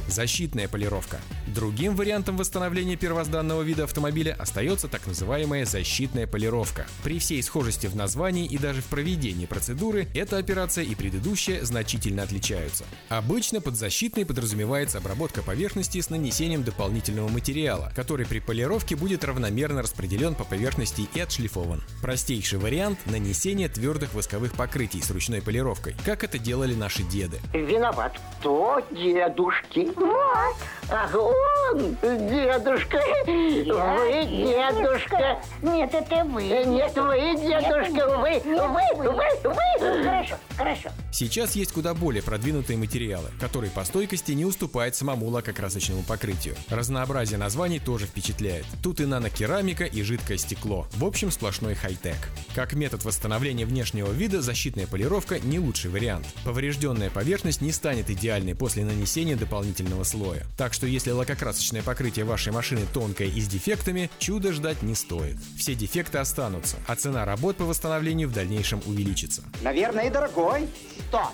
Защитная 0.08 0.68
полировка. 0.68 1.18
Другим 1.54 1.94
вариантом 1.94 2.38
восстановления 2.38 2.96
первозданного 2.96 3.60
вида 3.60 3.84
автомобиля 3.84 4.34
остается 4.38 4.88
так 4.88 5.06
называемая 5.06 5.66
защитная 5.66 6.26
полировка. 6.26 6.86
При 7.04 7.18
всей 7.18 7.42
схожести 7.42 7.88
в 7.88 7.94
названии 7.94 8.46
и 8.46 8.56
даже 8.56 8.80
в 8.80 8.86
проведении 8.86 9.44
процедуры, 9.44 10.08
эта 10.14 10.38
операция 10.38 10.84
и 10.84 10.94
предыдущая 10.94 11.62
значительно 11.62 12.22
отличаются. 12.22 12.84
Обычно 13.10 13.60
под 13.60 13.76
защитной 13.76 14.24
подразумевается 14.24 14.96
обработка 14.96 15.42
поверхности 15.42 16.00
с 16.00 16.08
нанесением 16.08 16.64
дополнительного 16.64 17.28
материала, 17.28 17.92
который 17.94 18.24
при 18.24 18.38
полировке 18.38 18.96
будет 18.96 19.24
равномерно 19.24 19.82
распределен 19.82 20.34
по 20.34 20.44
поверхности 20.44 21.06
и 21.14 21.20
отшлифован. 21.20 21.82
Простейший 22.00 22.58
вариант– 22.58 22.98
нанесение 23.06 23.68
твердых 23.68 24.14
восковых 24.14 24.54
покрытий 24.54 25.02
с 25.02 25.10
ручной 25.10 25.42
полировкой, 25.42 25.94
как 26.06 26.24
это 26.24 26.38
делали 26.38 26.74
наши 26.74 27.02
деды. 27.02 27.38
Виноват 27.52 28.18
кто? 28.40 28.80
Дедушки. 28.90 29.97
Вот. 29.98 30.56
Ах, 30.90 31.14
он, 31.14 31.96
дедушка. 32.02 32.98
Вы, 33.26 34.24
дедушка. 34.26 35.38
Нет, 35.60 35.92
это 35.92 36.24
вы. 36.24 36.44
Нет, 36.44 36.96
вы, 36.96 37.36
дедушка. 37.36 38.18
Вы, 38.18 38.30
Нет, 38.30 38.44
вы, 38.46 39.10
вы, 39.12 39.50
вы. 39.50 40.02
Хорошо, 40.02 40.36
хорошо. 40.56 40.90
Сейчас 41.12 41.56
есть 41.56 41.72
куда 41.72 41.92
более 41.92 42.22
продвинутые 42.22 42.78
материалы, 42.78 43.28
которые 43.38 43.70
по 43.70 43.84
стойкости 43.84 44.32
не 44.32 44.46
уступают 44.46 44.94
самому 44.94 45.26
лакокрасочному 45.28 46.04
покрытию. 46.04 46.54
Разнообразие 46.70 47.38
названий 47.38 47.80
тоже 47.80 48.06
впечатляет. 48.06 48.64
Тут 48.82 49.00
и 49.00 49.04
нанокерамика, 49.06 49.84
и 49.84 50.02
жидкое 50.02 50.38
стекло. 50.38 50.86
В 50.94 51.04
общем, 51.04 51.30
сплошной 51.30 51.74
хай-тек. 51.74 52.16
Как 52.54 52.72
метод 52.72 53.04
восстановления 53.04 53.66
внешнего 53.66 54.10
вида, 54.10 54.40
защитная 54.40 54.86
полировка 54.86 55.38
не 55.38 55.58
лучший 55.58 55.90
вариант. 55.90 56.26
Поврежденная 56.44 57.10
поверхность 57.10 57.60
не 57.60 57.72
станет 57.72 58.08
идеальной 58.08 58.54
после 58.54 58.84
нанесения 58.84 59.36
дополнительного 59.88 60.04
слоя. 60.04 60.46
Так 60.56 60.72
что 60.72 60.86
если 60.86 61.10
лакокрасочное 61.10 61.82
покрытие 61.82 62.24
вашей 62.24 62.52
машины 62.52 62.82
тонкое 62.92 63.28
и 63.28 63.40
с 63.40 63.48
дефектами, 63.48 64.10
чуда 64.18 64.52
ждать 64.52 64.82
не 64.82 64.94
стоит. 64.94 65.36
Все 65.56 65.74
дефекты 65.74 66.18
останутся, 66.18 66.76
а 66.86 66.96
цена 66.96 67.24
работ 67.24 67.56
по 67.56 67.64
восстановлению 67.64 68.28
в 68.28 68.32
дальнейшем 68.32 68.80
увеличится. 68.86 69.42
Наверное, 69.62 70.06
и 70.06 70.10
дорогой. 70.10 70.68
Сто. 71.08 71.30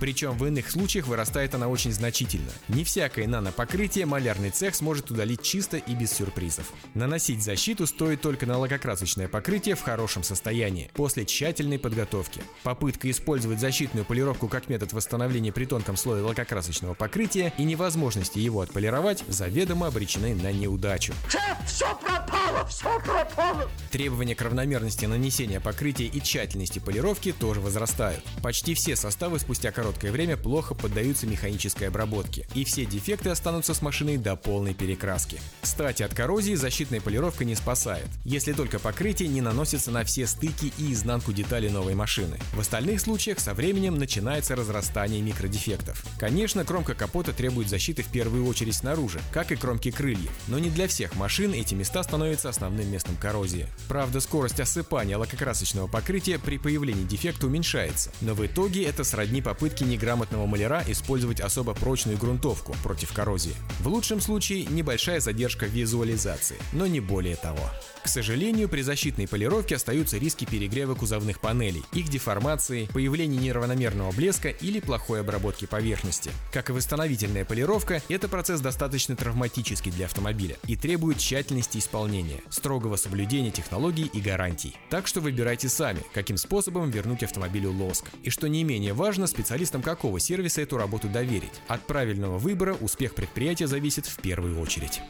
Причем 0.00 0.36
в 0.36 0.46
иных 0.46 0.70
случаях 0.70 1.06
вырастает 1.06 1.54
она 1.54 1.68
очень 1.68 1.92
значительно. 1.92 2.50
Не 2.68 2.84
всякое 2.84 3.26
нанопокрытие 3.26 4.06
малярный 4.06 4.50
цех 4.50 4.74
сможет 4.74 5.10
удалить 5.10 5.42
чисто 5.42 5.76
и 5.76 5.94
без 5.94 6.12
сюрпризов. 6.12 6.72
Наносить 6.94 7.42
защиту 7.42 7.86
стоит 7.86 8.20
только 8.20 8.46
на 8.46 8.58
лакокрасочное 8.58 9.28
покрытие 9.28 9.74
в 9.74 9.82
хорошем 9.82 10.22
состоянии, 10.22 10.90
после 10.94 11.24
тщательной 11.24 11.78
подготовки. 11.78 12.42
Попытка 12.62 13.10
использовать 13.10 13.60
защитную 13.60 14.04
полировку 14.04 14.48
как 14.48 14.68
метод 14.68 14.92
восстановления 14.92 15.52
при 15.52 15.64
тонком 15.64 15.96
слое 15.96 16.22
лакокрасочного 16.22 16.94
покрытия 16.94 17.52
и 17.58 17.64
невозможности 17.64 18.38
его 18.38 18.60
отполировать 18.60 19.24
заведомо 19.28 19.88
обречены 19.88 20.34
на 20.34 20.52
неудачу. 20.52 21.14
Шеф, 21.28 21.56
все 21.66 21.86
пропало, 21.98 22.66
все 22.66 23.00
пропало. 23.00 23.70
Требования 23.90 24.34
к 24.34 24.42
равномерности 24.42 25.06
нанесения 25.06 25.60
покрытия 25.60 26.06
и 26.06 26.20
тщательности 26.20 26.78
полировки 26.78 27.32
тоже 27.32 27.60
возрастают. 27.60 28.22
Почти 28.42 28.74
все 28.74 28.96
составы 28.96 29.38
спустя 29.38 29.72
короткое 29.72 29.85
время 29.94 30.36
плохо 30.36 30.74
поддаются 30.74 31.26
механической 31.26 31.84
обработке, 31.88 32.46
и 32.54 32.64
все 32.64 32.84
дефекты 32.84 33.30
останутся 33.30 33.74
с 33.74 33.82
машиной 33.82 34.16
до 34.16 34.36
полной 34.36 34.74
перекраски. 34.74 35.40
Кстати, 35.60 36.02
от 36.02 36.14
коррозии 36.14 36.54
защитная 36.54 37.00
полировка 37.00 37.44
не 37.44 37.54
спасает, 37.54 38.06
если 38.24 38.52
только 38.52 38.78
покрытие 38.78 39.28
не 39.28 39.40
наносится 39.40 39.90
на 39.90 40.04
все 40.04 40.26
стыки 40.26 40.72
и 40.78 40.92
изнанку 40.92 41.32
деталей 41.32 41.68
новой 41.68 41.94
машины. 41.94 42.38
В 42.54 42.60
остальных 42.60 43.00
случаях 43.00 43.40
со 43.40 43.54
временем 43.54 43.96
начинается 43.96 44.56
разрастание 44.56 45.20
микродефектов. 45.20 46.04
Конечно, 46.18 46.64
кромка 46.64 46.94
капота 46.94 47.32
требует 47.32 47.68
защиты 47.68 48.02
в 48.02 48.08
первую 48.08 48.46
очередь 48.46 48.74
снаружи, 48.74 49.20
как 49.32 49.52
и 49.52 49.56
кромки 49.56 49.90
крыльев, 49.90 50.32
но 50.48 50.58
не 50.58 50.70
для 50.70 50.88
всех 50.88 51.14
машин 51.16 51.52
эти 51.52 51.74
места 51.74 52.02
становятся 52.02 52.48
основным 52.48 52.90
местом 52.90 53.16
коррозии. 53.16 53.66
Правда, 53.88 54.20
скорость 54.20 54.60
осыпания 54.60 55.18
лакокрасочного 55.18 55.86
покрытия 55.86 56.38
при 56.38 56.58
появлении 56.58 57.04
дефекта 57.04 57.46
уменьшается, 57.46 58.10
но 58.20 58.34
в 58.34 58.44
итоге 58.46 58.84
это 58.84 59.04
сродни 59.04 59.42
попытке 59.42 59.75
неграмотного 59.84 60.46
маляра 60.46 60.82
использовать 60.88 61.40
особо 61.40 61.74
прочную 61.74 62.18
грунтовку 62.18 62.74
против 62.82 63.12
коррозии. 63.12 63.54
В 63.80 63.88
лучшем 63.88 64.20
случае 64.20 64.66
небольшая 64.66 65.20
задержка 65.20 65.66
визуализации, 65.66 66.56
но 66.72 66.86
не 66.86 67.00
более 67.00 67.36
того. 67.36 67.70
К 68.06 68.08
сожалению, 68.08 68.68
при 68.68 68.82
защитной 68.82 69.26
полировке 69.26 69.74
остаются 69.74 70.16
риски 70.16 70.44
перегрева 70.44 70.94
кузовных 70.94 71.40
панелей, 71.40 71.82
их 71.92 72.08
деформации, 72.08 72.88
появления 72.92 73.36
неравномерного 73.38 74.12
блеска 74.12 74.50
или 74.50 74.78
плохой 74.78 75.22
обработки 75.22 75.64
поверхности. 75.64 76.30
Как 76.52 76.70
и 76.70 76.72
восстановительная 76.72 77.44
полировка, 77.44 78.00
это 78.08 78.28
процесс 78.28 78.60
достаточно 78.60 79.16
травматический 79.16 79.90
для 79.90 80.06
автомобиля 80.06 80.56
и 80.68 80.76
требует 80.76 81.18
тщательности 81.18 81.78
исполнения, 81.78 82.42
строгого 82.48 82.94
соблюдения 82.94 83.50
технологий 83.50 84.08
и 84.12 84.20
гарантий. 84.20 84.76
Так 84.88 85.08
что 85.08 85.20
выбирайте 85.20 85.68
сами, 85.68 86.00
каким 86.14 86.36
способом 86.36 86.90
вернуть 86.90 87.24
автомобилю 87.24 87.72
лоск. 87.72 88.04
И 88.22 88.30
что 88.30 88.48
не 88.48 88.62
менее 88.62 88.92
важно, 88.92 89.26
специалистам 89.66 89.82
какого 89.82 90.20
сервиса 90.20 90.62
эту 90.62 90.76
работу 90.78 91.08
доверить. 91.08 91.50
От 91.66 91.82
правильного 91.82 92.38
выбора 92.38 92.74
успех 92.74 93.14
предприятия 93.14 93.66
зависит 93.66 94.06
в 94.06 94.16
первую 94.20 94.60
очередь. 94.60 95.02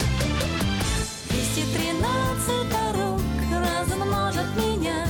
213 1.28 2.48
дорог 2.70 3.20
размножат 3.50 4.46
меня 4.56 5.06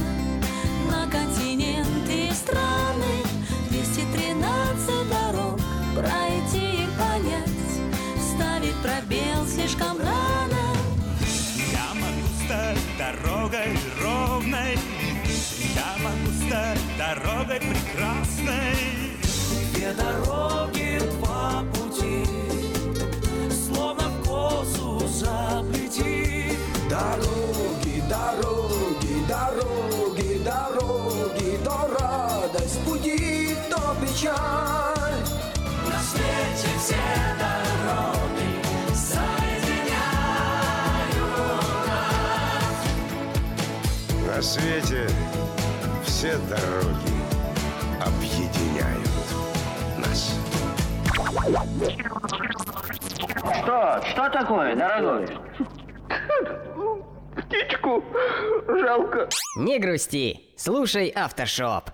на 0.90 1.08
континенты 1.08 2.28
и 2.28 2.32
страны. 2.32 3.22
213 3.70 5.08
дорог 5.08 5.60
пройти 5.94 6.82
и 6.82 6.88
понять, 6.98 7.50
ставить 8.34 8.76
пробел 8.82 9.46
слишком 9.46 9.98
рано. 9.98 10.74
Я 11.72 11.94
могу 11.94 12.26
стать 12.44 12.78
дорогой 12.98 13.78
ровной, 14.02 14.76
я 15.74 15.96
могу 16.02 16.32
стать 16.46 16.80
дорогой 16.98 17.60
прекрасной. 17.60 19.05
Две 19.86 19.94
дороги, 19.94 20.98
два 21.20 21.62
пути, 21.72 22.26
словно 23.50 24.08
в 24.08 24.26
косу 24.26 25.06
заплети. 25.06 26.58
Дороги, 26.90 28.02
дороги, 28.08 29.14
дороги, 29.28 30.40
дороги, 30.44 31.58
то 31.64 31.76
радость 32.00 32.80
будет, 32.80 33.58
то 33.70 33.80
печаль. 34.00 35.22
На 35.88 36.00
свете 36.02 36.68
все 36.80 37.04
дороги 37.38 38.50
соединяют 38.92 39.94
нас. 41.86 42.78
На 44.26 44.42
свете 44.42 45.08
все 46.04 46.32
дороги 46.48 47.05
Что? 53.62 54.00
Что 54.10 54.28
такое, 54.30 54.74
дорогой? 54.74 55.28
Птичку 57.36 58.02
жалко. 58.66 59.28
Не 59.58 59.78
грусти, 59.78 60.40
слушай 60.56 61.08
Автошоп. 61.08 61.90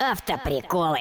Автоприколы. 0.00 1.00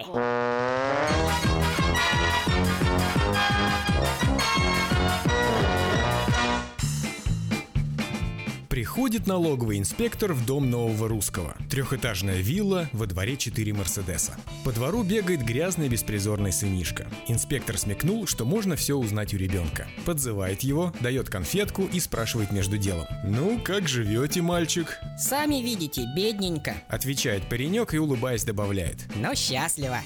Приходит 8.75 9.25
налоговый 9.25 9.79
инспектор 9.79 10.33
в 10.33 10.45
дом 10.45 10.69
нового 10.69 11.07
русского. 11.07 11.55
Трехэтажная 11.69 12.41
вилла, 12.41 12.89
во 12.91 13.05
дворе 13.05 13.37
четыре 13.37 13.71
Мерседеса. 13.71 14.35
По 14.65 14.73
двору 14.73 15.03
бегает 15.03 15.45
грязный 15.45 15.87
беспризорный 15.87 16.51
сынишка. 16.51 17.07
Инспектор 17.29 17.77
смекнул, 17.77 18.27
что 18.27 18.43
можно 18.43 18.75
все 18.75 18.95
узнать 18.95 19.33
у 19.33 19.37
ребенка. 19.37 19.87
Подзывает 20.03 20.59
его, 20.59 20.91
дает 20.99 21.29
конфетку 21.29 21.83
и 21.85 22.01
спрашивает 22.01 22.51
между 22.51 22.77
делом. 22.77 23.05
«Ну, 23.23 23.61
как 23.63 23.87
живете, 23.87 24.41
мальчик?» 24.41 24.99
Сами 25.17 25.61
видите, 25.61 26.05
бедненько, 26.13 26.73
Отвечает 26.89 27.47
паренек 27.47 27.93
и 27.93 27.97
улыбаясь 27.97 28.43
добавляет. 28.43 28.97
но 29.15 29.35
счастливо. 29.35 29.99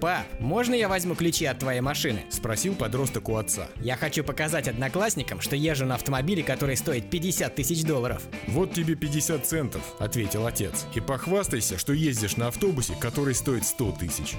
Пап, 0.00 0.26
можно 0.40 0.74
я 0.74 0.88
возьму 0.88 1.14
ключи 1.14 1.46
от 1.46 1.58
твоей 1.58 1.80
машины? 1.80 2.20
Спросил 2.30 2.74
подросток 2.74 3.28
у 3.28 3.36
отца. 3.36 3.68
Я 3.80 3.96
хочу 3.96 4.22
показать 4.22 4.68
одноклассникам, 4.68 5.40
что 5.40 5.56
езжу 5.56 5.86
на 5.86 5.94
автомобиле, 5.94 6.35
который 6.42 6.76
стоит 6.76 7.10
50 7.10 7.54
тысяч 7.54 7.84
долларов. 7.84 8.22
«Вот 8.48 8.72
тебе 8.72 8.94
50 8.94 9.46
центов»,— 9.46 9.82
ответил 9.98 10.46
отец. 10.46 10.86
«И 10.94 11.00
похвастайся, 11.00 11.78
что 11.78 11.92
ездишь 11.92 12.36
на 12.36 12.48
автобусе, 12.48 12.94
который 13.00 13.34
стоит 13.34 13.64
100 13.64 13.92
тысяч». 13.92 14.36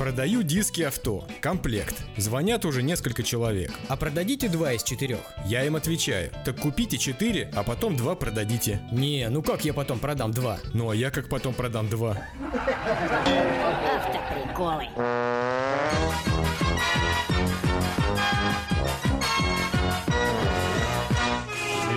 Продаю 0.00 0.42
диски 0.42 0.80
авто. 0.80 1.26
Комплект. 1.42 1.94
Звонят 2.16 2.64
уже 2.64 2.82
несколько 2.82 3.22
человек. 3.22 3.70
А 3.86 3.96
продадите 3.96 4.48
два 4.48 4.72
из 4.72 4.82
четырех? 4.82 5.20
Я 5.44 5.62
им 5.66 5.76
отвечаю. 5.76 6.30
Так 6.42 6.58
купите 6.58 6.96
четыре, 6.96 7.50
а 7.54 7.62
потом 7.62 7.96
два 7.96 8.14
продадите. 8.14 8.80
Не, 8.90 9.28
ну 9.28 9.42
как 9.42 9.62
я 9.66 9.74
потом 9.74 9.98
продам 9.98 10.32
два? 10.32 10.58
Ну 10.72 10.88
а 10.88 10.96
я 10.96 11.10
как 11.10 11.28
потом 11.28 11.52
продам 11.52 11.90
два? 11.90 12.16
Автоприколы. 13.94 14.86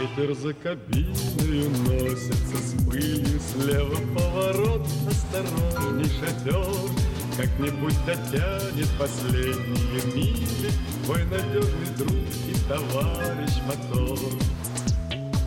Ветер 0.04 0.36
за 0.36 0.54
кабиною 0.54 1.70
носится 1.88 2.58
с 2.58 2.86
пылью 2.86 3.40
Слева 3.40 3.96
поворот, 4.14 4.86
осторожней 5.08 6.12
шатер 6.20 6.66
Как-нибудь 7.38 7.96
дотянет 8.06 8.90
последние 9.00 10.14
мили. 10.14 10.72
Твой 11.06 11.24
надежный 11.24 11.96
друг 11.98 12.12
и 12.12 12.54
товарищ 12.68 13.54
мотор 13.66 14.20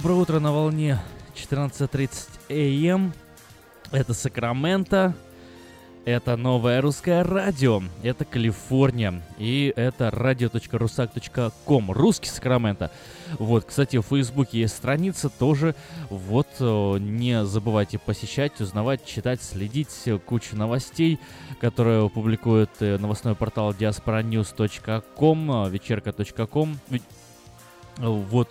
Доброе 0.00 0.14
утро 0.14 0.38
на 0.38 0.52
волне 0.52 1.00
14.30 1.34 2.92
АМ. 2.94 3.12
Это 3.90 4.14
Сакраменто. 4.14 5.12
Это 6.04 6.36
новое 6.36 6.80
русское 6.80 7.24
радио. 7.24 7.82
Это 8.04 8.24
Калифорния. 8.24 9.20
И 9.38 9.72
это 9.74 10.10
radio.rusak.com. 10.10 11.90
Русский 11.90 12.28
Сакраменто. 12.28 12.92
Вот, 13.40 13.64
кстати, 13.64 13.96
в 13.96 14.02
Фейсбуке 14.02 14.60
есть 14.60 14.76
страница 14.76 15.30
тоже. 15.30 15.74
Вот, 16.10 16.46
э, 16.60 16.98
не 17.00 17.44
забывайте 17.44 17.98
посещать, 17.98 18.60
узнавать, 18.60 19.04
читать, 19.04 19.42
следить. 19.42 19.90
Кучу 20.26 20.54
новостей, 20.54 21.18
которые 21.60 22.08
публикует 22.08 22.70
э, 22.78 22.98
новостной 22.98 23.34
портал 23.34 23.72
diasporanews.com, 23.72 25.66
э, 25.66 25.70
вечерка.com. 25.70 26.78
Вот. 27.96 28.48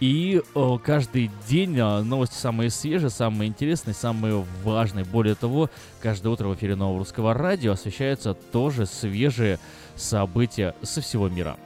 И 0.00 0.40
э, 0.54 0.78
каждый 0.84 1.30
день 1.48 1.76
э, 1.78 2.02
новости 2.02 2.34
самые 2.34 2.70
свежие, 2.70 3.10
самые 3.10 3.48
интересные, 3.48 3.94
самые 3.94 4.44
важные. 4.62 5.04
Более 5.04 5.34
того, 5.34 5.70
каждое 6.00 6.28
утро 6.30 6.48
в 6.48 6.54
эфире 6.54 6.76
Нового 6.76 6.98
Русского 6.98 7.34
Радио 7.34 7.72
освещаются 7.72 8.34
тоже 8.34 8.86
свежие 8.86 9.58
события 9.96 10.74
со 10.82 11.00
всего 11.00 11.28
мира. 11.28 11.56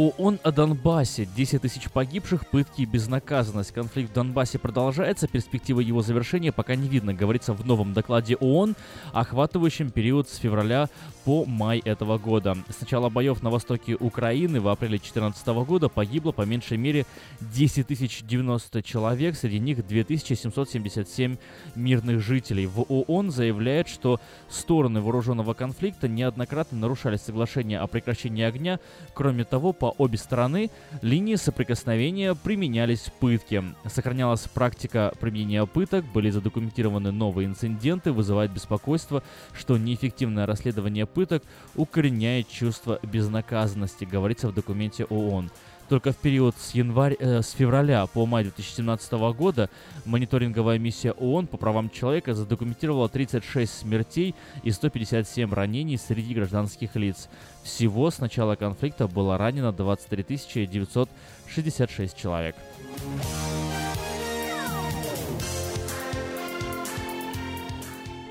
ООН 0.00 0.40
о 0.42 0.50
Донбассе. 0.50 1.28
10 1.36 1.60
тысяч 1.60 1.90
погибших, 1.90 2.48
пытки 2.48 2.82
и 2.82 2.86
безнаказанность. 2.86 3.72
Конфликт 3.72 4.10
в 4.10 4.14
Донбассе 4.14 4.58
продолжается, 4.58 5.28
перспектива 5.28 5.80
его 5.80 6.00
завершения 6.00 6.52
пока 6.52 6.74
не 6.74 6.88
видно, 6.88 7.12
говорится 7.12 7.52
в 7.52 7.66
новом 7.66 7.92
докладе 7.92 8.36
ООН, 8.36 8.76
охватывающем 9.12 9.90
период 9.90 10.26
с 10.30 10.36
февраля 10.36 10.88
по 11.26 11.44
май 11.44 11.82
этого 11.84 12.16
года. 12.16 12.56
С 12.70 12.80
начала 12.80 13.10
боев 13.10 13.42
на 13.42 13.50
востоке 13.50 13.94
Украины 13.94 14.62
в 14.62 14.68
апреле 14.68 14.92
2014 14.92 15.46
года 15.66 15.90
погибло 15.90 16.32
по 16.32 16.46
меньшей 16.46 16.78
мере 16.78 17.04
10 17.40 17.86
тысяч 17.86 18.22
90 18.22 18.82
человек, 18.82 19.36
среди 19.36 19.58
них 19.58 19.86
2777 19.86 21.36
мирных 21.74 22.20
жителей. 22.20 22.64
В 22.64 22.86
ООН 22.88 23.32
заявляет, 23.32 23.86
что 23.86 24.18
стороны 24.48 25.02
вооруженного 25.02 25.52
конфликта 25.52 26.08
неоднократно 26.08 26.78
нарушали 26.78 27.18
соглашение 27.18 27.80
о 27.80 27.86
прекращении 27.86 28.44
огня. 28.44 28.80
Кроме 29.12 29.44
того, 29.44 29.74
по 29.74 29.89
обе 29.90 30.18
стороны 30.18 30.70
линии 31.02 31.36
соприкосновения 31.36 32.34
применялись 32.34 33.10
пытки. 33.20 33.62
Сохранялась 33.86 34.42
практика 34.42 35.12
применения 35.20 35.64
пыток, 35.66 36.04
были 36.12 36.30
задокументированы 36.30 37.12
новые 37.12 37.46
инциденты, 37.46 38.12
вызывает 38.12 38.52
беспокойство, 38.52 39.22
что 39.52 39.76
неэффективное 39.76 40.46
расследование 40.46 41.06
пыток 41.06 41.42
укореняет 41.74 42.48
чувство 42.48 43.00
безнаказанности, 43.02 44.04
говорится 44.04 44.48
в 44.48 44.54
документе 44.54 45.04
ООН. 45.04 45.50
Только 45.90 46.12
в 46.12 46.18
период 46.18 46.54
с, 46.56 46.70
январь, 46.70 47.16
э, 47.18 47.42
с 47.42 47.50
февраля 47.50 48.06
по 48.06 48.24
май 48.24 48.44
2017 48.44 49.12
года 49.32 49.68
мониторинговая 50.04 50.78
миссия 50.78 51.10
ООН 51.10 51.48
по 51.48 51.56
правам 51.56 51.90
человека 51.90 52.32
задокументировала 52.32 53.08
36 53.08 53.80
смертей 53.80 54.36
и 54.62 54.70
157 54.70 55.52
ранений 55.52 55.96
среди 55.96 56.32
гражданских 56.32 56.94
лиц. 56.94 57.28
Всего 57.64 58.08
с 58.12 58.20
начала 58.20 58.54
конфликта 58.54 59.08
было 59.08 59.36
ранено 59.36 59.72
23 59.72 60.68
966 60.68 62.16
человек. 62.16 62.54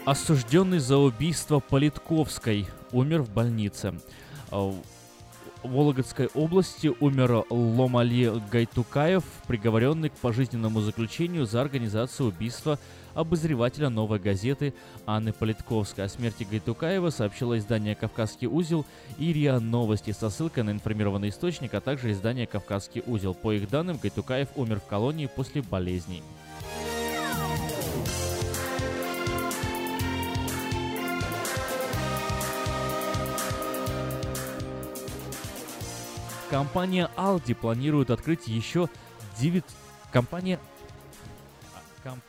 Осужденный 0.05 0.79
за 0.79 0.95
убийство 0.95 1.59
Политковской 1.59 2.67
умер 2.93 3.23
в 3.23 3.33
больнице. 3.33 3.95
Вологодской 5.63 6.27
области 6.33 6.91
умер 7.01 7.43
Ломали 7.49 8.31
Гайтукаев, 8.49 9.23
приговоренный 9.45 10.09
к 10.09 10.13
пожизненному 10.13 10.79
заключению 10.79 11.45
за 11.45 11.59
организацию 11.59 12.29
убийства 12.29 12.79
обозревателя 13.13 13.89
«Новой 13.89 14.19
газеты» 14.19 14.73
Анны 15.05 15.33
Политковской. 15.33 16.05
О 16.05 16.09
смерти 16.09 16.47
Гайтукаева 16.49 17.09
сообщило 17.09 17.57
издание 17.57 17.95
«Кавказский 17.95 18.47
узел» 18.47 18.85
и 19.17 19.33
РИА 19.33 19.59
Новости 19.59 20.11
со 20.11 20.29
ссылкой 20.29 20.63
на 20.63 20.69
информированный 20.69 21.29
источник, 21.29 21.73
а 21.73 21.81
также 21.81 22.11
издание 22.11 22.47
«Кавказский 22.47 23.03
узел». 23.05 23.33
По 23.33 23.51
их 23.51 23.69
данным, 23.69 23.99
Гайтукаев 24.01 24.47
умер 24.55 24.79
в 24.79 24.87
колонии 24.87 25.25
после 25.25 25.61
болезней. 25.61 26.23
Компания 36.49 37.11
Aldi 37.15 37.53
планирует 37.53 38.09
открыть 38.09 38.47
еще 38.47 38.89
9... 39.39 39.63
Компания... 40.11 40.59
а, 41.75 41.79
ком- 42.03 42.21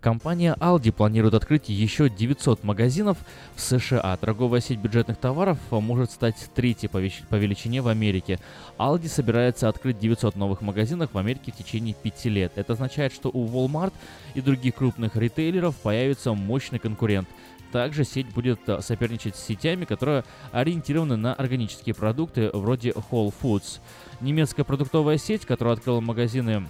Компания 0.00 0.56
Aldi 0.58 0.90
планирует 0.90 1.34
открыть 1.34 1.68
еще 1.68 2.08
900 2.08 2.64
магазинов 2.64 3.18
в 3.56 3.60
США. 3.60 4.16
Торговая 4.16 4.62
сеть 4.62 4.78
бюджетных 4.78 5.18
товаров 5.18 5.58
может 5.70 6.12
стать 6.12 6.36
третьей 6.54 6.88
по, 6.88 6.96
вещ- 6.96 7.26
по 7.28 7.34
величине 7.34 7.82
в 7.82 7.88
Америке. 7.88 8.40
Aldi 8.78 9.08
собирается 9.08 9.68
открыть 9.68 9.98
900 9.98 10.36
новых 10.36 10.62
магазинов 10.62 11.10
в 11.12 11.18
Америке 11.18 11.52
в 11.52 11.56
течение 11.56 11.94
5 11.94 12.24
лет. 12.26 12.52
Это 12.56 12.72
означает, 12.72 13.12
что 13.12 13.28
у 13.28 13.46
Walmart 13.46 13.92
и 14.32 14.40
других 14.40 14.76
крупных 14.76 15.14
ритейлеров 15.16 15.76
появится 15.76 16.32
мощный 16.32 16.78
конкурент. 16.78 17.28
Также 17.74 18.04
сеть 18.04 18.32
будет 18.32 18.68
а, 18.68 18.80
соперничать 18.80 19.34
с 19.34 19.42
сетями, 19.42 19.84
которые 19.84 20.22
ориентированы 20.52 21.16
на 21.16 21.34
органические 21.34 21.92
продукты 21.92 22.48
вроде 22.52 22.90
Whole 22.90 23.34
Foods. 23.42 23.80
Немецкая 24.20 24.62
продуктовая 24.62 25.18
сеть, 25.18 25.44
которая 25.44 25.74
открыла 25.74 25.98
магазины 25.98 26.68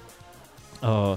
э, 0.81 1.16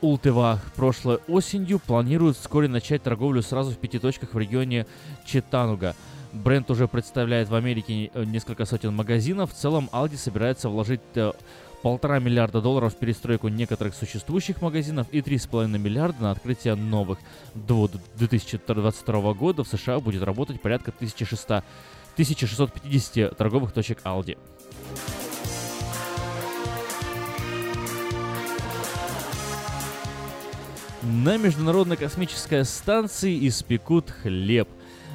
Ултева 0.00 0.60
прошлой 0.76 1.18
осенью, 1.28 1.78
планирует 1.78 2.38
вскоре 2.38 2.68
начать 2.68 3.02
торговлю 3.02 3.42
сразу 3.42 3.72
в 3.72 3.76
пяти 3.76 3.98
точках 3.98 4.32
в 4.32 4.38
регионе 4.38 4.86
Читануга. 5.26 5.94
Бренд 6.32 6.70
уже 6.70 6.88
представляет 6.88 7.50
в 7.50 7.54
Америке 7.54 8.10
э, 8.14 8.24
несколько 8.24 8.64
сотен 8.64 8.96
магазинов. 8.96 9.52
В 9.52 9.56
целом 9.56 9.90
Aldi 9.92 10.16
собирается 10.16 10.70
вложить 10.70 11.02
э, 11.16 11.32
полтора 11.82 12.18
миллиарда 12.18 12.60
долларов 12.60 12.94
в 12.94 12.96
перестройку 12.96 13.48
некоторых 13.48 13.94
существующих 13.94 14.62
магазинов 14.62 15.06
и 15.12 15.20
3,5 15.20 15.78
миллиарда 15.78 16.22
на 16.22 16.30
открытие 16.30 16.74
новых. 16.74 17.18
До 17.54 17.90
2022 18.16 19.34
года 19.34 19.64
в 19.64 19.68
США 19.68 20.00
будет 20.00 20.22
работать 20.22 20.60
порядка 20.60 20.90
1600 20.90 21.64
1650 22.14 23.36
торговых 23.36 23.72
точек 23.72 23.98
Aldi. 24.04 24.36
На 31.02 31.38
Международной 31.38 31.96
космической 31.96 32.64
станции 32.64 33.48
испекут 33.48 34.10
хлеб. 34.10 34.68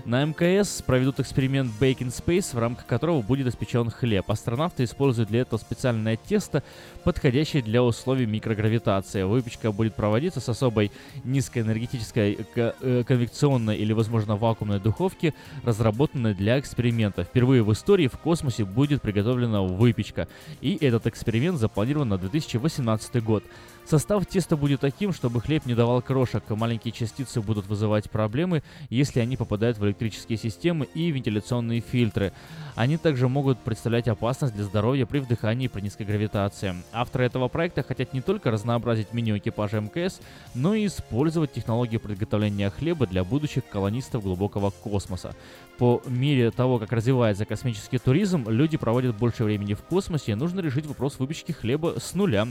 На 0.06 0.23
МКС 0.23 0.84
проведут 0.84 1.19
эксперимент 1.19 1.72
Baking 1.82 2.10
Space, 2.10 2.56
в 2.56 2.60
рамках 2.60 2.86
которого 2.86 3.23
будет 3.23 3.48
испечен 3.48 3.90
хлеб. 3.90 4.30
Астронавты 4.30 4.84
используют 4.84 5.30
для 5.30 5.41
этого 5.41 5.60
специальное 5.60 6.15
тесто, 6.15 6.61
подходящее 7.03 7.64
для 7.64 7.82
условий 7.82 8.27
микрогравитации. 8.27 9.23
Выпечка 9.23 9.72
будет 9.72 9.95
проводиться 9.95 10.41
с 10.41 10.48
особой 10.48 10.91
низкоэнергетической 11.23 12.36
ко- 12.53 12.76
э, 12.82 13.03
конвекционной 13.03 13.77
или, 13.77 13.94
возможно, 13.94 14.36
вакуумной 14.36 14.80
духовки, 14.80 15.34
разработанной 15.64 16.36
для 16.36 16.60
эксперимента. 16.60 17.23
Впервые 17.23 17.64
в 17.64 17.73
истории 17.73 18.07
в 18.07 18.19
космосе 18.19 18.64
будет 18.64 19.02
приготовлена 19.02 19.64
выпечка. 19.64 20.27
И 20.61 20.77
этот 20.82 21.07
эксперимент 21.07 21.57
запланирован 21.57 22.10
на 22.10 22.19
2018 22.19 23.23
год. 23.23 23.44
Состав 23.86 24.26
теста 24.26 24.57
будет 24.57 24.80
таким, 24.80 25.14
чтобы 25.14 25.41
хлеб 25.41 25.68
не 25.68 25.76
давал 25.76 26.02
крошек. 26.02 26.44
Маленькие 26.49 26.91
частицы 26.91 27.40
будут 27.40 27.68
вызывать 27.68 28.10
проблемы, 28.10 28.64
если 28.90 29.20
они 29.20 29.38
попадают 29.38 29.78
в 29.78 29.86
электрические 29.86 30.40
системы 30.40 30.88
и 30.95 31.12
вентиляционные 31.12 31.82
фильтры. 31.82 32.34
Они 32.76 32.98
также 32.98 33.28
могут 33.28 33.60
представлять 33.60 34.07
опасность 34.07 34.56
для 34.56 34.64
здоровья 34.64 35.06
при 35.06 35.20
вдыхании 35.20 35.68
при 35.68 35.82
низкой 35.82 36.07
гравитации. 36.07 36.76
Авторы 36.94 37.26
этого 37.26 37.48
проекта 37.48 37.84
хотят 37.84 38.12
не 38.12 38.22
только 38.22 38.49
разнообразить 38.49 39.14
меню 39.14 39.38
экипажа 39.38 39.82
МКС, 39.82 40.20
но 40.56 40.74
и 40.74 40.88
использовать 40.88 41.53
технологии 41.53 41.98
приготовления 41.98 42.72
хлеба 42.72 43.06
для 43.06 43.24
будущих 43.24 43.68
колонистов 43.70 44.24
глубокого 44.24 44.72
космоса. 44.72 45.36
По 45.78 46.02
мере 46.07 46.49
того, 46.49 46.80
как 46.80 46.91
развивается 46.91 47.45
космический 47.45 47.99
туризм, 47.99 48.49
люди 48.49 48.78
проводят 48.78 49.16
больше 49.16 49.44
времени 49.44 49.76
в 49.76 49.84
космосе, 49.84 50.32
и 50.32 50.36
нужно 50.36 50.62
решить 50.62 50.88
вопрос 50.88 51.20
выпечки 51.20 51.52
хлеба 51.52 51.95
с 51.99 52.16
нуля, 52.16 52.48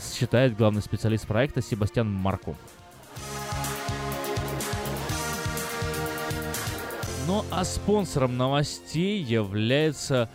считает 0.00 0.56
главный 0.70 0.82
специалист 0.82 1.26
проекта 1.26 1.60
Себастьян 1.60 2.08
Марку. 2.08 2.54
Ну 7.26 7.44
а 7.50 7.64
спонсором 7.64 8.36
новостей 8.36 9.20
является 9.20 10.30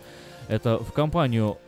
Это 0.49 0.79
в 0.79 0.93
компанию 0.93 1.59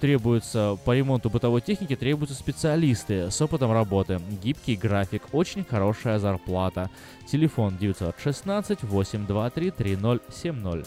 требуется 0.00 0.78
по 0.84 0.94
ремонту 0.94 1.28
бытовой 1.30 1.62
техники 1.62 1.96
требуются 1.96 2.36
специалисты 2.36 3.30
с 3.30 3.40
опытом 3.40 3.72
работы, 3.72 4.20
гибкий 4.42 4.76
график, 4.76 5.22
очень 5.32 5.64
хорошая 5.64 6.18
зарплата. 6.18 6.90
Телефон 7.26 7.78
916 7.78 8.82
823 8.82 9.70
3070. 9.70 10.86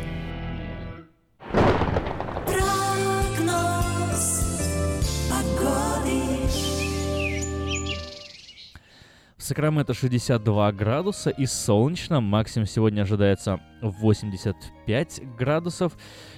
Сакраменто 9.51 9.93
62 9.93 10.71
градуса 10.71 11.29
и 11.29 11.45
солнечно. 11.45 12.21
Максимум 12.21 12.65
сегодня 12.65 13.01
ожидается 13.01 13.59
85 13.81 15.23
градусов. 15.37 15.91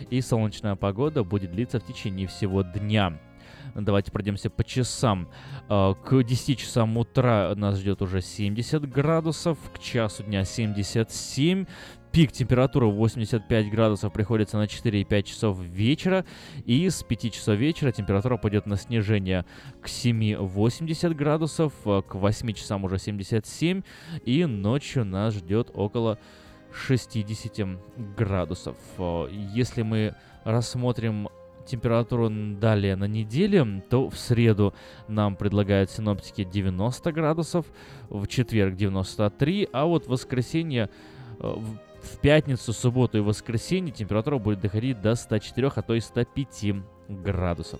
И 0.10 0.20
солнечная 0.20 0.76
погода 0.76 1.24
будет 1.24 1.52
длиться 1.52 1.80
в 1.80 1.86
течение 1.86 2.26
всего 2.26 2.64
дня. 2.64 3.20
Давайте 3.76 4.12
пройдемся 4.12 4.50
по 4.50 4.64
часам. 4.64 5.30
Э, 5.70 5.94
К 6.04 6.24
10 6.24 6.58
часам 6.58 6.98
утра 6.98 7.54
нас 7.56 7.78
ждет 7.78 8.02
уже 8.02 8.20
70 8.20 8.90
градусов, 8.90 9.60
к 9.72 9.78
часу 9.78 10.24
дня 10.24 10.44
77. 10.44 11.68
Пик 12.14 12.32
температуры 12.32 12.86
85 12.86 13.72
градусов 13.72 14.14
приходится 14.14 14.58
на 14.58 14.66
4,5 14.66 15.24
часов 15.24 15.60
вечера. 15.60 16.26
И 16.64 16.88
с 16.88 17.02
5 17.02 17.34
часов 17.34 17.58
вечера 17.58 17.92
температура 17.92 18.38
пойдет 18.38 18.68
на 18.68 18.78
снижение 18.78 19.46
к 19.82 19.88
7 19.88 20.38
80 20.38 21.16
градусов, 21.16 21.74
э, 21.86 22.04
к 22.08 22.14
8 22.14 22.54
часам 22.54 22.84
уже 22.84 23.00
77. 23.00 23.82
И 24.26 24.46
ночью 24.46 25.06
нас 25.06 25.34
ждет 25.34 25.72
около 25.74 26.20
60 26.72 27.80
градусов. 28.16 28.78
Э, 29.00 29.28
Если 29.32 29.82
мы 29.82 30.14
рассмотрим 30.44 31.30
температуру 31.66 32.30
далее 32.30 32.96
на 32.96 33.06
неделе, 33.06 33.82
то 33.90 34.12
в 34.12 34.20
среду 34.20 34.76
нам 35.08 35.36
предлагают 35.36 35.90
синоптики 35.90 36.44
90 36.44 37.12
градусов, 37.12 37.66
в 38.10 38.28
четверг 38.28 38.76
93, 38.76 39.68
а 39.74 39.86
вот 39.86 40.06
в 40.06 40.10
воскресенье, 40.10 40.92
э, 41.40 41.56
в 42.04 42.20
пятницу, 42.20 42.74
субботу 42.74 43.18
и 43.18 43.22
воскресенье 43.22 43.92
температура 43.94 44.38
будет 44.38 44.60
доходить 44.60 45.02
до 45.02 45.16
104, 45.16 45.72
а 45.76 45.82
то 45.82 45.96
и 45.96 46.00
105 46.00 46.76
градусов. 47.08 47.80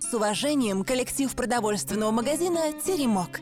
С 0.00 0.14
уважением, 0.14 0.84
коллектив 0.84 1.34
продовольственного 1.34 2.10
магазина 2.10 2.72
«Теремок». 2.84 3.40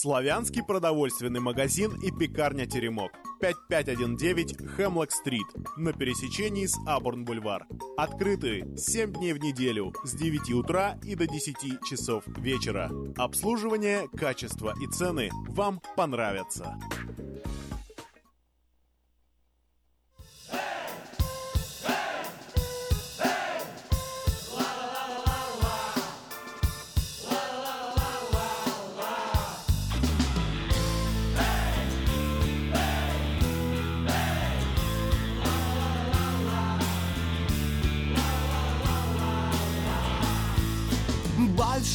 Славянский 0.00 0.62
продовольственный 0.62 1.40
магазин 1.40 1.92
и 2.00 2.12
пекарня 2.12 2.66
«Теремок». 2.66 3.10
5519 3.40 4.76
Хемлок-стрит 4.76 5.48
на 5.76 5.92
пересечении 5.92 6.66
с 6.66 6.78
Абурн-бульвар. 6.86 7.66
Открыты 7.96 8.64
7 8.76 9.14
дней 9.14 9.32
в 9.32 9.40
неделю 9.40 9.92
с 10.04 10.14
9 10.14 10.52
утра 10.52 10.96
и 11.02 11.16
до 11.16 11.26
10 11.26 11.82
часов 11.90 12.22
вечера. 12.28 12.92
Обслуживание, 13.16 14.06
качество 14.16 14.72
и 14.80 14.86
цены 14.86 15.30
вам 15.48 15.80
понравятся. 15.96 16.78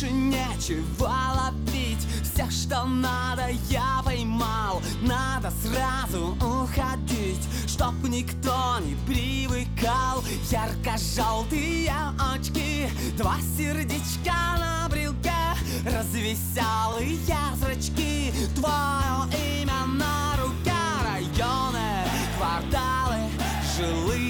Больше 0.03 0.11
нечего 0.11 1.11
ловить. 1.35 2.05
Всех, 2.23 2.51
что 2.51 2.83
надо, 2.85 3.49
я 3.69 4.01
поймал. 4.03 4.81
Надо 5.01 5.51
сразу 5.61 6.35
уходить 6.41 7.41
Чтоб 7.67 7.93
никто 8.03 8.79
не 8.81 8.95
привыкал. 9.05 10.23
Ярко-желтые 10.49 11.93
очки 12.33 12.87
Два 13.17 13.37
сердечка 13.57 14.57
на 14.59 14.87
брелке. 14.89 15.31
Развеселые 15.85 17.17
зрачки 17.55 18.33
Твое 18.55 19.61
имя 19.61 19.85
на 19.85 20.35
руке. 20.37 20.73
Районы, 21.03 22.07
кварталы, 22.37 23.29
жилые 23.77 24.23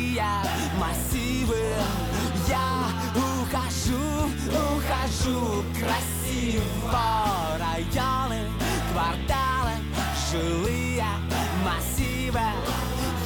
ухожу, 3.84 4.30
ухожу 4.51 5.64
красиво 5.73 6.64
Районы, 7.57 8.49
кварталы, 8.91 9.73
жилые 10.31 11.05
массивы. 11.64 12.39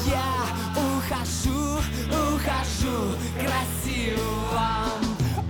Я 0.05 0.33
ухожу, 0.75 1.79
ухожу 2.09 3.15
красиво. 3.39 4.67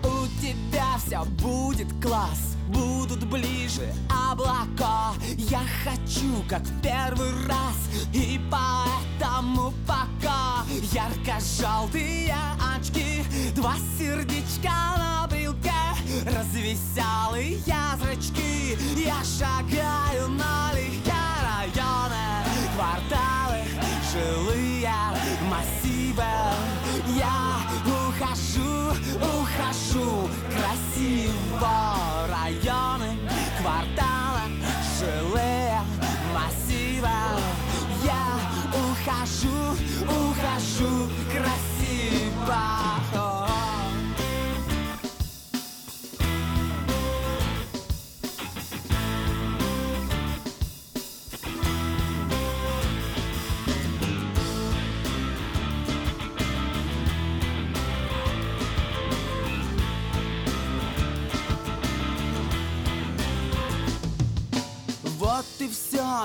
У 0.04 0.28
тебя 0.42 0.98
все 1.06 1.24
будет 1.42 1.88
класс 2.02 2.47
Будут 2.68 3.23
ближе 3.26 3.94
облака. 4.10 5.14
Я 5.38 5.61
хочу, 5.84 6.44
как 6.49 6.61
в 6.61 6.81
первый 6.81 7.31
раз 7.48 7.76
И 8.14 8.39
поэтому 8.52 9.73
пока. 9.88 10.64
Ярко-желтые 10.91 12.35
очки 12.76 13.23
Два 13.56 13.76
сердечка 13.98 14.98
на 14.98 15.27
брелке 15.27 15.72
Развеселые 16.26 17.57
зрачки 17.99 18.77
Я 18.95 19.18
шагаю 19.23 20.30
налегке 20.30 21.14
районы 21.41 22.44
Кварталы, 22.76 23.64
жилые 24.11 24.91
массивы 25.49 26.23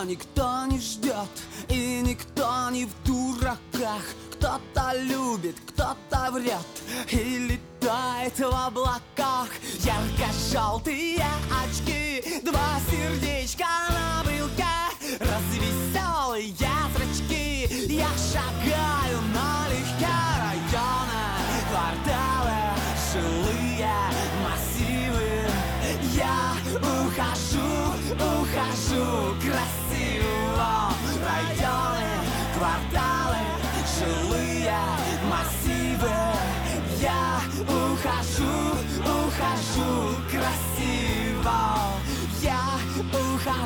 никто 0.05 0.67
не 0.67 0.79
ждет 0.81 1.31
И 1.69 2.01
никто 2.03 2.71
не 2.71 2.87
в 2.87 2.91
дураках. 3.05 4.03
Кто-то 4.33 4.93
любит, 4.95 5.57
кто-то 5.69 6.31
врет 6.33 6.67
И 7.11 7.59
летает 7.83 8.39
в 8.39 8.67
облаках. 8.67 9.49
Ярко-желтые 9.81 11.25
очки 11.65 12.41
Два 12.43 12.79
сердечка 12.91 13.67
на 13.91 14.12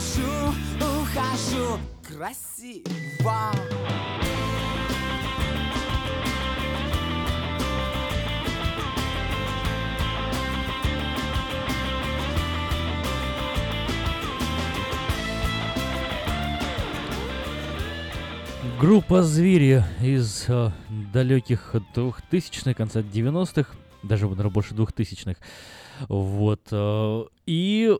ухожу, 0.07 0.55
ухожу 0.81 1.81
красиво 2.03 3.53
Группа 18.79 19.23
«Звери» 19.23 19.83
из 20.03 20.45
э, 20.49 20.71
далеких 21.15 21.75
2000-х, 21.95 22.75
конца 22.75 23.01
90-х, 23.01 23.75
даже, 24.03 24.29
наверное, 24.29 24.51
больше 24.51 24.75
2000-х. 24.75 25.41
Вот. 26.09 26.61
э, 26.71 27.25
и 27.47 27.97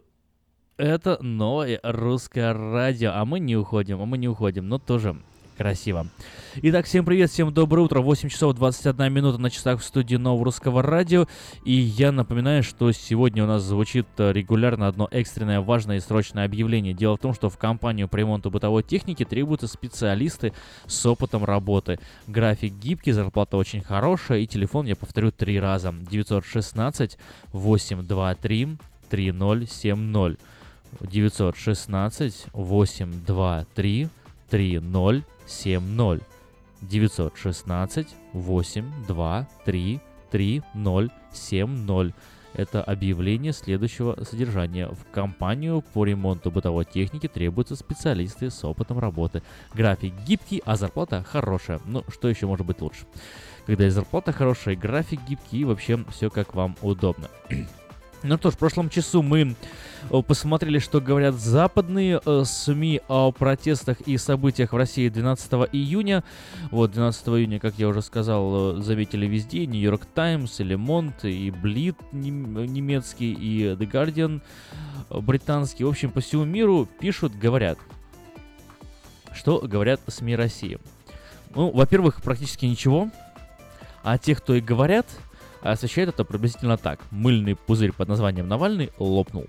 это 0.77 1.19
новое 1.23 1.81
русское 1.83 2.53
радио. 2.53 3.13
А 3.15 3.25
мы 3.25 3.41
не 3.41 3.57
уходим, 3.57 4.01
а 4.01 4.07
мы 4.07 4.19
не 4.19 4.29
уходим, 4.29 4.69
но 4.69 4.79
тоже 4.79 5.17
красиво. 5.57 6.07
Итак, 6.57 6.85
всем 6.85 7.07
привет, 7.07 7.31
всем 7.31 7.53
доброе 7.53 7.81
утро. 7.81 8.01
8 8.01 8.29
часов 8.29 8.55
21 8.55 9.11
минута 9.11 9.39
на 9.39 9.49
часах 9.49 9.81
в 9.81 9.85
студии 9.85 10.17
Нового 10.17 10.45
Русского 10.45 10.83
Радио. 10.83 11.27
И 11.65 11.73
я 11.73 12.13
напоминаю, 12.13 12.63
что 12.63 12.93
сегодня 12.93 13.45
у 13.45 13.47
нас 13.47 13.63
звучит 13.63 14.07
э, 14.19 14.33
регулярно 14.33 14.87
одно 14.87 15.09
экстренное, 15.11 15.63
важное 15.63 15.97
и 15.97 16.01
срочное 16.01 16.45
объявление. 16.45 16.93
Дело 16.93 17.17
в 17.17 17.21
том, 17.21 17.33
что 17.33 17.49
в 17.49 17.57
компанию 17.57 18.07
по 18.07 18.17
ремонту 18.17 18.51
бытовой 18.51 18.83
техники 18.83 19.25
требуются 19.25 19.69
специалисты 19.69 20.53
с 20.87 21.07
опытом 21.07 21.43
работы. 21.43 21.99
График 22.27 22.75
гибкий, 22.75 23.13
зарплата 23.13 23.57
очень 23.57 23.81
хорошая 23.81 24.41
и 24.41 24.47
телефон, 24.47 24.85
я 24.85 24.95
повторю, 24.95 25.33
три 25.33 25.59
раза. 25.59 25.95
916 26.11 27.17
823 27.53 28.77
3070. 29.09 30.39
916 31.01 32.47
823 32.53 34.09
3070. 34.51 36.23
916 36.83 38.09
823 38.33 40.01
3070. 40.31 42.15
Это 42.55 42.83
объявление 42.83 43.53
следующего 43.53 44.17
содержания. 44.25 44.89
В 44.89 45.05
компанию 45.13 45.85
по 45.93 46.07
ремонту 46.07 46.51
бытовой 46.51 46.87
техники 46.87 47.29
требуются 47.29 47.77
специалисты 47.77 48.51
с 48.51 48.65
опытом 48.65 48.99
работы. 48.99 49.43
График 49.75 50.15
гибкий, 50.27 50.63
а 50.65 50.77
зарплата 50.77 51.23
хорошая. 51.23 51.81
Ну, 51.85 52.03
что 52.09 52.29
еще 52.29 52.47
может 52.47 52.65
быть 52.65 52.81
лучше? 52.81 53.05
Когда 53.67 53.87
и 53.87 53.91
зарплата 53.91 54.33
хорошая, 54.33 54.75
и 54.75 54.79
график 54.79 55.21
гибкий, 55.29 55.59
и 55.61 55.65
вообще 55.65 56.03
все 56.11 56.31
как 56.31 56.55
вам 56.55 56.77
удобно. 56.83 57.29
Ну 58.23 58.39
что 58.39 58.51
ж, 58.51 58.55
в 58.55 58.59
прошлом 58.59 58.89
часу 58.89 59.23
мы 59.23 59.55
посмотрели, 60.11 60.79
что 60.79 61.01
говорят 61.01 61.35
западные 61.35 62.21
э, 62.25 62.43
СМИ 62.45 63.01
о 63.09 63.33
протестах 63.33 64.01
и 64.03 64.17
событиях 64.19 64.73
в 64.73 64.77
России 64.77 65.09
12 65.09 65.53
июня. 65.73 66.23
Вот, 66.71 66.93
12 66.93 67.29
июня, 67.29 67.59
как 67.59 67.75
я 67.77 67.89
уже 67.89 68.03
сказал, 68.03 68.79
э, 68.79 68.83
заметили 68.83 69.27
везде. 69.27 69.67
Нью-Йорк 69.67 70.07
Таймс, 70.07 70.61
и 70.61 70.65
Лемонт, 70.65 71.25
и 71.25 71.51
Блит 71.51 71.97
немецкий, 72.13 73.33
и 73.33 73.75
The 73.75 73.91
Guardian 73.91 74.43
э, 75.11 75.21
британский. 75.21 75.85
В 75.85 75.89
общем, 75.89 76.11
по 76.11 76.21
всему 76.21 76.45
миру 76.45 76.89
пишут, 77.01 77.37
говорят. 77.37 77.79
Что 79.33 79.59
говорят 79.61 80.01
СМИ 80.07 80.37
России? 80.37 80.79
Ну, 81.55 81.71
во-первых, 81.71 82.23
практически 82.23 82.65
ничего. 82.67 83.11
А 84.03 84.19
те, 84.19 84.35
кто 84.35 84.55
и 84.55 84.61
говорят, 84.61 85.07
освещает 85.63 86.11
это 86.11 86.25
приблизительно 86.25 86.77
так. 86.77 87.01
Мыльный 87.11 87.57
пузырь 87.57 87.93
под 87.93 88.09
названием 88.09 88.47
Навальный 88.47 88.91
лопнул. 88.99 89.47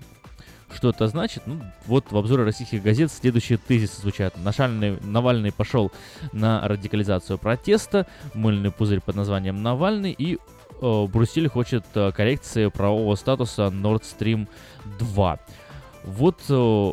Что 0.74 0.90
это 0.90 1.08
значит? 1.08 1.44
Ну, 1.46 1.60
вот 1.86 2.10
в 2.10 2.16
обзоре 2.16 2.44
российских 2.44 2.82
газет 2.82 3.10
следующие 3.10 3.58
тезисы 3.58 4.00
звучат. 4.00 4.34
Нашальный, 4.36 4.98
Навальный 5.00 5.50
пошел 5.50 5.90
на 6.32 6.66
радикализацию 6.66 7.38
протеста, 7.38 8.06
мыльный 8.34 8.70
пузырь 8.70 9.00
под 9.00 9.16
названием 9.16 9.62
Навальный 9.62 10.12
и 10.12 10.36
э, 10.80 11.06
Брюссель 11.06 11.48
хочет 11.48 11.84
э, 11.94 12.12
коррекции 12.12 12.68
правового 12.68 13.14
статуса 13.14 13.62
Nord 13.62 14.02
Stream 14.02 14.46
2. 14.98 15.38
Вот 16.04 16.40
э, 16.48 16.92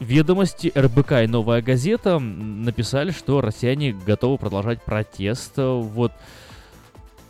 Ведомости, 0.00 0.72
РБК 0.76 1.12
и 1.24 1.26
Новая 1.26 1.60
газета 1.60 2.20
написали, 2.20 3.10
что 3.10 3.40
россияне 3.40 3.92
готовы 3.92 4.38
продолжать 4.38 4.80
протест. 4.82 5.54
Вот 5.56 6.12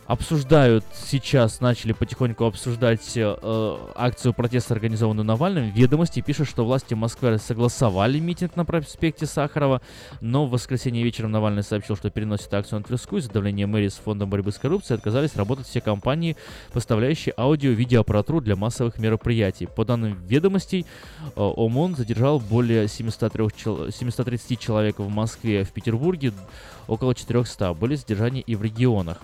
обсуждают 0.09 0.83
сейчас, 0.95 1.61
начали 1.61 1.93
потихоньку 1.93 2.45
обсуждать 2.45 3.15
э, 3.15 3.77
акцию 3.95 4.33
протеста, 4.33 4.73
организованную 4.73 5.23
Навальным. 5.23 5.69
Ведомости 5.69 6.21
пишут, 6.21 6.49
что 6.49 6.65
власти 6.65 6.95
Москвы 6.95 7.37
согласовали 7.37 8.17
митинг 8.17 8.55
на 8.55 8.65
проспекте 8.65 9.27
Сахарова, 9.27 9.83
но 10.19 10.47
в 10.47 10.49
воскресенье 10.49 11.03
вечером 11.03 11.29
Навальный 11.29 11.61
сообщил, 11.61 11.95
что 11.95 12.09
переносит 12.09 12.51
акцию 12.51 12.79
на 12.79 12.85
Тверскую 12.85 13.21
из-за 13.21 13.31
давления 13.31 13.67
мэрии 13.67 13.89
с 13.89 13.97
фондом 13.97 14.31
борьбы 14.31 14.51
с 14.51 14.57
коррупцией 14.57 14.97
отказались 14.97 15.35
работать 15.35 15.67
все 15.67 15.79
компании, 15.79 16.35
поставляющие 16.73 17.35
аудио 17.37 17.69
видеоаппаратуру 17.69 18.41
для 18.41 18.55
массовых 18.55 18.97
мероприятий. 18.97 19.67
По 19.67 19.85
данным 19.85 20.17
ведомостей, 20.25 20.87
э, 21.35 21.39
ОМОН 21.39 21.97
задержал 21.97 22.39
более 22.39 22.87
703 22.87 23.51
чел- 23.55 23.91
730 23.91 24.59
человек 24.59 24.97
в 24.97 25.07
Москве, 25.07 25.63
в 25.63 25.71
Петербурге 25.71 26.33
около 26.87 27.13
400. 27.13 27.75
Были 27.75 27.93
задержания 27.93 28.41
и 28.41 28.55
в 28.55 28.63
регионах. 28.63 29.19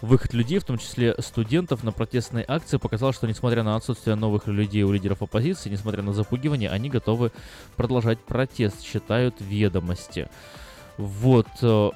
Выход 0.00 0.32
людей, 0.32 0.58
в 0.58 0.64
том 0.64 0.78
числе 0.78 1.14
студентов, 1.18 1.84
на 1.84 1.92
протестные 1.92 2.44
акции 2.46 2.78
показал, 2.78 3.12
что 3.12 3.26
несмотря 3.26 3.62
на 3.62 3.76
отсутствие 3.76 4.16
новых 4.16 4.46
людей 4.46 4.82
у 4.82 4.92
лидеров 4.92 5.22
оппозиции, 5.22 5.68
несмотря 5.68 6.02
на 6.02 6.12
запугивание, 6.12 6.70
они 6.70 6.88
готовы 6.88 7.32
продолжать 7.76 8.18
протест, 8.18 8.82
считают 8.82 9.34
ведомости. 9.40 10.28
Вот. 10.96 11.48
э, 11.60 11.90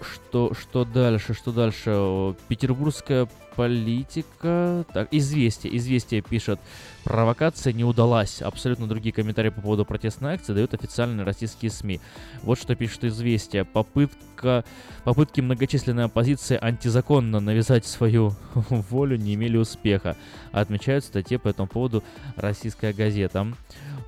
Что, 0.00 0.54
что 0.54 0.84
дальше, 0.84 1.34
что 1.34 1.52
дальше? 1.52 1.90
Э, 1.92 2.34
Петербургская 2.48 3.28
политика. 3.54 4.84
Так, 4.92 5.08
известие. 5.12 5.76
Известие 5.76 6.22
пишет. 6.22 6.58
Провокация 7.04 7.72
не 7.72 7.84
удалась. 7.84 8.42
Абсолютно 8.42 8.86
другие 8.86 9.12
комментарии 9.12 9.48
по 9.50 9.60
поводу 9.60 9.84
протестной 9.84 10.34
акции 10.34 10.52
дают 10.52 10.74
официальные 10.74 11.24
российские 11.24 11.70
СМИ. 11.70 12.00
Вот 12.42 12.58
что 12.58 12.74
пишет 12.74 13.04
известие. 13.04 13.64
Попытка, 13.64 14.64
попытки 15.04 15.40
многочисленной 15.40 16.04
оппозиции 16.04 16.58
антизаконно 16.60 17.40
навязать 17.40 17.86
свою 17.86 18.34
волю 18.68 19.16
не 19.16 19.34
имели 19.34 19.56
успеха. 19.56 20.16
Отмечают 20.52 21.04
в 21.04 21.08
статье 21.08 21.38
по 21.38 21.48
этому 21.48 21.68
поводу 21.68 22.04
российская 22.36 22.92
газета. 22.92 23.46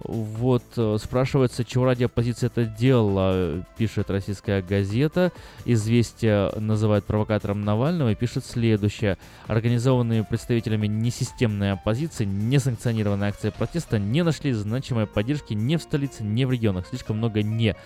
Вот, 0.05 0.65
э, 0.77 0.97
спрашивается, 1.01 1.65
чего 1.65 1.85
ради 1.85 2.05
оппозиция 2.05 2.49
это 2.49 2.65
делала, 2.65 3.65
пишет 3.77 4.11
российская 4.11 4.61
газета. 4.61 5.33
Известие 5.65 6.51
называет 6.59 7.05
провокатором 7.05 7.65
Навального 7.65 8.11
и 8.11 8.17
пишет 8.17 8.45
следующее. 8.45 9.17
Организованные 9.47 10.25
представителями 10.25 10.89
несистемной 10.89 11.73
оппозиции, 11.73 12.25
несанкционированные 12.25 12.82
акции 13.29 13.51
протеста 13.51 13.99
не 13.99 14.23
нашли 14.23 14.53
значимой 14.53 15.07
поддержки 15.07 15.55
ни 15.55 15.77
в 15.77 15.83
столице, 15.83 16.23
ни 16.23 16.45
в 16.45 16.51
регионах. 16.51 16.87
Слишком 16.89 17.19
много 17.19 17.43
«не» 17.43 17.77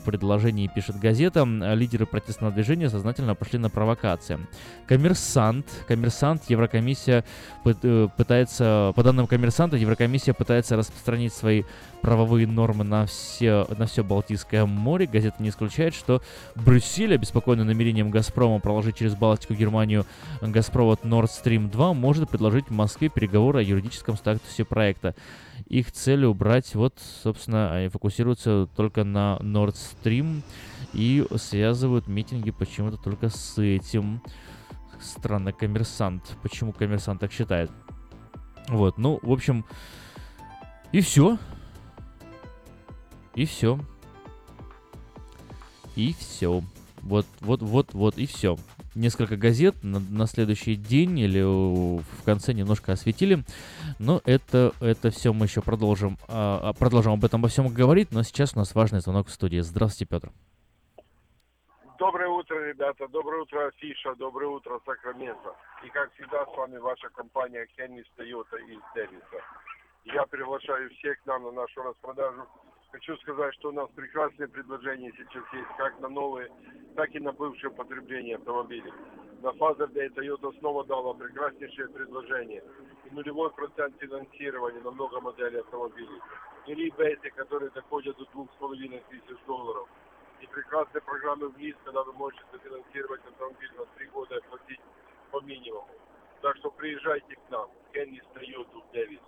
в 0.00 0.04
предложении, 0.04 0.70
пишет 0.72 0.98
газета. 0.98 1.44
Лидеры 1.74 2.06
протестного 2.06 2.52
движения 2.52 2.88
сознательно 2.90 3.34
пошли 3.34 3.58
на 3.58 3.70
провокации. 3.70 4.38
Коммерсант, 4.86 5.66
коммерсант, 5.86 6.42
Еврокомиссия 6.48 7.24
э, 7.64 8.08
пытается, 8.16 8.92
по 8.96 9.02
данным 9.02 9.26
коммерсанта, 9.26 9.76
Еврокомиссия 9.76 10.34
пытается 10.34 10.76
распространить 10.76 11.32
свои 11.32 11.64
правовые 12.02 12.46
нормы 12.46 12.84
на 12.84 13.06
все, 13.06 13.66
на 13.76 13.86
все 13.86 14.02
Балтийское 14.02 14.66
море. 14.66 15.06
Газета 15.06 15.42
не 15.42 15.50
исключает, 15.50 15.94
что 15.94 16.22
Брюссель, 16.54 17.14
обеспокоенный 17.14 17.64
намерением 17.64 18.10
Газпрома 18.10 18.58
проложить 18.58 18.96
через 18.96 19.14
Балтику 19.14 19.54
Германию 19.54 20.06
газопровод 20.40 21.00
Nord 21.04 21.28
Stream 21.28 21.70
2, 21.70 21.94
может 21.94 22.28
предложить 22.28 22.70
Москве 22.70 23.08
переговоры 23.08 23.60
о 23.60 23.62
юридическом 23.62 24.16
статусе 24.16 24.64
проекта. 24.64 25.14
Их 25.66 25.92
цель 25.92 26.24
убрать, 26.24 26.74
вот, 26.74 26.98
собственно, 27.22 27.72
они 27.74 27.88
фокусируются 27.88 28.68
только 28.76 29.04
на 29.04 29.38
Nord 29.40 29.74
Stream 29.74 30.42
и 30.92 31.26
связывают 31.36 32.08
митинги 32.08 32.50
почему-то 32.50 32.96
только 32.96 33.28
с 33.28 33.58
этим. 33.58 34.22
Странно, 35.00 35.52
коммерсант. 35.52 36.36
Почему 36.42 36.72
коммерсант 36.72 37.20
так 37.20 37.32
считает? 37.32 37.70
Вот, 38.68 38.98
ну, 38.98 39.18
в 39.22 39.32
общем, 39.32 39.64
и 40.92 41.00
все. 41.00 41.38
И 43.34 43.44
все. 43.44 43.78
И 45.96 46.14
все. 46.18 46.62
Вот, 47.02 47.26
вот, 47.40 47.62
вот, 47.62 47.94
вот, 47.94 48.18
и 48.18 48.26
все. 48.26 48.56
Несколько 48.94 49.36
газет 49.36 49.76
на, 49.82 50.00
на 50.00 50.26
следующий 50.26 50.74
день 50.74 51.18
или 51.18 51.40
в 51.42 52.24
конце 52.24 52.52
немножко 52.52 52.92
осветили. 52.92 53.38
Но 53.98 54.20
это, 54.24 54.72
это 54.80 55.10
все 55.10 55.32
мы 55.32 55.46
еще 55.46 55.62
продолжим. 55.62 56.18
а, 56.28 56.70
а, 56.70 56.72
продолжим 56.72 57.12
об 57.12 57.24
этом 57.24 57.40
обо 57.40 57.48
всем 57.48 57.68
говорить. 57.68 58.08
Но 58.10 58.22
сейчас 58.22 58.54
у 58.54 58.58
нас 58.58 58.74
важный 58.74 59.00
звонок 59.00 59.28
в 59.28 59.30
студии. 59.30 59.60
Здравствуйте, 59.60 60.10
Петр. 60.10 60.30
Доброе 61.98 62.28
утро, 62.30 62.56
ребята. 62.66 63.06
Доброе 63.08 63.42
утро, 63.42 63.68
Афиша. 63.68 64.14
Доброе 64.14 64.48
утро, 64.48 64.80
Сакраменто. 64.86 65.54
И 65.84 65.90
как 65.90 66.12
всегда, 66.14 66.46
с 66.46 66.56
вами 66.56 66.78
ваша 66.78 67.10
компания 67.10 67.66
Хеннис 67.76 68.06
Тойота 68.16 68.56
из 68.56 68.80
Дэвиса. 68.94 69.44
Я 70.06 70.24
приглашаю 70.24 70.88
всех 70.94 71.20
к 71.20 71.26
нам 71.26 71.42
на 71.44 71.52
нашу 71.52 71.82
распродажу. 71.82 72.46
Хочу 72.92 73.16
сказать, 73.18 73.54
что 73.54 73.68
у 73.68 73.72
нас 73.72 73.88
прекрасные 73.94 74.48
предложения 74.48 75.12
сейчас 75.16 75.44
есть, 75.52 75.68
как 75.78 76.00
на 76.00 76.08
новые, 76.08 76.50
так 76.96 77.14
и 77.14 77.20
на 77.20 77.32
бывшее 77.32 77.70
потребление 77.70 78.36
автомобилей. 78.36 78.92
На 79.42 79.50
Day 79.50 80.08
Toyota 80.12 80.58
снова 80.58 80.84
дала 80.84 81.14
прекраснейшее 81.14 81.88
предложение. 81.88 82.62
И 83.04 83.14
нулевой 83.14 83.50
процент 83.52 83.96
финансирования 83.98 84.80
на 84.80 84.90
много 84.90 85.20
моделей 85.20 85.60
автомобилей. 85.60 86.20
И 86.66 86.74
ребейты, 86.74 87.30
которые 87.30 87.70
доходят 87.70 88.16
до 88.18 88.24
двух 88.32 88.50
с 88.52 88.56
половиной 88.56 89.02
тысяч 89.08 89.38
долларов 89.46 89.88
и 90.40 90.46
прекрасные 90.46 91.02
программы 91.02 91.48
в 91.48 91.58
ЛИС, 91.58 91.76
когда 91.84 92.02
вы 92.02 92.12
можете 92.14 92.42
финансировать 92.62 93.20
автомобиль 93.26 93.72
на 93.76 93.84
три 93.96 94.06
года 94.06 94.36
и 94.36 94.48
платить 94.48 94.80
по 95.30 95.40
минимуму. 95.42 95.88
Так 96.40 96.56
что 96.56 96.70
приезжайте 96.70 97.36
к 97.36 97.50
нам, 97.50 97.70
Кеннис 97.92 98.24
Тойоту 98.34 98.80
в 98.80 98.92
Дэвис. 98.92 99.20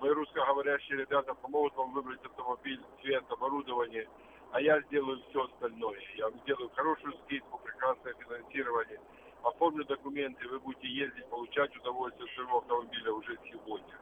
Мои 0.00 0.12
русскоговорящие 0.12 1.00
ребята 1.00 1.34
помогут 1.34 1.76
вам 1.76 1.92
выбрать 1.92 2.24
автомобиль, 2.24 2.80
цвет, 3.02 3.22
оборудование, 3.28 4.08
а 4.50 4.60
я 4.62 4.80
сделаю 4.82 5.20
все 5.28 5.44
остальное. 5.44 6.00
Я 6.16 6.30
вам 6.30 6.38
сделаю 6.40 6.70
хорошую 6.70 7.12
скидку, 7.24 7.60
прекрасное 7.62 8.14
финансирование, 8.14 8.98
оформлю 9.42 9.84
документы, 9.84 10.48
вы 10.48 10.58
будете 10.60 10.88
ездить, 10.88 11.26
получать 11.28 11.76
удовольствие 11.76 12.24
от 12.24 12.34
своего 12.34 12.58
автомобиля 12.58 13.12
уже 13.12 13.38
сегодня. 13.50 13.94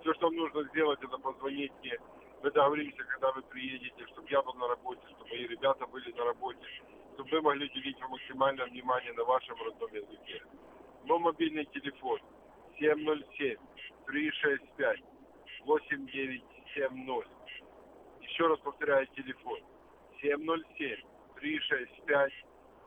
Все, 0.00 0.14
что 0.14 0.26
вам 0.26 0.36
нужно 0.36 0.62
сделать, 0.68 1.00
это 1.02 1.18
позвонить 1.18 1.72
мне. 1.80 1.98
Мы 2.40 2.50
договоримся, 2.52 3.02
когда 3.02 3.32
вы 3.32 3.42
приедете, 3.42 4.06
чтобы 4.12 4.28
я 4.30 4.42
был 4.42 4.54
на 4.54 4.68
работе, 4.68 5.02
чтобы 5.16 5.30
мои 5.30 5.46
ребята 5.48 5.86
были 5.88 6.12
на 6.12 6.24
работе, 6.24 6.64
чтобы 7.14 7.28
вы 7.30 7.42
могли 7.42 7.66
уделить 7.66 8.00
вам 8.00 8.12
максимальное 8.12 8.66
внимание 8.66 9.12
на 9.14 9.24
вашем 9.24 9.56
родном 9.60 9.92
языке. 9.92 10.40
Мой 11.02 11.18
мобильный 11.18 11.64
телефон 11.66 12.20
707 12.78 13.56
365 14.06 15.11
8970. 15.64 17.28
Еще 18.20 18.46
раз 18.46 18.58
повторяю 18.60 19.06
телефон 19.08 19.58
707 20.20 20.96
365 21.36 22.32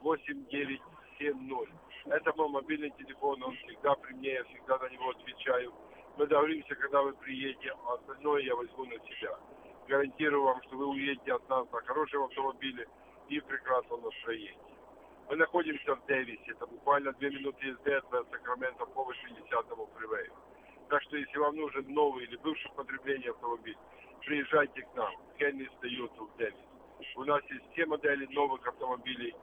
8970. 0.02 1.73
Это 2.06 2.34
мой 2.35 2.49
мобильный 2.49 2.91
телефон, 2.91 3.41
он 3.43 3.56
всегда 3.57 3.95
при 3.95 4.14
мне, 4.14 4.34
я 4.34 4.43
всегда 4.43 4.77
на 4.77 4.89
него 4.89 5.10
отвечаю. 5.10 5.73
Мы 6.18 6.27
договоримся, 6.27 6.76
когда 6.76 7.02
вы 7.02 7.14
приедете, 7.14 7.73
а 7.85 7.95
остальное 7.95 8.43
я 8.43 8.56
возьму 8.56 8.85
на 8.85 8.99
себя. 8.99 9.38
Гарантирую 9.88 10.43
вам, 10.43 10.61
что 10.64 10.77
вы 10.77 10.85
уедете 10.88 11.34
от 11.34 11.49
нас 11.49 11.69
на 11.72 11.81
хорошем 11.81 12.23
автомобиле 12.23 12.88
и 13.30 13.39
в 13.39 13.45
прекрасном 13.45 14.02
настроении. 14.03 14.57
Мы 15.30 15.35
находимся 15.38 15.95
в 15.95 16.06
Дэвисе, 16.06 16.52
это 16.52 16.68
буквально 16.68 17.11
две 17.14 17.31
минуты 17.31 17.65
езды 17.65 17.93
от 17.93 18.30
Сакрамента 18.30 18.85
по 18.85 19.11
80-му 19.11 19.89
фривею. 19.97 20.31
Так 20.90 21.02
что 21.03 21.18
если 21.18 21.38
вам 21.38 21.56
нужен 21.56 21.86
новый 21.94 22.26
или 22.26 22.36
бывший 22.38 22.72
потребление 22.72 23.30
автомобиль, 23.32 23.78
приезжайте 24.26 24.82
к 24.82 24.95
нам, 24.95 25.14
Хеннис 25.38 25.70
Toyota 25.82 26.28
в 26.28 26.36
Дэвис. 26.38 26.56
У 27.16 27.24
нас 27.24 27.41
есть 27.49 27.66
все 27.72 27.86
модели 27.86 28.26
новых 28.34 28.68
автомобилей, 28.68 29.34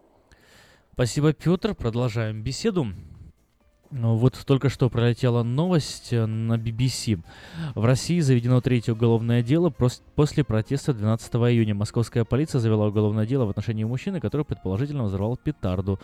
Спасибо, 0.99 1.33
Петр. 1.33 1.77
Продолжаем 1.77 2.43
беседу. 2.43 2.89
Ну, 3.91 4.17
Вот 4.17 4.35
только 4.45 4.69
что 4.69 4.91
пролетела 4.91 5.43
новость 5.43 6.13
э, 6.13 6.27
на 6.27 6.59
BBC. 6.59 7.23
В 7.75 7.87
России 7.87 8.21
заведено 8.21 8.61
третье 8.61 8.93
уголовное 8.93 9.43
дело 9.43 9.73
после 10.15 10.45
протеста 10.45 10.93
12 10.93 11.33
июня. 11.35 11.75
Московская 11.75 12.25
полиция 12.25 12.59
завела 12.59 12.89
уголовное 12.89 13.25
дело 13.25 13.47
в 13.47 13.51
отношении 13.51 13.85
мужчины, 13.85 14.21
который 14.21 14.45
предположительно 14.45 15.05
взорвал 15.05 15.39
петарду 15.39 15.99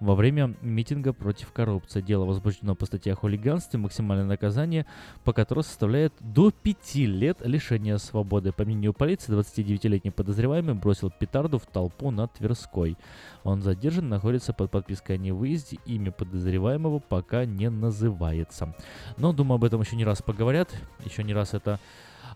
во 0.00 0.14
время 0.14 0.54
митинга 0.60 1.14
против 1.14 1.50
коррупции. 1.52 2.02
Дело 2.02 2.26
возбуждено 2.26 2.74
по 2.74 2.84
статье 2.84 3.14
о 3.14 3.16
хулиганстве, 3.16 3.80
максимальное 3.80 4.26
наказание, 4.26 4.84
по 5.24 5.32
которому 5.32 5.62
составляет 5.62 6.12
до 6.20 6.50
5 6.50 6.94
лет 6.96 7.38
лишения 7.40 7.96
свободы. 7.96 8.52
По 8.52 8.64
мнению 8.64 8.92
полиции, 8.92 9.32
29-летний 9.32 10.10
подозреваемый 10.10 10.74
бросил 10.74 11.10
петарду 11.10 11.58
в 11.58 11.64
толпу 11.64 12.10
на 12.10 12.28
Тверской. 12.28 12.98
Он 13.44 13.62
задержан, 13.62 14.10
находится 14.10 14.52
под 14.52 14.70
подпиской 14.70 15.16
о 15.16 15.18
невыезде. 15.18 15.78
Имя 15.86 16.12
подозреваемого 16.12 16.98
пока 16.98 17.29
не 17.44 17.70
называется. 17.70 18.74
Но, 19.16 19.32
думаю, 19.32 19.56
об 19.56 19.64
этом 19.64 19.80
еще 19.80 19.96
не 19.96 20.04
раз 20.04 20.22
поговорят. 20.22 20.74
Еще 21.04 21.22
не 21.22 21.32
раз 21.34 21.54
это 21.54 21.78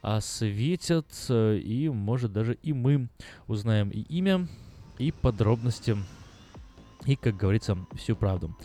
осветят. 0.03 1.07
э, 1.29 1.59
И, 1.59 1.89
может, 1.89 2.33
даже 2.33 2.55
и 2.63 2.73
мы 2.73 3.09
узнаем 3.47 3.91
и 3.91 4.01
имя, 4.01 4.47
и 4.99 5.13
подробности. 5.13 5.97
И, 7.07 7.17
как 7.17 7.37
говорится, 7.37 7.77
всю 7.95 8.17
правду. 8.17 8.57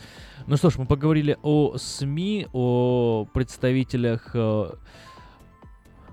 Ну 0.48 0.56
что 0.58 0.70
ж, 0.70 0.78
мы 0.78 0.86
поговорили 0.86 1.38
о 1.44 1.78
СМИ, 1.78 2.48
о 2.54 3.26
представителях 3.34 4.32
э, 4.34 4.72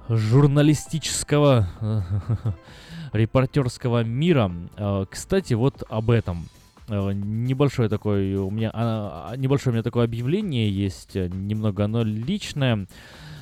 журналистического 0.09 1.69
репортерского 3.13 4.05
мира. 4.05 4.51
Э, 4.77 5.07
Кстати, 5.11 5.55
вот 5.55 5.83
об 5.89 6.11
этом. 6.11 6.49
Э, 6.89 7.13
Небольшое 7.13 7.89
такое 7.89 8.39
у 8.39 8.51
меня 8.51 8.71
а, 8.73 9.31
а, 9.33 9.37
небольшое 9.37 9.73
у 9.73 9.75
меня 9.75 9.83
такое 9.83 10.05
объявление 10.05 10.71
есть, 10.71 11.17
э, 11.17 11.29
немного 11.29 11.85
оно 11.85 12.03
личное, 12.03 12.87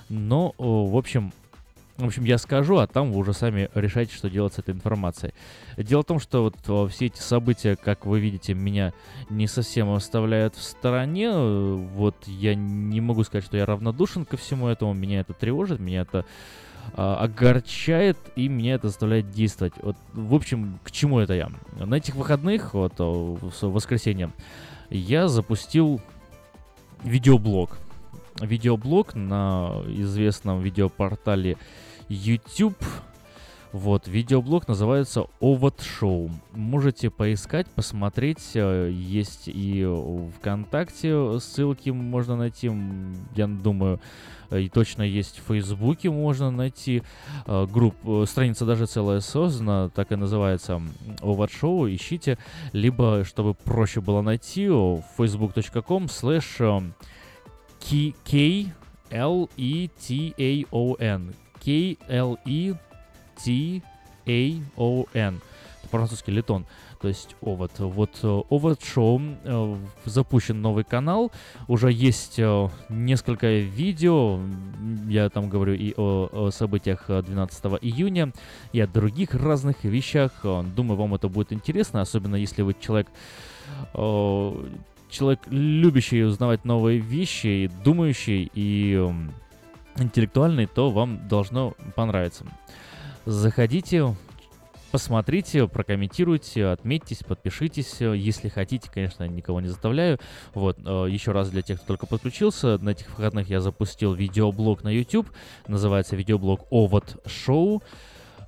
но 0.09 0.55
в 0.59 0.97
общем 0.97 1.33
в 1.97 2.07
общем, 2.07 2.25
я 2.25 2.39
скажу, 2.39 2.79
а 2.79 2.89
там 2.89 3.13
вы 3.13 3.21
уже 3.21 3.33
сами 3.33 3.71
решайте, 3.73 4.17
что 4.17 4.29
делать 4.29 4.55
с 4.55 4.59
этой 4.59 4.75
информацией. 4.75 5.33
Дело 5.77 6.03
в 6.03 6.07
том, 6.07 6.19
что 6.19 6.43
вот 6.43 6.91
все 6.91 7.07
эти 7.07 7.21
события, 7.21 7.77
как 7.77 8.05
вы 8.05 8.19
видите, 8.19 8.53
меня 8.53 8.93
не 9.31 9.47
совсем 9.47 9.93
оставляют 9.93 10.57
в 10.57 10.63
стороне. 10.63 11.31
Э, 11.33 11.75
Вот 11.95 12.17
я 12.27 12.57
не 12.57 13.01
могу 13.01 13.23
сказать, 13.23 13.45
что 13.45 13.57
я 13.57 13.65
равнодушен 13.65 14.25
ко 14.25 14.37
всему 14.37 14.67
этому. 14.67 14.93
Меня 14.93 15.21
это 15.21 15.35
тревожит, 15.35 15.79
меня 15.79 16.01
это 16.01 16.25
огорчает, 16.97 18.19
и 18.37 18.49
меня 18.49 18.75
это 18.75 18.89
заставляет 18.89 19.31
действовать. 19.31 19.75
Вот, 19.83 19.97
в 20.13 20.35
общем, 20.35 20.79
к 20.85 20.91
чему 20.91 21.19
это 21.19 21.35
я? 21.35 21.51
На 21.77 21.97
этих 21.97 22.15
выходных, 22.15 22.75
вот 22.75 22.95
э, 22.99 23.03
в 23.03 23.63
воскресенье, 23.63 24.31
я 24.91 25.29
запустил 25.29 26.01
видеоблог. 27.03 27.79
Видеоблог 28.41 29.15
на 29.15 29.83
известном 29.87 30.61
видеопортале 30.61 31.57
YouTube. 32.09 32.83
Вот, 33.75 34.07
видеоблог 34.07 34.69
называется 34.69 35.27
Овод 35.41 35.81
Шоу. 35.83 36.31
Можете 36.53 37.11
поискать, 37.11 37.67
посмотреть. 37.67 38.53
э, 38.55 38.89
Есть 38.93 39.49
и 39.49 39.85
ВКонтакте 40.39 41.41
ссылки 41.41 41.91
можно 41.91 42.37
найти. 42.37 42.71
Я 43.35 43.49
думаю, 43.49 43.99
э, 44.51 44.61
и 44.61 44.69
точно 44.69 45.03
есть 45.03 45.41
в 45.41 45.49
Фейсбуке 45.49 46.09
можно 46.09 46.53
найти. 46.53 47.03
Э, 47.47 47.67
Групп, 47.69 47.97
страница 48.29 48.65
даже 48.65 48.87
целая 48.87 49.19
создана, 49.19 49.89
так 49.89 50.13
и 50.13 50.15
называется 50.15 50.81
Овод 51.21 51.51
Шоу. 51.51 51.89
Ищите. 51.89 52.39
Либо, 52.73 53.25
чтобы 53.25 53.55
проще 53.55 54.01
было 54.01 54.23
найти, 54.23 54.69
facebook.com 54.69 56.05
slash 56.05 56.61
э, 56.61 56.81
K- 57.81 58.15
T 63.43 63.83
A 64.27 64.55
O 64.77 65.07
N. 65.15 65.41
Это 65.81 65.89
по-французски 65.91 66.31
летон. 66.31 66.67
То 67.01 67.09
есть 67.09 67.37
овод. 67.43 67.73
Вот 67.79 68.11
э, 68.23 68.27
овод 68.49 68.83
шоу. 68.83 69.21
э, 69.45 69.77
Запущен 70.07 70.63
новый 70.63 70.85
канал. 70.85 71.31
Уже 71.69 71.93
есть 71.93 72.39
э, 72.39 72.69
несколько 72.89 73.47
видео. 73.49 74.41
Я 75.09 75.29
там 75.29 75.51
говорю 75.51 75.75
и 75.75 75.93
о, 75.97 76.51
событиях 76.51 77.05
э, 77.09 77.23
12 77.23 77.65
июня, 77.83 78.33
и 78.73 78.81
о 78.81 78.87
других 78.87 79.35
разных 79.35 79.85
вещах. 79.85 80.33
Думаю, 80.43 80.97
вам 80.97 81.15
это 81.15 81.29
будет 81.29 81.53
интересно, 81.53 82.01
особенно 82.01 82.37
если 82.37 82.63
вы 82.63 82.75
человек 82.81 83.09
человек, 85.11 85.41
любящий 85.49 86.25
узнавать 86.25 86.65
новые 86.65 86.99
вещи, 86.99 87.71
думающий, 87.85 88.51
и 88.53 88.95
м, 88.95 89.33
интеллектуальный, 89.97 90.67
то 90.67 90.91
вам 90.91 91.29
должно 91.29 91.75
понравиться. 91.95 92.45
Заходите, 93.27 94.15
посмотрите, 94.93 95.67
прокомментируйте, 95.67 96.67
отметьтесь, 96.67 97.25
подпишитесь, 97.27 98.01
если 98.01 98.51
хотите, 98.51 98.91
конечно, 98.93 99.27
никого 99.27 99.63
не 99.63 99.69
заставляю. 99.69 100.19
Вот, 100.53 100.79
э, 100.85 101.07
еще 101.09 101.33
раз 101.33 101.49
для 101.49 101.63
тех, 101.63 101.79
кто 101.79 101.89
только 101.89 102.07
подключился, 102.07 102.77
на 102.79 102.91
этих 102.91 103.09
выходных 103.09 103.49
я 103.49 103.61
запустил 103.61 104.13
видеоблог 104.13 104.85
на 104.85 104.91
YouTube, 104.91 105.31
называется 105.67 106.17
видеоблог 106.17 106.67
Овод 106.71 107.21
Шоу. 107.27 107.83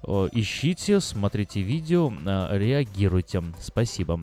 Э, 0.07 0.29
Ищите, 0.33 1.01
смотрите 1.01 1.63
видео, 1.63 2.13
э, 2.13 2.59
реагируйте. 2.59 3.43
Спасибо. 3.61 4.21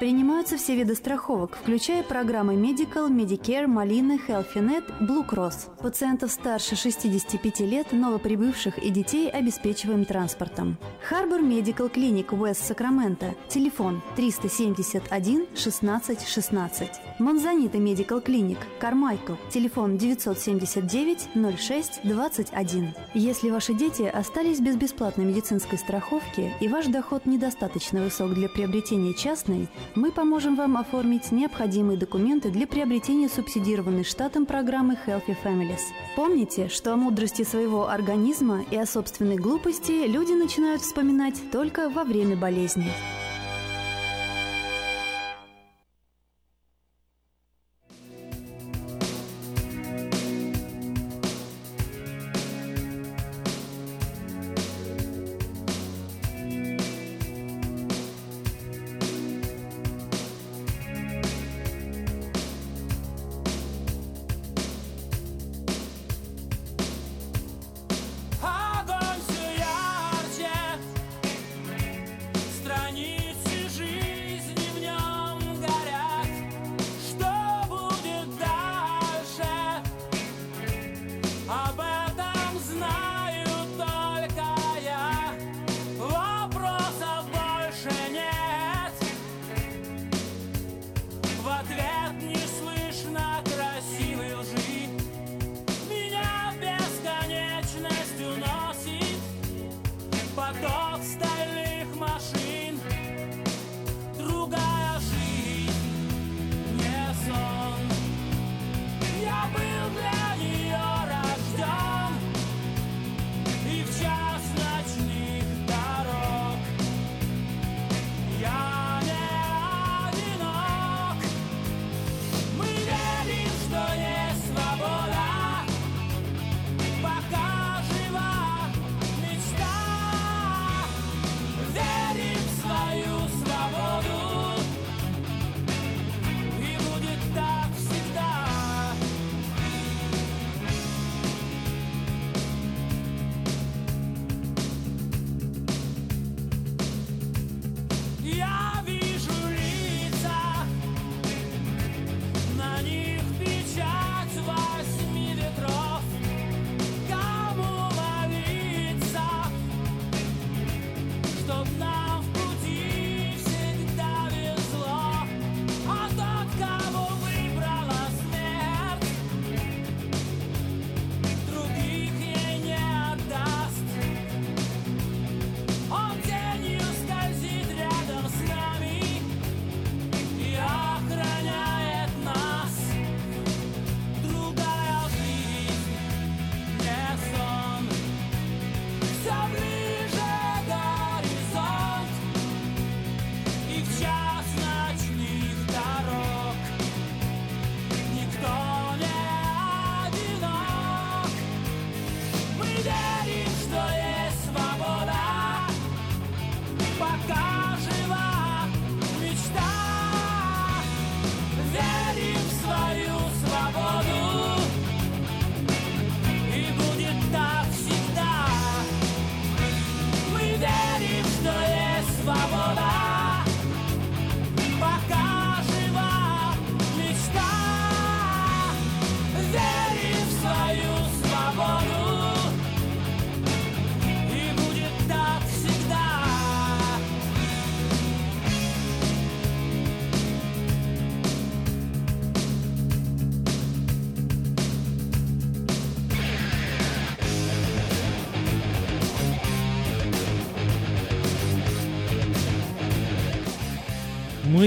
Принимаются 0.00 0.56
все 0.56 0.76
виды 0.76 0.94
страховок, 0.94 1.58
включая 1.60 2.02
программы 2.02 2.54
Medical, 2.54 3.10
Medicare, 3.10 3.66
Малины, 3.66 4.18
HealthyNet, 4.26 4.98
Blue 4.98 5.28
Cross. 5.28 5.68
Пациентов 5.82 6.32
старше 6.32 6.74
65 6.74 7.60
лет, 7.60 7.92
новоприбывших 7.92 8.78
и 8.78 8.88
детей 8.88 9.28
обеспечиваем 9.28 10.06
транспортом. 10.06 10.78
Harbor 11.10 11.42
Medical 11.42 11.92
Clinic 11.92 12.28
West 12.28 12.64
Сакраменто. 12.64 13.34
Телефон 13.50 14.00
371 14.16 15.48
16 15.54 16.26
16. 16.26 16.88
Монзанита 17.20 17.76
Medical 17.76 18.24
Clinic 18.24 18.56
Кармайкл. 18.78 19.34
Телефон 19.50 19.98
979 19.98 21.28
06 21.58 22.00
21. 22.02 22.94
Если 23.12 23.50
ваши 23.50 23.74
дети 23.74 24.04
остались 24.04 24.58
без 24.58 24.76
бесплатной 24.76 25.26
медицинской 25.26 25.76
страховки 25.76 26.54
и 26.60 26.68
ваш 26.68 26.86
доход 26.86 27.26
недостаточно 27.26 28.00
высок 28.00 28.32
для 28.32 28.48
приобретения 28.48 29.12
частной, 29.12 29.68
мы 29.94 30.12
поможем 30.12 30.56
вам 30.56 30.78
оформить 30.78 31.30
необходимые 31.30 31.98
документы 31.98 32.48
для 32.48 32.66
приобретения 32.66 33.28
субсидированной 33.28 34.04
штатом 34.04 34.46
программы 34.46 34.96
Healthy 35.06 35.36
Families. 35.44 35.82
Помните, 36.16 36.68
что 36.68 36.94
о 36.94 36.96
мудрости 36.96 37.42
своего 37.42 37.90
организма 37.90 38.64
и 38.70 38.76
о 38.78 38.86
собственной 38.86 39.36
глупости 39.36 40.06
люди 40.06 40.32
начинают 40.32 40.80
вспоминать 40.80 41.38
только 41.52 41.90
во 41.90 42.04
время 42.04 42.34
болезни. 42.34 42.90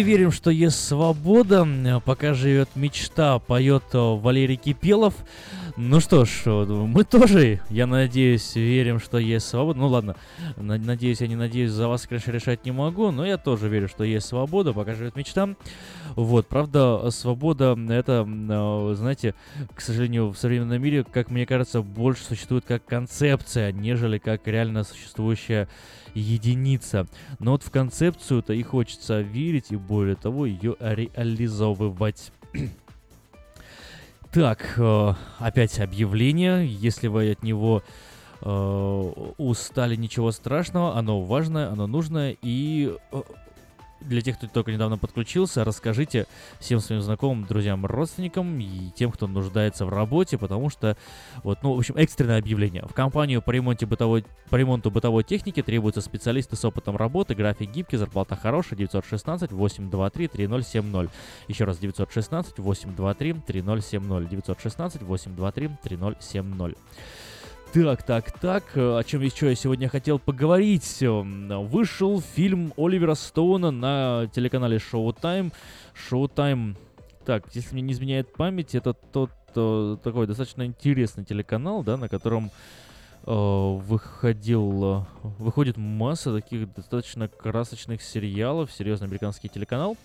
Верим, 0.03 0.31
что 0.31 0.51
есть 0.51 0.80
свобода, 0.85 1.67
пока 2.05 2.34
живет 2.34 2.69
мечта, 2.75 3.39
поет 3.39 3.84
Валерий 3.93 4.55
Кипелов. 4.57 5.15
Ну 5.75 5.99
что 5.99 6.23
ж, 6.25 6.45
мы 6.45 7.03
тоже, 7.03 7.59
я 7.71 7.88
надеюсь, 7.88 8.55
верим, 8.55 8.99
что 8.99 9.17
есть 9.17 9.47
свобода. 9.47 9.80
Ну 9.80 9.88
ладно, 9.88 10.15
на- 10.55 10.77
надеюсь, 10.77 11.21
я 11.21 11.27
не 11.27 11.35
надеюсь, 11.35 11.71
за 11.71 11.88
вас, 11.88 12.05
конечно, 12.05 12.31
решать 12.31 12.63
не 12.65 12.71
могу, 12.71 13.09
но 13.09 13.25
я 13.25 13.38
тоже 13.38 13.69
верю, 13.69 13.88
что 13.88 14.03
есть 14.03 14.27
свобода, 14.27 14.71
пока 14.73 14.93
живет 14.93 15.15
мечта. 15.15 15.49
Вот, 16.15 16.47
правда, 16.47 17.09
свобода, 17.09 17.75
это, 17.89 18.27
э, 18.27 18.93
знаете, 18.95 19.34
к 19.73 19.81
сожалению, 19.81 20.30
в 20.30 20.38
современном 20.38 20.80
мире, 20.80 21.03
как 21.03 21.31
мне 21.31 21.47
кажется, 21.47 21.81
больше 21.81 22.23
существует 22.23 22.65
как 22.67 22.85
концепция, 22.85 23.71
нежели 23.71 24.19
как 24.19 24.45
реально 24.47 24.84
существующая 24.84 25.67
единица. 26.14 27.07
Но 27.40 27.52
вот 27.52 27.64
в 27.64 27.72
концепцию-то 27.72 28.53
и 28.53 28.64
хочется 28.64 29.22
верить, 29.22 29.72
и 29.72 29.76
более 29.76 30.15
того, 30.15 30.45
ее 30.45 30.76
реализовывать. 30.80 32.31
Так, 34.31 34.73
э, 34.77 35.14
опять 35.38 35.80
объявление. 35.80 36.65
Если 36.65 37.07
вы 37.07 37.30
от 37.30 37.44
него 37.44 37.84
э, 38.41 39.11
устали, 39.38 39.95
ничего 39.95 40.31
страшного. 40.31 40.98
Оно 40.98 41.22
важное, 41.22 41.69
оно 41.69 41.85
нужное. 41.85 42.35
И 42.41 42.98
э, 43.11 43.22
для 44.07 44.21
тех, 44.21 44.38
кто 44.38 44.47
только 44.47 44.71
недавно 44.71 44.97
подключился, 44.97 45.63
расскажите 45.63 46.25
всем 46.59 46.80
своим 46.80 47.01
знакомым, 47.01 47.45
друзьям, 47.45 47.85
родственникам 47.85 48.59
и 48.59 48.89
тем, 48.95 49.11
кто 49.11 49.27
нуждается 49.27 49.85
в 49.85 49.89
работе, 49.89 50.38
потому 50.38 50.69
что, 50.69 50.97
вот, 51.43 51.59
ну, 51.63 51.73
в 51.73 51.80
общем, 51.80 51.95
экстренное 51.97 52.39
объявление. 52.39 52.85
В 52.88 52.93
компанию 52.93 53.41
по, 53.41 53.51
ремонте 53.51 53.85
бытовой, 53.85 54.23
по 54.49 54.55
ремонту 54.55 54.89
бытовой 54.91 55.23
техники 55.23 55.61
требуются 55.61 56.01
специалисты 56.01 56.55
с 56.55 56.65
опытом 56.65 56.97
работы, 56.97 57.35
график 57.35 57.71
гибкий, 57.71 57.97
зарплата 57.97 58.35
хорошая, 58.35 58.80
916-823-3070. 58.80 61.09
Еще 61.47 61.65
раз, 61.65 61.80
916-823-3070. 61.80 64.30
916-823-3070. 64.30 66.77
Так, 67.73 68.03
так, 68.03 68.31
так, 68.39 68.63
э, 68.75 68.99
о 68.99 69.03
чем 69.03 69.21
еще 69.21 69.49
я 69.49 69.55
сегодня 69.55 69.89
хотел 69.89 70.19
поговорить. 70.19 71.01
Эм, 71.01 71.47
Вышел 71.67 72.21
фильм 72.21 72.71
Оливера 72.77 73.15
Стоуна 73.15 73.71
на 73.71 74.29
телеканале 74.31 74.77
Showtime. 74.77 75.51
Showtime, 75.95 76.75
так, 77.25 77.45
если 77.55 77.73
мне 77.73 77.81
не 77.81 77.93
изменяет 77.93 78.31
память, 78.31 78.75
это 78.75 78.93
тот 78.93 79.31
э, 79.55 79.97
такой 80.03 80.27
достаточно 80.27 80.67
интересный 80.67 81.25
телеканал, 81.25 81.81
да, 81.81 81.97
на 81.97 82.09
котором 82.09 82.51
э, 83.25 83.31
выходил, 83.31 85.05
э, 85.23 85.29
выходит 85.39 85.75
масса 85.75 86.31
таких 86.31 86.71
достаточно 86.75 87.27
красочных 87.27 88.03
сериалов, 88.03 88.71
серьезный 88.71 89.07
американский 89.07 89.49
телеканал. 89.49 89.97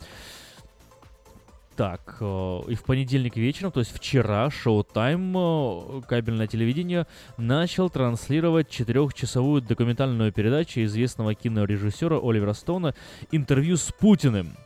Так, 1.78 2.16
э, 2.18 2.60
и 2.70 2.74
в 2.74 2.82
понедельник 2.82 3.36
вечером, 3.36 3.70
то 3.70 3.78
есть 3.78 3.94
вчера, 3.94 4.48
Showtime, 4.48 6.00
э, 6.00 6.02
кабельное 6.08 6.48
телевидение, 6.48 7.06
начал 7.36 7.88
транслировать 7.88 8.68
четырехчасовую 8.68 9.62
документальную 9.62 10.32
передачу 10.32 10.82
известного 10.82 11.36
кинорежиссера 11.36 12.18
Оливера 12.20 12.52
Стоуна 12.52 12.96
«Интервью 13.30 13.76
с 13.76 13.92
Путиным». 13.92 14.56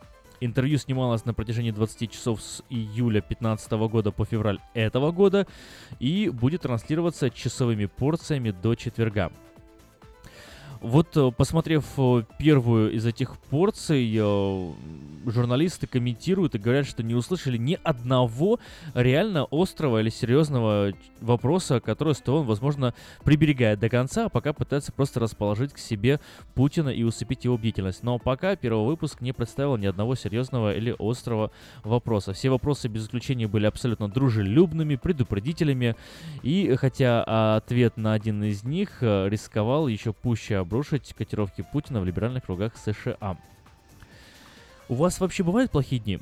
Интервью 0.41 0.79
снималось 0.79 1.23
на 1.25 1.35
протяжении 1.35 1.69
20 1.69 2.11
часов 2.11 2.41
с 2.41 2.63
июля 2.71 3.21
2015 3.21 3.71
года 3.73 4.09
по 4.09 4.25
февраль 4.25 4.57
этого 4.73 5.11
года 5.11 5.45
и 5.99 6.29
будет 6.29 6.63
транслироваться 6.63 7.29
часовыми 7.29 7.85
порциями 7.85 8.49
до 8.49 8.73
четверга. 8.73 9.31
Вот, 10.83 11.15
э, 11.15 11.31
посмотрев 11.31 11.85
э, 11.97 12.23
первую 12.37 12.91
из 12.91 13.05
этих 13.05 13.37
порций, 13.37 14.13
э, 14.19 14.71
журналисты 15.25 15.87
комментируют 15.87 16.55
и 16.55 16.57
говорят, 16.57 16.85
что 16.85 17.03
не 17.03 17.15
услышали 17.15 17.57
ни 17.57 17.79
одного 17.81 18.59
реально 18.93 19.47
острого 19.49 20.01
или 20.01 20.09
серьезного 20.09 20.91
вопроса, 21.21 21.79
который 21.79 22.15
Стоун, 22.15 22.45
возможно, 22.45 22.93
приберегает 23.23 23.79
до 23.79 23.87
конца, 23.87 24.25
а 24.25 24.29
пока 24.29 24.51
пытается 24.51 24.91
просто 24.91 25.21
расположить 25.21 25.71
к 25.71 25.77
себе 25.77 26.19
Путина 26.53 26.89
и 26.89 27.03
усыпить 27.03 27.45
его 27.45 27.57
бдительность. 27.57 28.03
Но 28.03 28.19
пока 28.19 28.57
первый 28.57 28.85
выпуск 28.85 29.21
не 29.21 29.31
представил 29.31 29.77
ни 29.77 29.85
одного 29.85 30.15
серьезного 30.15 30.75
или 30.75 30.93
острого 30.99 31.51
вопроса. 31.85 32.33
Все 32.33 32.49
вопросы 32.49 32.89
без 32.89 33.05
исключения 33.05 33.47
были 33.47 33.67
абсолютно 33.67 34.09
дружелюбными, 34.09 34.97
предупредителями, 34.97 35.95
и 36.41 36.75
хотя 36.75 37.55
ответ 37.55 37.95
на 37.95 38.11
один 38.11 38.43
из 38.43 38.65
них 38.65 38.97
рисковал 39.01 39.87
еще 39.87 40.11
пуще 40.11 40.57
обрушить 40.73 41.13
котировки 41.13 41.61
Путина 41.61 42.01
в 42.01 42.05
либеральных 42.05 42.45
кругах 42.45 42.73
США. 42.75 43.37
У 44.89 44.95
вас 44.95 45.19
вообще 45.19 45.43
бывают 45.43 45.69
плохие 45.69 46.01
дни? 46.01 46.19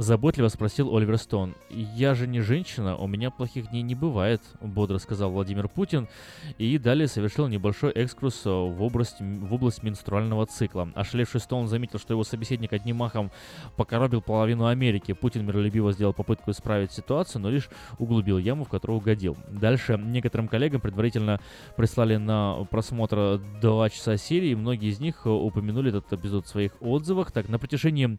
Заботливо 0.00 0.48
спросил 0.48 0.96
Оливер 0.96 1.18
Стоун. 1.18 1.54
«Я 1.68 2.14
же 2.14 2.26
не 2.26 2.40
женщина, 2.40 2.96
у 2.96 3.06
меня 3.06 3.30
плохих 3.30 3.68
дней 3.68 3.82
не 3.82 3.94
бывает»,— 3.94 4.40
бодро 4.62 4.96
сказал 4.96 5.30
Владимир 5.30 5.68
Путин, 5.68 6.08
и 6.56 6.78
далее 6.78 7.06
совершил 7.06 7.48
небольшой 7.48 7.90
экскурс 7.90 8.46
в 8.46 8.82
область, 8.82 9.20
в 9.20 9.52
область 9.52 9.82
менструального 9.82 10.46
цикла. 10.46 10.90
Ошалевший 10.94 11.40
Стоун 11.40 11.68
заметил, 11.68 11.98
что 11.98 12.14
его 12.14 12.24
собеседник 12.24 12.72
одним 12.72 12.96
махом 12.96 13.30
покоробил 13.76 14.22
половину 14.22 14.68
Америки. 14.68 15.12
Путин 15.12 15.44
миролюбиво 15.44 15.92
сделал 15.92 16.14
попытку 16.14 16.52
исправить 16.52 16.92
ситуацию, 16.92 17.42
но 17.42 17.50
лишь 17.50 17.68
углубил 17.98 18.38
яму, 18.38 18.64
в 18.64 18.70
которую 18.70 19.00
угодил. 19.00 19.36
Дальше 19.50 20.00
некоторым 20.02 20.48
коллегам 20.48 20.80
предварительно 20.80 21.42
прислали 21.76 22.16
на 22.16 22.66
просмотр 22.70 23.38
два 23.60 23.90
часа 23.90 24.16
серии, 24.16 24.52
и 24.52 24.54
многие 24.54 24.88
из 24.88 24.98
них 24.98 25.26
упомянули 25.26 25.90
этот 25.90 26.10
эпизод 26.10 26.46
в 26.46 26.48
своих 26.48 26.72
отзывах. 26.80 27.32
Так, 27.32 27.50
на 27.50 27.58
протяжении 27.58 28.18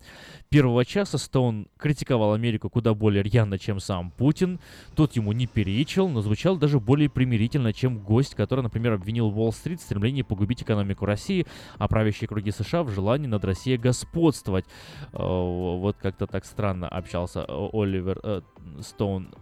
первого 0.49 0.85
часа 0.85 1.17
Стоун 1.17 1.69
критиковал 1.77 2.33
Америку 2.33 2.69
куда 2.69 2.93
более 2.93 3.23
рьяно, 3.23 3.57
чем 3.57 3.79
сам 3.79 4.11
Путин. 4.11 4.59
Тот 4.95 5.15
ему 5.15 5.31
не 5.33 5.47
перечил, 5.47 6.07
но 6.07 6.21
звучал 6.21 6.57
даже 6.57 6.79
более 6.79 7.09
примирительно, 7.09 7.73
чем 7.73 7.99
гость, 7.99 8.35
который, 8.35 8.61
например, 8.61 8.93
обвинил 8.93 9.27
Уолл-стрит 9.27 9.81
в 9.81 9.83
стремлении 9.83 10.21
погубить 10.21 10.61
экономику 10.61 11.05
России, 11.05 11.45
а 11.77 11.87
правящие 11.87 12.27
круги 12.27 12.51
США 12.51 12.83
в 12.83 12.89
желании 12.89 13.27
над 13.27 13.43
Россией 13.43 13.77
господствовать. 13.77 14.65
Э, 15.13 15.17
Вот 15.17 15.97
как-то 15.97 16.27
так 16.27 16.45
странно 16.45 16.87
общался 16.87 17.45
э, 17.47 17.69
Оливер 17.73 18.19
э, 18.23 18.41
Стоун 18.81 19.33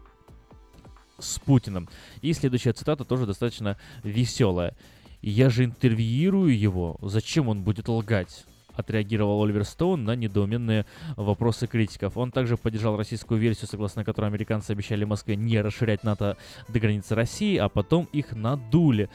с 1.17 1.39
Путиным. 1.39 1.89
И 2.21 2.33
следующая 2.33 2.73
цитата 2.73 3.03
тоже 3.03 3.25
достаточно 3.25 3.77
веселая. 4.03 4.75
«Я 5.21 5.49
же 5.49 5.65
интервьюирую 5.65 6.57
его, 6.57 6.97
зачем 7.01 7.49
он 7.49 7.63
будет 7.63 7.89
лгать?» 7.89 8.45
Отреагировал 8.79 9.43
Оливер 9.43 9.65
Стоун 9.65 10.03
на 10.03 10.15
недоуменные 10.15 10.85
вопросы 11.15 11.67
критиков. 11.67 12.17
Он 12.17 12.31
также 12.31 12.57
поддержал 12.57 12.97
российскую 12.97 13.39
версию, 13.39 13.67
согласно 13.67 14.03
которой 14.03 14.27
американцы 14.27 14.71
обещали 14.71 15.03
Москве 15.03 15.35
не 15.35 15.61
расширять 15.61 16.03
НАТО 16.03 16.37
до 16.67 16.79
границы 16.79 17.15
России, 17.15 17.57
а 17.57 17.69
потом 17.69 18.07
их 18.11 18.31
надули. 18.31 19.09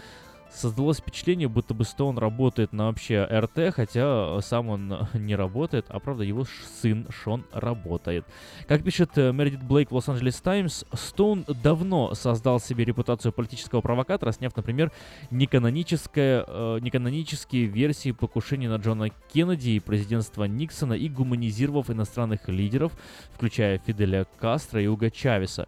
Создалось 0.55 0.99
впечатление, 0.99 1.49
будто 1.49 1.75
бы 1.75 1.85
Стоун 1.85 2.17
работает 2.17 2.73
на 2.73 2.87
вообще 2.87 3.25
РТ, 3.25 3.75
хотя 3.75 4.41
сам 4.41 4.69
он 4.69 5.09
не 5.15 5.35
работает, 5.35 5.87
а 5.89 5.99
правда 5.99 6.23
его 6.23 6.47
сын 6.81 7.09
Шон 7.11 7.45
работает. 7.53 8.25
Как 8.69 8.85
пишет 8.85 9.11
э, 9.17 9.33
Мередит 9.33 9.65
Блейк 9.65 9.91
в 9.91 9.95
Лос-Анджелес 9.95 10.41
Таймс, 10.41 10.85
Стоун 10.93 11.45
давно 11.63 12.15
создал 12.15 12.61
себе 12.61 12.85
репутацию 12.85 13.33
политического 13.33 13.81
провокатора, 13.81 14.31
сняв, 14.31 14.57
например, 14.57 14.93
неканоническое, 15.33 16.45
э, 16.47 16.79
неканонические 16.81 17.67
версии 17.67 18.13
покушений 18.13 18.69
на 18.69 18.77
Джона 18.77 19.09
Кеннеди 19.33 19.71
и 19.71 19.81
президентства 19.81 20.45
Никсона 20.45 20.95
и 20.95 21.09
гуманизировав 21.09 21.91
иностранных 21.91 22.49
лидеров, 22.49 22.93
включая 23.33 23.79
Фиделя 23.79 24.27
Кастро 24.39 24.81
и 24.81 24.87
Уга 24.87 25.11
Чавеса. 25.11 25.67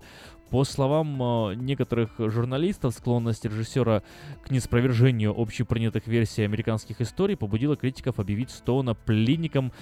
По 0.51 0.63
словам 0.63 1.21
э, 1.51 1.55
некоторых 1.57 2.11
журналистов, 2.19 2.95
склонность 2.95 3.45
режиссера 3.45 4.03
к 4.45 4.51
неспровержению 4.51 5.35
общепринятых 5.37 6.07
версий 6.07 6.43
американских 6.43 7.01
историй 7.01 7.37
побудила 7.37 7.77
критиков 7.77 8.21
объявить 8.21 8.51
Стоуна 8.51 8.95
пленником 8.95 9.73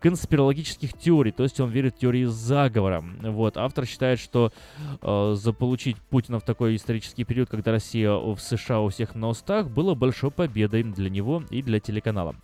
конспирологических 0.00 0.94
теорий, 0.94 1.30
то 1.30 1.42
есть 1.42 1.60
он 1.60 1.70
верит 1.70 1.96
в 1.96 1.98
теории 1.98 2.24
заговора. 2.24 3.04
Вот. 3.20 3.58
Автор 3.58 3.84
считает, 3.84 4.18
что 4.18 4.50
э, 5.02 5.34
заполучить 5.36 5.98
Путина 5.98 6.40
в 6.40 6.44
такой 6.44 6.76
исторический 6.76 7.24
период, 7.24 7.50
когда 7.50 7.72
Россия 7.72 8.12
в 8.12 8.38
США 8.38 8.80
у 8.80 8.88
всех 8.88 9.14
на 9.14 9.28
устах, 9.28 9.68
было 9.68 9.94
большой 9.94 10.30
победой 10.30 10.84
для 10.84 11.10
него 11.10 11.42
и 11.50 11.60
для 11.60 11.80
телеканала. 11.80 12.34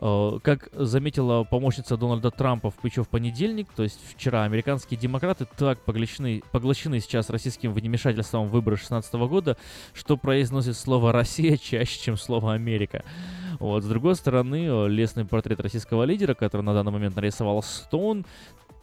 Э, 0.00 0.38
Как 0.42 0.68
заметила 0.72 1.44
помощница 1.44 1.96
Дональда 1.96 2.30
Трампа 2.30 2.70
в- 2.70 2.84
еще 2.84 3.02
в 3.02 3.08
понедельник, 3.08 3.68
то 3.74 3.82
есть 3.82 4.00
вчера, 4.14 4.44
американские 4.44 4.98
демократы 4.98 5.46
так 5.56 5.80
поглощены, 5.80 6.42
поглощены 6.52 7.00
сейчас 7.00 7.30
российским 7.30 7.72
вмешательством 7.72 8.46
в 8.46 8.50
выборы 8.50 8.76
2016 8.76 9.14
года, 9.28 9.56
что 9.94 10.16
произносят 10.16 10.76
слово 10.76 11.12
«Россия» 11.12 11.56
чаще, 11.56 12.00
чем 12.00 12.16
слово 12.16 12.54
«Америка». 12.54 13.04
Вот. 13.58 13.82
С 13.82 13.86
другой 13.88 14.14
стороны, 14.14 14.66
э, 14.68 14.88
лестный 14.88 15.24
портрет 15.24 15.58
российского 15.60 16.04
лидера, 16.04 16.34
который 16.34 16.62
на 16.62 16.74
данный 16.74 16.92
момент 16.92 17.16
нарисовал 17.16 17.62
Стоун, 17.62 18.24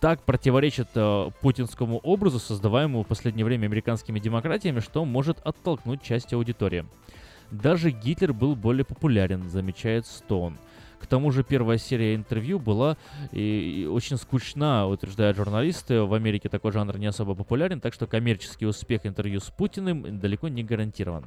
так 0.02 0.22
противоречит 0.24 0.90
э, 0.96 1.30
путинскому 1.42 2.00
образу, 2.00 2.40
создаваемому 2.40 3.04
в 3.04 3.08
последнее 3.08 3.46
время 3.46 3.68
американскими 3.68 4.20
демократиями, 4.20 4.82
что 4.82 5.06
может 5.06 5.40
оттолкнуть 5.46 6.04
часть 6.04 6.34
аудитории. 6.34 6.86
Даже 7.52 7.92
Гитлер 7.92 8.34
был 8.34 8.56
более 8.56 8.84
популярен, 8.84 9.50
замечает 9.50 10.06
Стоун. 10.08 10.58
К 11.00 11.08
тому 11.08 11.32
же 11.32 11.44
первая 11.44 11.78
серия 11.78 12.16
интервью 12.16 12.60
была 12.60 12.98
и, 13.32 13.82
и 13.82 13.86
очень 13.86 14.18
скучна, 14.18 14.88
утверждают 14.88 15.38
журналисты. 15.38 16.02
В 16.02 16.14
Америке 16.14 16.50
такой 16.50 16.72
жанр 16.72 16.98
не 16.98 17.08
особо 17.08 17.36
популярен, 17.36 17.80
так 17.80 17.94
что 17.94 18.08
коммерческий 18.08 18.66
успех 18.66 19.06
интервью 19.06 19.40
с 19.40 19.50
Путиным 19.50 20.20
далеко 20.20 20.48
не 20.48 20.64
гарантирован. 20.64 21.26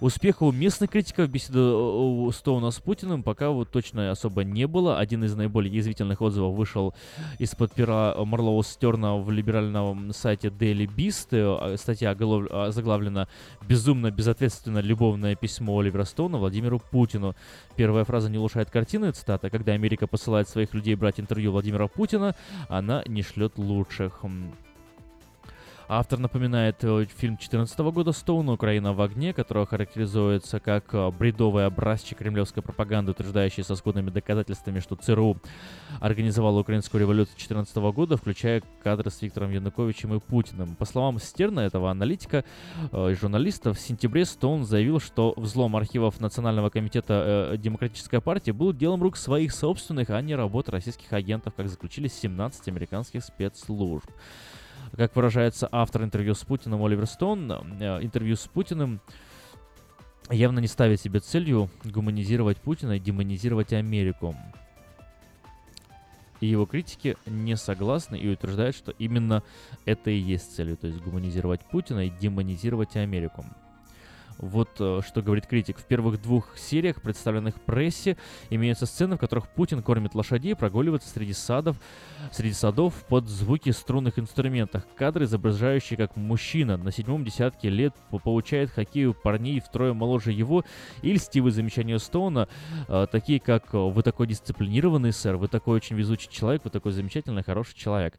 Успеха 0.00 0.44
у 0.44 0.52
местных 0.52 0.90
критиков 0.90 1.28
беседы 1.28 1.60
у 1.60 2.30
Стоуна 2.30 2.70
с 2.70 2.78
Путиным 2.78 3.22
пока 3.22 3.50
вот 3.50 3.70
точно 3.70 4.10
особо 4.10 4.44
не 4.44 4.66
было. 4.66 4.98
Один 4.98 5.24
из 5.24 5.34
наиболее 5.34 5.74
язвительных 5.74 6.22
отзывов 6.22 6.54
вышел 6.54 6.94
из-под 7.38 7.72
пера 7.72 8.14
Марлоу 8.16 8.62
Стерна 8.62 9.16
в 9.16 9.30
либеральном 9.30 10.12
сайте 10.12 10.48
Daily 10.48 10.86
Beast. 10.86 11.28
Э, 11.32 11.76
статья 11.76 12.10
оголов- 12.10 12.72
заглавлена 12.72 13.28
«Безумно, 13.66 14.10
безответственно 14.10 14.78
любовное 14.78 15.34
письмо 15.34 15.78
Оливера 15.78 16.04
Стоуна 16.04 16.38
Владимиру 16.38 16.80
Путину». 16.90 17.34
Первая 17.74 18.04
фраза 18.04 18.30
не 18.30 18.38
улучшает 18.38 18.70
картины, 18.70 19.10
цитата. 19.12 19.50
«Когда 19.50 19.72
Америка 19.72 20.06
посылает 20.06 20.48
своих 20.48 20.74
людей 20.74 20.94
брать 20.94 21.18
интервью 21.18 21.52
Владимира 21.52 21.88
Путина, 21.88 22.36
она 22.68 23.02
не 23.06 23.22
шлет 23.22 23.58
лучших». 23.58 24.22
Автор 25.90 26.18
напоминает 26.18 26.84
э, 26.84 27.06
фильм 27.16 27.36
2014 27.36 27.78
года 27.78 28.12
«Стоун. 28.12 28.50
Украина 28.50 28.92
в 28.92 29.00
огне», 29.00 29.32
который 29.32 29.66
характеризуется 29.66 30.60
как 30.60 30.92
э, 30.92 31.10
бредовый 31.10 31.64
образчик 31.64 32.18
кремлевской 32.18 32.62
пропаганды, 32.62 33.12
утверждающий 33.12 33.64
со 33.64 33.74
скудными 33.74 34.10
доказательствами, 34.10 34.80
что 34.80 34.96
ЦРУ 34.96 35.38
организовала 35.98 36.60
украинскую 36.60 37.00
революцию 37.00 37.36
2014 37.36 37.76
года, 37.94 38.18
включая 38.18 38.62
кадры 38.82 39.10
с 39.10 39.22
Виктором 39.22 39.50
Януковичем 39.50 40.12
и 40.12 40.20
Путиным. 40.20 40.76
По 40.76 40.84
словам 40.84 41.18
Стерна, 41.18 41.60
этого 41.60 41.90
аналитика 41.90 42.44
э, 42.92 43.12
и 43.12 43.14
журналиста, 43.14 43.72
в 43.72 43.80
сентябре 43.80 44.26
Стоун 44.26 44.66
заявил, 44.66 45.00
что 45.00 45.32
взлом 45.38 45.74
архивов 45.74 46.20
Национального 46.20 46.68
комитета 46.68 47.54
Демократической 47.56 48.20
партии 48.20 48.50
был 48.50 48.74
делом 48.74 49.02
рук 49.02 49.16
своих 49.16 49.54
собственных, 49.54 50.10
а 50.10 50.20
не 50.20 50.34
работы 50.34 50.70
российских 50.70 51.14
агентов, 51.14 51.54
как 51.56 51.66
заключили 51.70 52.08
17 52.08 52.68
американских 52.68 53.24
спецслужб. 53.24 54.10
Как 54.96 55.14
выражается 55.14 55.68
автор 55.70 56.02
интервью 56.02 56.34
с 56.34 56.44
Путиным 56.44 56.82
Оливер 56.84 57.06
Стоун, 57.06 57.50
э, 57.50 58.02
интервью 58.02 58.36
с 58.36 58.46
Путиным 58.46 59.00
явно 60.30 60.58
не 60.58 60.66
ставит 60.66 61.00
себе 61.00 61.20
целью 61.20 61.70
гуманизировать 61.84 62.58
Путина 62.58 62.96
и 62.96 63.00
демонизировать 63.00 63.72
Америку. 63.72 64.34
И 66.40 66.46
его 66.46 66.66
критики 66.66 67.16
не 67.26 67.56
согласны 67.56 68.16
и 68.16 68.28
утверждают, 68.28 68.76
что 68.76 68.92
именно 68.92 69.42
это 69.84 70.10
и 70.10 70.18
есть 70.18 70.54
целью, 70.54 70.76
то 70.76 70.86
есть 70.86 71.00
гуманизировать 71.00 71.60
Путина 71.62 72.06
и 72.06 72.10
демонизировать 72.10 72.96
Америку. 72.96 73.44
Вот 74.38 74.70
э, 74.78 75.00
что 75.06 75.20
говорит 75.20 75.46
критик. 75.46 75.78
В 75.78 75.84
первых 75.84 76.22
двух 76.22 76.56
сериях, 76.56 77.02
представленных 77.02 77.60
прессе, 77.60 78.16
имеются 78.50 78.86
сцены, 78.86 79.16
в 79.16 79.18
которых 79.18 79.48
Путин 79.48 79.82
кормит 79.82 80.14
лошадей, 80.14 80.54
прогуливается 80.54 81.08
среди 81.08 81.32
садов, 81.32 81.76
среди 82.32 82.54
садов 82.54 82.94
под 83.08 83.28
звуки 83.28 83.70
струнных 83.70 84.18
инструментов. 84.18 84.84
Кадры, 84.96 85.24
изображающие, 85.24 85.96
как 85.96 86.16
мужчина 86.16 86.76
на 86.76 86.92
седьмом 86.92 87.24
десятке 87.24 87.68
лет 87.68 87.94
получает 88.22 88.70
хоккею 88.70 89.12
парней 89.12 89.60
втрое 89.60 89.92
моложе 89.92 90.30
его, 90.30 90.64
и 91.02 91.12
льстивые 91.12 91.52
замечания 91.52 91.98
Стоуна, 91.98 92.48
э, 92.86 93.06
такие 93.10 93.40
как 93.40 93.72
«Вы 93.72 94.02
такой 94.04 94.28
дисциплинированный, 94.28 95.12
сэр, 95.12 95.36
вы 95.36 95.48
такой 95.48 95.76
очень 95.76 95.96
везучий 95.96 96.30
человек, 96.30 96.62
вы 96.62 96.70
такой 96.70 96.92
замечательный, 96.92 97.42
хороший 97.42 97.76
человек». 97.76 98.16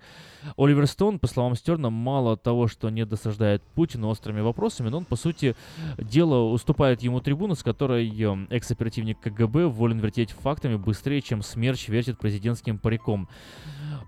Оливер 0.58 0.86
Стоун, 0.88 1.18
по 1.20 1.28
словам 1.28 1.56
Стерна, 1.56 1.90
мало 1.90 2.36
того, 2.36 2.68
что 2.68 2.90
не 2.90 3.06
досаждает 3.06 3.64
Путину 3.64 4.10
острыми 4.10 4.42
вопросами, 4.42 4.90
но 4.90 4.98
он, 4.98 5.06
по 5.06 5.16
сути, 5.16 5.56
дело 6.10 6.52
уступает 6.52 7.02
ему 7.02 7.22
трибуну, 7.22 7.56
с 7.56 7.64
которой 7.64 8.08
экс-оперативник 8.50 9.20
КГБ 9.20 9.68
волен 9.68 10.00
вертеть 10.00 10.32
фактами 10.32 10.76
быстрее, 10.76 11.22
чем 11.22 11.42
смерч 11.42 11.88
вертит 11.88 12.20
президентским 12.20 12.78
париком. 12.78 13.30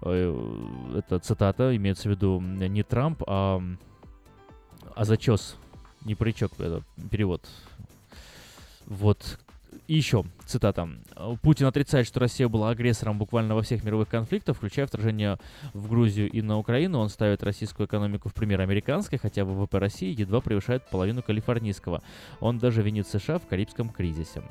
Э, 0.02 0.98
это 0.98 1.20
цитата, 1.20 1.76
имеется 1.76 2.10
в 2.10 2.12
виду 2.12 2.42
не 2.42 2.84
Трамп, 2.84 3.24
а, 3.28 3.62
а 4.96 5.06
зачес, 5.06 5.56
не 6.04 6.16
паричок, 6.16 6.52
это 6.60 6.84
перевод. 7.10 7.48
Вот, 8.86 9.40
и 9.88 9.96
еще, 9.96 10.24
цитата. 10.46 10.88
Путин 11.42 11.66
отрицает, 11.66 12.08
что 12.08 12.20
Россия 12.20 12.48
была 12.48 12.70
агрессором 12.70 13.18
буквально 13.18 13.56
во 13.56 13.62
всех 13.62 13.84
мировых 13.84 14.08
конфликтах, 14.08 14.58
включая 14.58 14.86
вторжение 14.86 15.38
в 15.74 15.90
Грузию 15.90 16.30
и 16.30 16.42
на 16.42 16.58
Украину. 16.58 17.00
Он 17.00 17.10
ставит 17.10 17.44
российскую 17.44 17.88
экономику 17.88 18.30
в 18.30 18.34
пример 18.34 18.62
американской, 18.62 19.18
хотя 19.18 19.44
ВВП 19.44 19.80
России 19.80 20.18
едва 20.18 20.42
превышает 20.42 20.90
половину 20.90 21.24
калифорнийского. 21.24 22.02
Он 22.40 22.58
даже 22.58 22.82
винит 22.82 23.08
США 23.08 23.40
в 23.40 23.48
Карибском 23.48 23.90
кризисе. 23.90 24.44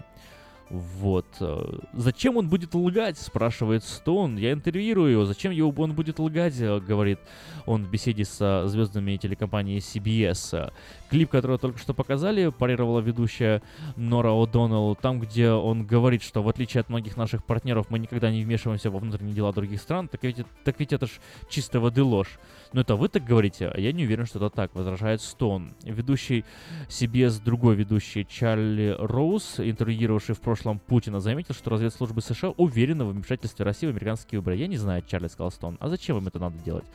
Вот. 0.70 1.26
э, 1.40 1.78
Зачем 1.92 2.36
он 2.36 2.48
будет 2.48 2.74
лгать, 2.74 3.18
спрашивает 3.18 3.82
Стоун. 3.82 4.36
Я 4.36 4.52
интервьюирую 4.52 5.10
его. 5.12 5.24
Зачем 5.24 5.51
его, 5.52 5.74
он 5.82 5.94
будет 5.94 6.20
лгать, 6.20 6.56
говорит 6.59 7.18
он 7.66 7.84
в 7.84 7.90
беседе 7.90 8.24
со 8.24 8.66
звездами 8.68 9.16
телекомпании 9.16 9.78
CBS. 9.78 10.72
Клип, 11.10 11.30
который 11.30 11.59
только 11.59 11.78
что 11.78 11.92
показали, 11.92 12.51
парировала 12.51 13.01
ведущая 13.01 13.62
Нора 13.97 14.30
О'Доннелл, 14.30 14.97
там, 15.01 15.18
где 15.20 15.51
он 15.51 15.84
говорит, 15.84 16.22
что 16.22 16.42
в 16.42 16.48
отличие 16.48 16.82
от 16.82 16.88
многих 16.88 17.16
наших 17.16 17.44
партнеров 17.44 17.86
мы 17.90 17.98
никогда 17.98 18.30
не 18.30 18.44
вмешиваемся 18.44 18.90
во 18.90 19.01
внутренние 19.01 19.34
дела 19.34 19.52
других 19.52 19.80
стран, 19.80 20.06
так 20.06 20.22
ведь, 20.22 20.44
так 20.64 20.78
ведь 20.78 20.92
это 20.92 21.06
ж 21.06 21.10
чистой 21.48 21.80
воды 21.80 22.02
ложь. 22.02 22.38
Но 22.72 22.82
это 22.82 22.94
вы 22.94 23.09
так 23.09 23.24
говорите, 23.24 23.68
а 23.68 23.80
я 23.80 23.92
не 23.92 24.05
уверен, 24.05 24.26
что 24.26 24.38
это 24.38 24.51
так, 24.51 24.74
возражает 24.74 25.20
Стоун. 25.20 25.72
Ведущий 25.82 26.44
CBS, 26.88 27.42
другой 27.42 27.74
ведущий 27.74 28.24
Чарли 28.24 28.97
Роуз, 28.98 29.59
интервьюировавший 29.59 30.36
в 30.36 30.40
прошлом 30.40 30.60
Путина, 30.87 31.20
заметил, 31.20 31.55
что 31.55 31.70
разведслужбы 31.70 32.20
США 32.20 32.51
уверены 32.51 33.05
в 33.05 33.12
вмешательстве 33.12 33.65
России 33.65 33.87
в 33.87 33.91
американские 33.91 34.41
выборы. 34.41 34.57
Я 34.57 34.66
не 34.66 34.77
знаю, 34.77 35.03
Чарли 35.07 35.28
сказал 35.28 35.51
Стоун, 35.51 35.77
а 35.81 35.89
зачем 35.89 36.19
им 36.19 36.27
это 36.27 36.39
надо 36.39 36.59
делать? 36.59 36.87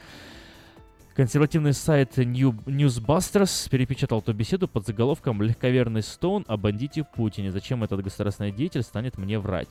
Консервативный 1.15 1.71
сайт 1.71 2.17
New, 2.17 2.51
Newsbusters 2.65 3.69
перепечатал 3.69 4.19
эту 4.19 4.33
беседу 4.33 4.67
под 4.67 4.85
заголовком 4.85 5.41
«Легковерный 5.41 6.01
Стоун 6.01 6.43
о 6.45 6.57
бандите 6.57 7.05
Путине. 7.05 7.53
Зачем 7.53 7.85
этот 7.85 8.03
государственный 8.03 8.51
деятель 8.51 8.83
станет 8.83 9.17
мне 9.17 9.39
врать?» 9.39 9.69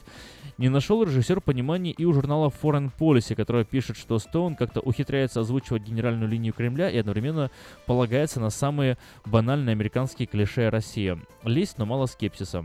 Не 0.57 0.71
нашел 0.71 1.03
режиссер 1.03 1.43
понимания 1.43 1.91
и 1.91 2.07
у 2.07 2.15
журнала 2.15 2.49
Foreign 2.49 2.91
Policy, 2.99 3.35
который 3.35 3.67
пишет, 3.67 3.99
что 3.99 4.19
Стоун 4.19 4.55
как-то 4.55 4.81
ухитряется 4.81 5.41
озвучивать 5.41 5.83
генеральную 5.83 6.31
линию 6.31 6.55
Кремля 6.55 6.89
и 6.89 6.97
одновременно 6.97 7.51
полагается 7.85 8.41
на 8.41 8.49
самые 8.49 8.97
банальные 9.27 9.73
американские 9.73 10.27
клише 10.27 10.63
о 10.63 10.71
России. 10.71 11.21
Лезть, 11.43 11.77
но 11.77 11.85
мало 11.85 12.07
скепсиса. 12.07 12.65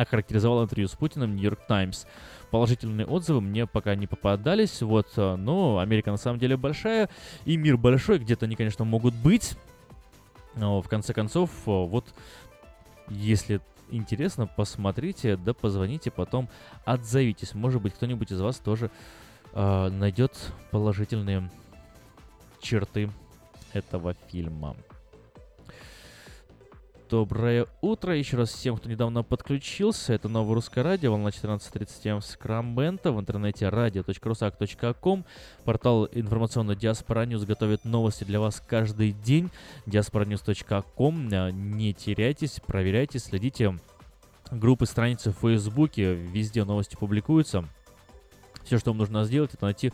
Охарактеризовал 0.00 0.64
интервью 0.64 0.88
с 0.88 0.92
Путиным 0.92 1.36
Нью-Йорк 1.36 1.66
Таймс. 1.66 2.06
Положительные 2.50 3.06
отзывы 3.06 3.42
мне 3.42 3.66
пока 3.66 3.94
не 3.94 4.06
попадались, 4.06 4.80
вот, 4.80 5.08
э, 5.16 5.36
но 5.36 5.78
Америка 5.78 6.10
на 6.10 6.16
самом 6.16 6.38
деле 6.38 6.56
большая, 6.56 7.10
и 7.44 7.58
мир 7.58 7.76
большой, 7.76 8.18
где-то 8.18 8.46
они, 8.46 8.56
конечно, 8.56 8.86
могут 8.86 9.14
быть, 9.14 9.58
но 10.54 10.80
в 10.80 10.88
конце 10.88 11.12
концов, 11.12 11.50
э, 11.66 11.70
вот, 11.70 12.14
если 13.08 13.60
интересно, 13.90 14.46
посмотрите, 14.46 15.36
да 15.36 15.52
позвоните 15.52 16.10
потом, 16.10 16.48
отзовитесь, 16.86 17.54
может 17.54 17.82
быть, 17.82 17.92
кто-нибудь 17.92 18.32
из 18.32 18.40
вас 18.40 18.56
тоже 18.56 18.90
э, 19.52 19.88
найдет 19.90 20.32
положительные 20.70 21.50
черты 22.62 23.10
этого 23.74 24.14
фильма. 24.28 24.76
Доброе 27.10 27.66
утро 27.80 28.16
еще 28.16 28.36
раз 28.36 28.50
всем, 28.50 28.76
кто 28.76 28.88
недавно 28.88 29.24
подключился. 29.24 30.12
Это 30.12 30.28
новое 30.28 30.54
русское 30.54 30.82
радио, 30.82 31.10
волна 31.10 31.30
14.37 31.30 32.20
в 32.20 32.24
Сакраменто, 32.24 33.10
в 33.10 33.18
интернете 33.18 33.64
radio.rusak.com. 33.64 35.24
Портал 35.64 36.08
информационный 36.12 36.76
Диаспора 36.76 37.26
News 37.26 37.44
готовит 37.44 37.84
новости 37.84 38.22
для 38.22 38.38
вас 38.38 38.62
каждый 38.64 39.10
день. 39.10 39.50
diasporanews.com. 39.86 41.28
Не 41.50 41.92
теряйтесь, 41.94 42.60
проверяйте, 42.64 43.18
следите. 43.18 43.76
Группы, 44.52 44.86
страницы 44.86 45.32
в 45.32 45.38
Фейсбуке, 45.40 46.14
везде 46.14 46.62
новости 46.62 46.94
публикуются. 46.94 47.64
Все, 48.64 48.78
что 48.78 48.90
вам 48.90 48.98
нужно 48.98 49.24
сделать, 49.24 49.54
это 49.54 49.64
найти 49.64 49.92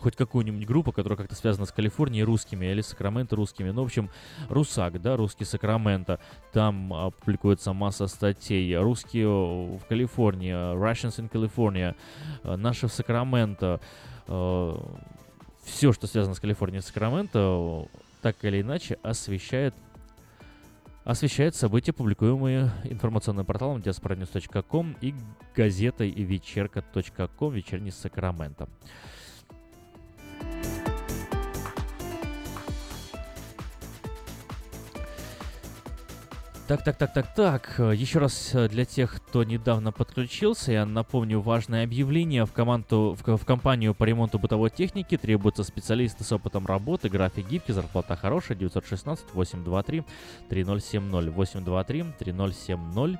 хоть 0.00 0.16
какую-нибудь 0.16 0.66
группу, 0.66 0.92
которая 0.92 1.16
как-то 1.16 1.34
связана 1.34 1.66
с 1.66 1.72
Калифорнией 1.72 2.24
русскими 2.24 2.66
или 2.66 2.80
Сакраменто 2.80 3.36
русскими. 3.36 3.70
Ну, 3.70 3.82
в 3.82 3.86
общем, 3.86 4.10
Русак, 4.48 5.00
да, 5.00 5.16
русский 5.16 5.44
Сакраменто. 5.44 6.18
Там 6.52 7.12
публикуется 7.20 7.72
масса 7.72 8.06
статей. 8.06 8.76
Русские 8.76 9.28
в 9.28 9.84
Калифорнии, 9.88 10.52
Russians 10.52 11.18
in 11.18 11.30
California, 11.30 11.94
наши 12.44 12.88
в 12.88 12.92
Сакраменто. 12.92 13.80
А, 14.26 14.98
все, 15.64 15.92
что 15.92 16.06
связано 16.06 16.34
с 16.34 16.40
Калифорнией 16.40 16.80
и 16.80 16.82
Сакраменто, 16.82 17.86
так 18.22 18.36
или 18.42 18.62
иначе 18.62 18.98
освещает 19.02 19.74
освещает 21.08 21.54
события, 21.54 21.94
публикуемые 21.94 22.70
информационным 22.84 23.46
порталом 23.46 23.78
diasporanews.com 23.80 24.94
и 25.00 25.14
газетой 25.56 26.10
вечерка.ком 26.10 27.54
«Вечерний 27.54 27.90
Сакраменто». 27.90 28.68
Так, 36.68 36.84
так, 36.84 36.96
так, 36.98 37.12
так, 37.14 37.34
так. 37.34 37.78
Еще 37.78 38.18
раз 38.18 38.54
э, 38.54 38.68
для 38.68 38.84
тех, 38.84 39.14
кто 39.14 39.42
недавно 39.42 39.90
подключился, 39.90 40.70
я 40.70 40.84
напомню 40.84 41.40
важное 41.40 41.82
объявление. 41.82 42.44
В, 42.44 42.52
команду, 42.52 43.16
в, 43.18 43.36
в 43.38 43.44
компанию 43.46 43.94
по 43.94 44.04
ремонту 44.04 44.38
бытовой 44.38 44.68
техники 44.68 45.16
требуются 45.16 45.64
специалисты 45.64 46.24
с 46.24 46.32
опытом 46.32 46.66
работы, 46.66 47.08
график 47.08 47.48
гибкий, 47.48 47.72
зарплата 47.72 48.16
хорошая, 48.16 48.58
916-823-3070, 48.58 50.04
823-3070. 50.50 53.18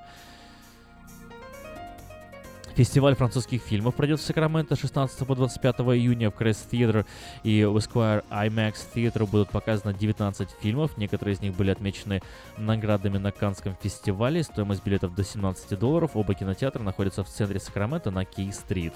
Фестиваль 2.78 3.16
французских 3.16 3.60
фильмов 3.60 3.96
пройдет 3.96 4.20
в 4.20 4.22
Сакраменто 4.22 4.76
с 4.76 4.78
16 4.78 5.26
по 5.26 5.34
25 5.34 5.80
июня 5.80 6.30
в 6.30 6.34
Crest 6.40 6.70
Theater 6.70 7.04
и 7.42 7.64
в 7.64 7.76
Esquire 7.76 8.22
IMAX 8.30 8.74
Theater 8.94 9.26
будут 9.26 9.50
показаны 9.50 9.92
19 9.94 10.48
фильмов. 10.60 10.96
Некоторые 10.96 11.34
из 11.34 11.40
них 11.40 11.56
были 11.56 11.72
отмечены 11.72 12.22
наградами 12.56 13.18
на 13.18 13.32
Канском 13.32 13.76
фестивале. 13.82 14.44
Стоимость 14.44 14.84
билетов 14.84 15.12
до 15.16 15.24
17 15.24 15.76
долларов. 15.76 16.12
Оба 16.14 16.34
кинотеатра 16.34 16.80
находятся 16.80 17.24
в 17.24 17.28
центре 17.28 17.58
Сакрамента 17.58 18.12
на 18.12 18.24
Кей-стрит. 18.24 18.94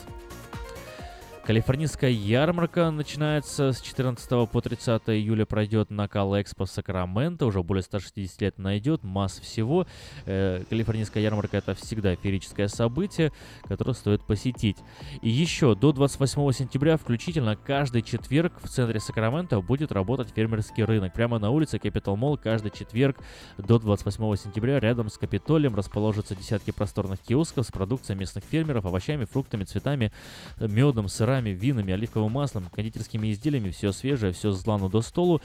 Калифорнийская 1.44 2.10
ярмарка 2.10 2.92
начинается 2.92 3.72
с 3.72 3.80
14 3.80 4.48
по 4.48 4.60
30 4.60 5.02
июля, 5.08 5.44
пройдет 5.44 5.90
на 5.90 6.06
Кал 6.06 6.40
Экспо 6.40 6.66
в 6.66 6.70
Сакраменто, 6.70 7.46
уже 7.46 7.64
более 7.64 7.82
160 7.82 8.40
лет 8.40 8.58
найдет, 8.58 9.02
масс 9.02 9.40
всего. 9.40 9.84
Э, 10.24 10.62
Калифорнийская 10.70 11.20
ярмарка 11.20 11.56
это 11.56 11.74
всегда 11.74 12.14
феерическое 12.14 12.68
событие, 12.68 13.32
которое 13.64 13.94
стоит 13.94 14.24
посетить. 14.24 14.76
И 15.20 15.30
еще 15.30 15.74
до 15.74 15.90
28 15.92 16.52
сентября 16.52 16.96
включительно 16.96 17.56
каждый 17.56 18.02
четверг 18.02 18.52
в 18.62 18.68
центре 18.68 19.00
Сакрамента 19.00 19.60
будет 19.60 19.90
работать 19.90 20.28
фермерский 20.32 20.84
рынок. 20.84 21.12
Прямо 21.12 21.40
на 21.40 21.50
улице 21.50 21.78
Capital 21.78 22.16
Mall 22.16 22.38
каждый 22.40 22.70
четверг 22.70 23.16
до 23.58 23.80
28 23.80 24.36
сентября 24.36 24.78
рядом 24.78 25.10
с 25.10 25.18
Капитолием 25.18 25.74
расположатся 25.74 26.36
десятки 26.36 26.70
просторных 26.70 27.18
киосков 27.18 27.66
с 27.66 27.72
продукцией 27.72 28.16
местных 28.16 28.44
фермеров, 28.44 28.86
овощами, 28.86 29.24
фруктами, 29.24 29.64
цветами, 29.64 30.12
медом, 30.60 31.08
сырами, 31.08 31.31
винами, 31.40 31.92
оливковым 31.92 32.32
маслом, 32.32 32.64
кондитерскими 32.74 33.32
изделиями, 33.32 33.70
все 33.70 33.92
свежее, 33.92 34.32
все 34.32 34.52
с 34.52 34.62
до 34.62 35.02
столу. 35.02 35.40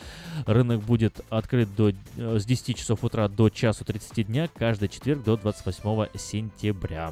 Рынок 0.45 0.81
будет 0.81 1.21
открыт 1.29 1.69
до, 1.75 1.89
э, 1.89 2.39
с 2.39 2.45
10 2.45 2.77
часов 2.77 3.03
утра 3.03 3.27
до 3.27 3.49
часу 3.49 3.85
30 3.85 4.23
дня, 4.23 4.49
каждый 4.55 4.89
четверг 4.89 5.23
до 5.23 5.37
28 5.37 6.07
сентября. 6.17 7.11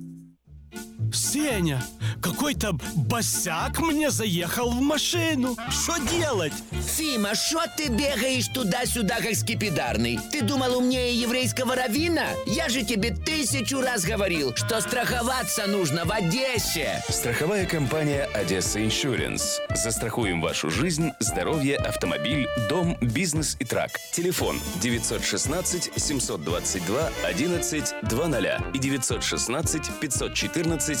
Сеня, 1.13 1.83
какой-то 2.21 2.73
босяк 2.95 3.79
мне 3.79 4.11
заехал 4.11 4.71
в 4.71 4.81
машину. 4.81 5.57
Что 5.69 5.97
делать? 5.97 6.53
Фима, 6.95 7.35
что 7.35 7.63
ты 7.75 7.87
бегаешь 7.89 8.47
туда-сюда, 8.47 9.19
как 9.21 9.35
скипидарный? 9.35 10.19
Ты 10.31 10.41
думал 10.41 10.77
умнее 10.77 11.19
еврейского 11.19 11.75
равина? 11.75 12.27
Я 12.45 12.69
же 12.69 12.83
тебе 12.83 13.11
тысячу 13.11 13.81
раз 13.81 14.03
говорил, 14.03 14.55
что 14.55 14.79
страховаться 14.81 15.67
нужно 15.67 16.05
в 16.05 16.11
Одессе. 16.11 17.03
Страховая 17.09 17.65
компания 17.65 18.25
«Одесса 18.33 18.83
Иншуренс». 18.83 19.59
Застрахуем 19.75 20.41
вашу 20.41 20.69
жизнь, 20.69 21.11
здоровье, 21.19 21.77
автомобиль, 21.77 22.47
дом, 22.69 22.97
бизнес 23.01 23.55
и 23.59 23.65
трак. 23.65 23.91
Телефон 24.13 24.59
916 24.81 25.91
722 25.95 27.09
11 27.23 27.93
20 28.03 28.75
и 28.75 28.79
916 28.79 29.81
514 29.99 31.00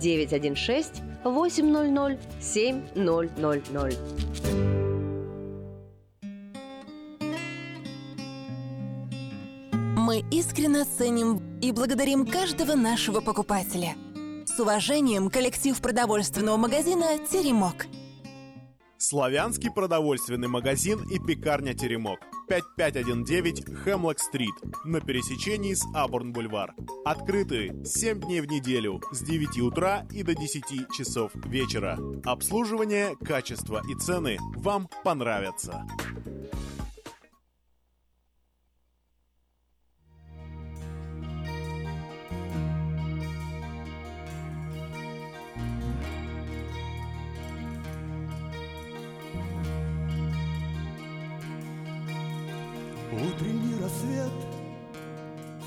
916 0.00 1.02
800 1.24 2.18
7000. 2.40 3.98
Мы 9.96 10.24
искренне 10.30 10.84
ценим 10.84 11.40
и 11.62 11.70
благодарим 11.72 12.26
каждого 12.26 12.74
нашего 12.74 13.20
покупателя. 13.20 13.94
С 14.44 14.58
уважением, 14.58 15.30
коллектив 15.30 15.80
продовольственного 15.80 16.56
магазина 16.56 17.18
«Теремок». 17.30 17.86
Славянский 19.02 19.68
продовольственный 19.68 20.46
магазин 20.46 21.02
и 21.10 21.18
пекарня 21.18 21.74
«Теремок». 21.74 22.20
5519 22.48 23.64
Хемлок-стрит 23.82 24.54
на 24.84 25.00
пересечении 25.00 25.74
с 25.74 25.84
Абурн-бульвар. 25.92 26.76
Открыты 27.04 27.84
7 27.84 28.20
дней 28.20 28.40
в 28.40 28.46
неделю 28.46 29.02
с 29.10 29.22
9 29.22 29.58
утра 29.58 30.06
и 30.12 30.22
до 30.22 30.36
10 30.36 30.88
часов 30.96 31.32
вечера. 31.46 31.98
Обслуживание, 32.24 33.16
качество 33.16 33.82
и 33.90 33.96
цены 33.96 34.38
вам 34.54 34.88
понравятся. 35.02 35.84
Утренний 53.22 53.80
рассвет, 53.80 54.32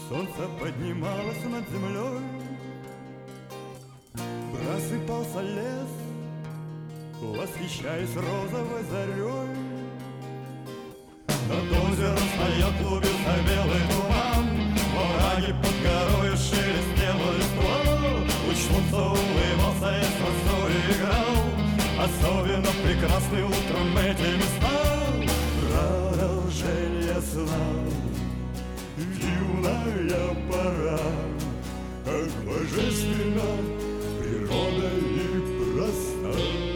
солнце 0.09 0.49
поднималось 0.59 1.43
над 1.45 1.63
землей, 1.69 2.19
Просыпался 4.51 5.41
лес, 5.41 5.91
восхищаясь 7.21 8.13
розовой 8.13 8.83
зарей. 8.91 9.55
Над 11.47 11.71
озером 11.71 12.25
стоял 12.35 12.71
клубился 12.81 13.35
белый 13.47 13.83
туман, 13.89 14.45
Враги 14.91 15.53
под 15.53 15.75
горою 15.81 16.35
шелестела 16.35 17.29
листва, 17.37 17.77
Луч 18.47 18.57
солнца 18.67 18.97
улыбался 18.97 19.89
и 19.95 20.03
с 20.03 20.15
росой 20.25 20.73
играл, 20.91 21.37
Особенно 22.03 22.71
прекрасны 22.83 23.45
утром 23.45 23.97
эти 23.97 24.35
места. 24.35 24.75
Продолжение 25.61 26.94
сна 27.35 27.65
Юная 28.97 30.35
пора 30.49 30.99
Как 32.05 32.31
божественно 32.45 33.49
природа 34.19 34.89
и 34.95 35.41
проста 35.59 36.74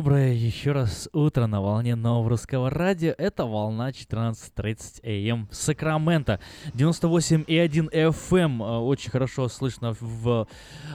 Доброе 0.00 0.32
еще 0.32 0.72
раз 0.72 1.10
утро 1.12 1.46
на 1.46 1.60
волне 1.60 1.94
нового 1.94 2.30
русского 2.30 2.70
радио. 2.70 3.14
Это 3.18 3.44
волна 3.44 3.90
14.30 3.90 5.30
АМ 5.30 5.46
Сакраменто. 5.50 6.40
98,1 6.72 7.90
FM. 7.92 8.62
э, 8.62 8.78
Очень 8.78 9.10
хорошо 9.10 9.46
слышно 9.48 9.94
в 10.00 10.48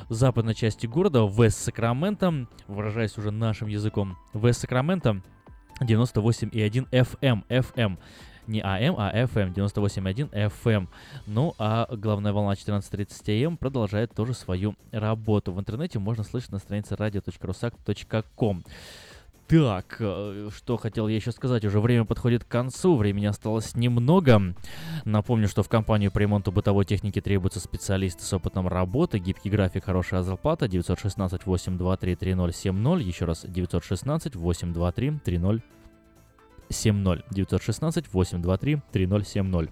западной 0.10 0.56
части 0.56 0.88
города, 0.88 1.22
в 1.22 1.50
Сакраменто. 1.52 2.48
Выражаясь 2.68 3.16
уже 3.20 3.30
нашим 3.30 3.68
языком. 3.68 4.18
Вест 4.34 4.62
Сакраменто 4.62 5.22
98,1 5.82 6.90
FM. 6.90 7.44
FM. 7.48 8.00
Не 8.48 8.62
АМ, 8.62 8.96
а 8.98 9.12
FM 9.14 9.54
98.1 9.54 10.32
FM. 10.32 10.88
Ну, 11.28 11.54
а 11.58 11.88
главная 11.92 12.34
волна 12.34 12.54
14.30 12.54 13.46
АМ 13.46 13.58
продолжает 13.58 14.14
тоже 14.14 14.34
свою 14.34 14.76
работу. 14.92 15.52
В 15.52 15.60
интернете 15.60 16.00
можно 16.00 16.24
слышать 16.24 16.52
на 16.52 16.60
странице 16.60 16.96
radio.rusak.com. 16.96 18.64
Так, 19.48 19.98
э, 20.00 20.50
что 20.56 20.78
хотел 20.78 21.08
я 21.08 21.16
еще 21.16 21.32
сказать, 21.32 21.64
уже 21.66 21.80
время 21.80 22.06
подходит 22.06 22.44
к 22.44 22.48
концу, 22.48 22.96
времени 22.96 23.28
осталось 23.28 23.76
немного. 23.76 24.42
Напомню, 25.04 25.48
что 25.48 25.62
в 25.62 25.70
компанию 25.70 26.12
по 26.12 26.18
ремонту 26.18 26.52
бытовой 26.52 26.84
техники 26.84 27.22
требуются 27.22 27.60
специалисты 27.60 28.24
с 28.24 28.34
опытом 28.34 28.68
работы, 28.68 29.20
гибкий 29.20 29.52
график, 29.52 29.86
хорошая 29.86 30.24
зарплата, 30.24 30.66
916-823-3070, 30.66 33.04
еще 33.04 33.26
раз, 33.26 33.46
916-823-3070. 33.46 35.62
70 36.76 37.26
916 37.32 38.06
823 38.14 38.82
3070. 38.92 39.72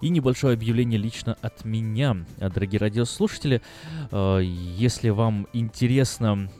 И 0.00 0.10
небольшое 0.10 0.54
объявление 0.54 0.98
лично 0.98 1.36
от 1.40 1.64
меня, 1.64 2.16
дорогие 2.38 2.78
радиослушатели. 2.78 3.62
Э, 4.10 4.40
Если 4.42 5.08
вам 5.08 5.46
интересно, 5.54 6.50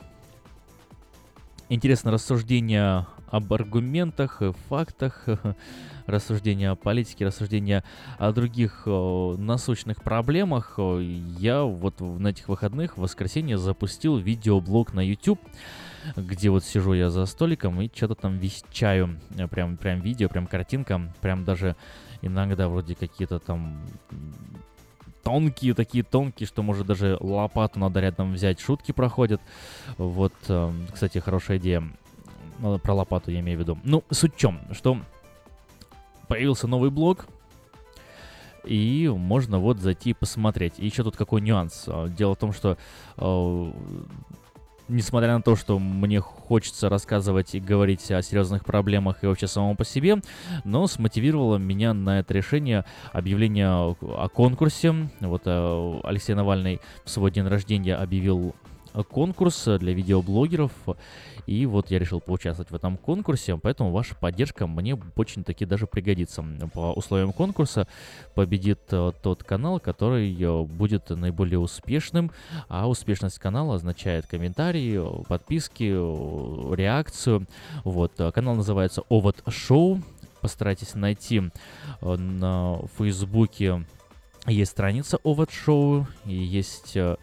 интересно 1.68 2.10
рассуждение 2.10 3.06
об 3.28 3.52
аргументах, 3.52 4.40
э, 4.40 4.52
фактах, 4.68 5.26
рассуждения 6.06 6.70
о 6.70 6.76
политике, 6.76 7.26
рассуждения 7.26 7.84
о 8.18 8.32
других 8.32 8.82
э, 8.86 9.34
насущных 9.38 10.02
проблемах, 10.02 10.74
э, 10.78 11.02
я 11.38 11.62
вот 11.62 12.00
на 12.00 12.28
этих 12.28 12.48
выходных 12.48 12.96
в 12.96 13.00
воскресенье 13.00 13.58
запустил 13.58 14.16
видеоблог 14.16 14.92
на 14.92 15.00
YouTube, 15.00 15.40
где 16.16 16.50
вот 16.50 16.64
сижу 16.64 16.92
я 16.92 17.10
за 17.10 17.26
столиком 17.26 17.80
и 17.80 17.90
что-то 17.94 18.14
там 18.14 18.38
вещаю. 18.38 19.18
Э, 19.36 19.48
Прям, 19.48 19.76
прям 19.76 20.00
видео, 20.00 20.28
прям 20.28 20.46
картинка, 20.46 21.12
прям 21.20 21.44
даже 21.44 21.76
иногда 22.22 22.68
вроде 22.68 22.94
какие-то 22.94 23.38
там 23.38 23.80
тонкие, 25.22 25.74
такие 25.74 26.04
тонкие, 26.04 26.46
что 26.46 26.62
может 26.62 26.86
даже 26.86 27.16
лопату 27.20 27.78
надо 27.78 28.00
рядом 28.00 28.32
взять, 28.34 28.60
шутки 28.60 28.92
проходят. 28.92 29.40
Вот, 29.96 30.34
кстати, 30.92 31.18
хорошая 31.18 31.58
идея. 31.58 31.82
Про 32.82 32.94
лопату 32.94 33.30
я 33.30 33.40
имею 33.40 33.58
в 33.58 33.62
виду. 33.62 33.78
Ну, 33.84 34.04
суть 34.10 34.34
в 34.34 34.38
чем, 34.38 34.60
что 34.72 34.98
появился 36.34 36.66
новый 36.66 36.90
блог, 36.90 37.26
и 38.64 39.08
можно 39.14 39.60
вот 39.60 39.78
зайти 39.78 40.10
и 40.10 40.14
посмотреть. 40.14 40.74
И 40.78 40.86
еще 40.86 41.04
тут 41.04 41.16
какой 41.16 41.40
нюанс. 41.40 41.84
А, 41.86 42.08
Дело 42.08 42.34
в 42.34 42.38
том, 42.38 42.52
что 42.52 42.76
э, 43.18 43.72
несмотря 44.88 45.34
на 45.34 45.42
то, 45.42 45.54
что 45.54 45.78
мне 45.78 46.20
хочется 46.20 46.88
рассказывать 46.88 47.54
и 47.54 47.60
говорить 47.60 48.10
о 48.10 48.20
серьезных 48.20 48.64
проблемах 48.64 49.22
и 49.22 49.28
вообще 49.28 49.46
самому 49.46 49.76
по 49.76 49.84
себе, 49.84 50.16
но 50.64 50.88
смотивировало 50.88 51.58
меня 51.58 51.94
на 51.94 52.18
это 52.18 52.34
решение 52.34 52.84
объявление 53.12 53.68
о 53.68 54.28
конкурсе. 54.28 55.08
Вот 55.20 55.42
э, 55.44 56.00
Алексей 56.02 56.34
Навальный 56.34 56.80
в 57.04 57.10
свой 57.10 57.30
день 57.30 57.46
рождения 57.46 57.94
объявил 57.94 58.56
конкурс 59.02 59.64
для 59.78 59.92
видеоблогеров, 59.92 60.72
и 61.46 61.66
вот 61.66 61.90
я 61.90 61.98
решил 61.98 62.20
поучаствовать 62.20 62.70
в 62.70 62.74
этом 62.74 62.96
конкурсе, 62.96 63.56
поэтому 63.56 63.90
ваша 63.90 64.14
поддержка 64.14 64.66
мне 64.66 64.98
очень-таки 65.16 65.66
даже 65.66 65.86
пригодится. 65.86 66.44
По 66.72 66.92
условиям 66.92 67.32
конкурса 67.32 67.86
победит 68.34 68.80
э, 68.90 69.12
тот 69.22 69.44
канал, 69.44 69.80
который 69.80 70.34
э, 70.40 70.62
будет 70.62 71.10
наиболее 71.10 71.58
успешным, 71.58 72.30
а 72.68 72.88
успешность 72.88 73.38
канала 73.38 73.74
означает 73.74 74.26
комментарии, 74.26 74.98
э, 74.98 75.24
подписки, 75.24 75.92
э, 75.94 76.74
реакцию. 76.74 77.46
Вот, 77.84 78.12
э, 78.18 78.30
канал 78.32 78.54
называется 78.54 79.02
Овод 79.08 79.42
Шоу, 79.48 80.00
постарайтесь 80.40 80.94
найти 80.94 81.42
э, 82.00 82.16
на 82.16 82.78
Фейсбуке 82.96 83.84
есть 84.46 84.72
страница 84.72 85.18
Овод 85.24 85.50
Шоу, 85.50 86.06
и 86.26 86.34
есть 86.34 86.96
э, 86.96 87.16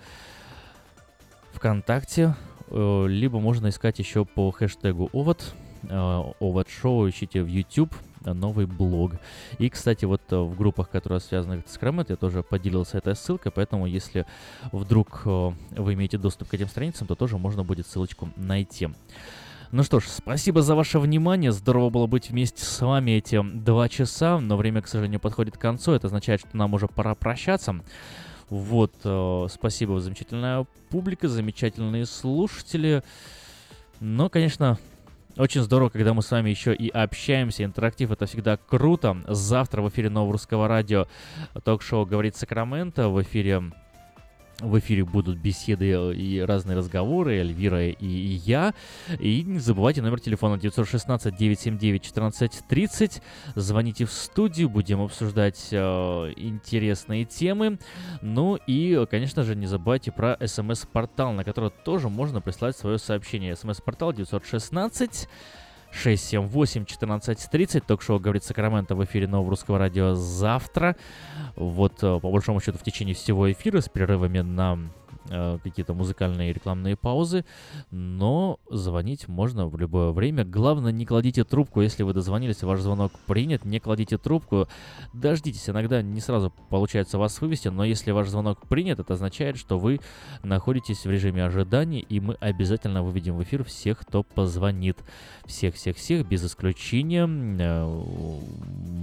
ВКонтакте, 1.61 2.33
э, 2.71 3.05
либо 3.07 3.39
можно 3.39 3.69
искать 3.69 3.99
еще 3.99 4.25
по 4.25 4.49
хэштегу 4.49 5.11
Овод, 5.13 5.53
э, 5.83 6.23
Овод 6.39 6.67
Шоу, 6.67 7.07
ищите 7.07 7.43
в 7.43 7.47
YouTube, 7.47 7.93
новый 8.25 8.65
блог. 8.65 9.11
И, 9.59 9.69
кстати, 9.69 10.05
вот 10.05 10.23
э, 10.31 10.37
в 10.37 10.57
группах, 10.57 10.89
которые 10.89 11.19
связаны 11.19 11.63
с 11.67 11.77
Scrum, 11.77 12.03
я 12.09 12.15
тоже 12.15 12.41
поделился 12.41 12.97
этой 12.97 13.15
ссылкой, 13.15 13.51
поэтому 13.51 13.85
если 13.85 14.25
вдруг 14.71 15.23
вы 15.23 15.93
имеете 15.93 16.17
доступ 16.17 16.49
к 16.49 16.55
этим 16.55 16.67
страницам, 16.67 17.05
то 17.05 17.13
тоже 17.13 17.37
можно 17.37 17.63
будет 17.63 17.85
ссылочку 17.85 18.29
найти. 18.37 18.89
Ну 19.71 19.83
что 19.83 19.99
ж, 19.99 20.05
спасибо 20.07 20.63
за 20.63 20.73
ваше 20.73 20.97
внимание. 20.97 21.51
Здорово 21.51 21.91
было 21.91 22.07
быть 22.07 22.31
вместе 22.31 22.65
с 22.65 22.81
вами 22.81 23.11
эти 23.11 23.39
два 23.41 23.87
часа, 23.87 24.39
но 24.39 24.57
время, 24.57 24.81
к 24.81 24.87
сожалению, 24.87 25.19
подходит 25.19 25.57
к 25.57 25.61
концу. 25.61 25.91
Это 25.91 26.07
означает, 26.07 26.41
что 26.41 26.57
нам 26.57 26.73
уже 26.73 26.87
пора 26.87 27.13
прощаться. 27.13 27.75
Вот, 28.51 28.91
э, 29.05 29.47
спасибо, 29.49 30.01
замечательная 30.01 30.67
публика, 30.89 31.29
замечательные 31.29 32.05
слушатели. 32.05 33.01
Но, 34.01 34.27
конечно, 34.27 34.77
очень 35.37 35.61
здорово, 35.61 35.87
когда 35.87 36.13
мы 36.13 36.21
с 36.21 36.29
вами 36.29 36.49
еще 36.49 36.75
и 36.75 36.89
общаемся. 36.89 37.63
Интерактив 37.63 38.11
это 38.11 38.25
всегда 38.25 38.57
круто. 38.57 39.23
Завтра 39.29 39.81
в 39.81 39.87
эфире 39.87 40.09
Нового 40.09 40.33
Русского 40.33 40.67
Радио 40.67 41.07
ток-шоу 41.63 42.05
«Говорит 42.05 42.35
Сакраменто». 42.35 43.07
В 43.07 43.21
эфире 43.21 43.71
в 44.61 44.79
эфире 44.79 45.03
будут 45.03 45.37
беседы 45.37 46.13
и 46.13 46.39
разные 46.39 46.77
разговоры, 46.77 47.37
Эльвира 47.37 47.87
и, 47.87 47.95
и 47.99 48.41
я. 48.45 48.73
И 49.19 49.43
не 49.43 49.59
забывайте 49.59 50.01
номер 50.01 50.19
телефона 50.19 50.55
916-979-1430. 50.55 53.21
Звоните 53.55 54.05
в 54.05 54.11
студию, 54.11 54.69
будем 54.69 55.01
обсуждать 55.01 55.67
э, 55.71 55.77
интересные 56.35 57.25
темы. 57.25 57.79
Ну 58.21 58.57
и, 58.67 59.05
конечно 59.09 59.43
же, 59.43 59.55
не 59.55 59.67
забывайте 59.67 60.11
про 60.11 60.37
смс-портал, 60.45 61.33
на 61.33 61.43
который 61.43 61.71
тоже 61.83 62.09
можно 62.09 62.41
прислать 62.41 62.77
свое 62.77 62.97
сообщение. 62.97 63.55
СМС-портал 63.55 64.13
916 64.13 65.27
678-1430. 65.91 67.83
Ток-шоу 67.85 68.19
«Говорит 68.19 68.43
Сакраменто» 68.43 68.95
в 68.95 69.03
эфире 69.05 69.27
Нового 69.27 69.51
Русского 69.51 69.77
Радио 69.77 70.15
завтра. 70.15 70.95
Вот, 71.55 72.03
э, 72.03 72.19
по 72.19 72.31
большому 72.31 72.59
счету, 72.61 72.77
в 72.77 72.83
течение 72.83 73.15
всего 73.15 73.51
эфира 73.51 73.81
с 73.81 73.89
перерывами 73.89 74.39
на 74.39 74.79
какие-то 75.63 75.93
музыкальные 75.93 76.53
рекламные 76.53 76.95
паузы, 76.95 77.45
но 77.89 78.59
звонить 78.69 79.27
можно 79.27 79.67
в 79.67 79.77
любое 79.77 80.11
время. 80.11 80.43
Главное, 80.43 80.91
не 80.91 81.05
кладите 81.05 81.43
трубку, 81.43 81.81
если 81.81 82.03
вы 82.03 82.13
дозвонились, 82.13 82.63
ваш 82.63 82.81
звонок 82.81 83.11
принят, 83.27 83.65
не 83.65 83.79
кладите 83.79 84.17
трубку, 84.17 84.67
дождитесь, 85.13 85.69
иногда 85.69 86.01
не 86.01 86.19
сразу 86.19 86.53
получается 86.69 87.17
вас 87.17 87.39
вывести, 87.41 87.69
но 87.69 87.83
если 87.83 88.11
ваш 88.11 88.29
звонок 88.29 88.67
принят, 88.67 88.99
это 88.99 89.13
означает, 89.13 89.57
что 89.57 89.79
вы 89.79 89.99
находитесь 90.43 91.05
в 91.05 91.09
режиме 91.09 91.45
ожидания, 91.45 92.01
и 92.01 92.19
мы 92.19 92.35
обязательно 92.35 93.03
выведем 93.03 93.37
в 93.37 93.43
эфир 93.43 93.63
всех, 93.63 93.99
кто 93.99 94.23
позвонит. 94.23 94.97
Всех-всех-всех, 95.45 96.27
без 96.27 96.45
исключения. 96.45 97.27
Э, 97.27 98.01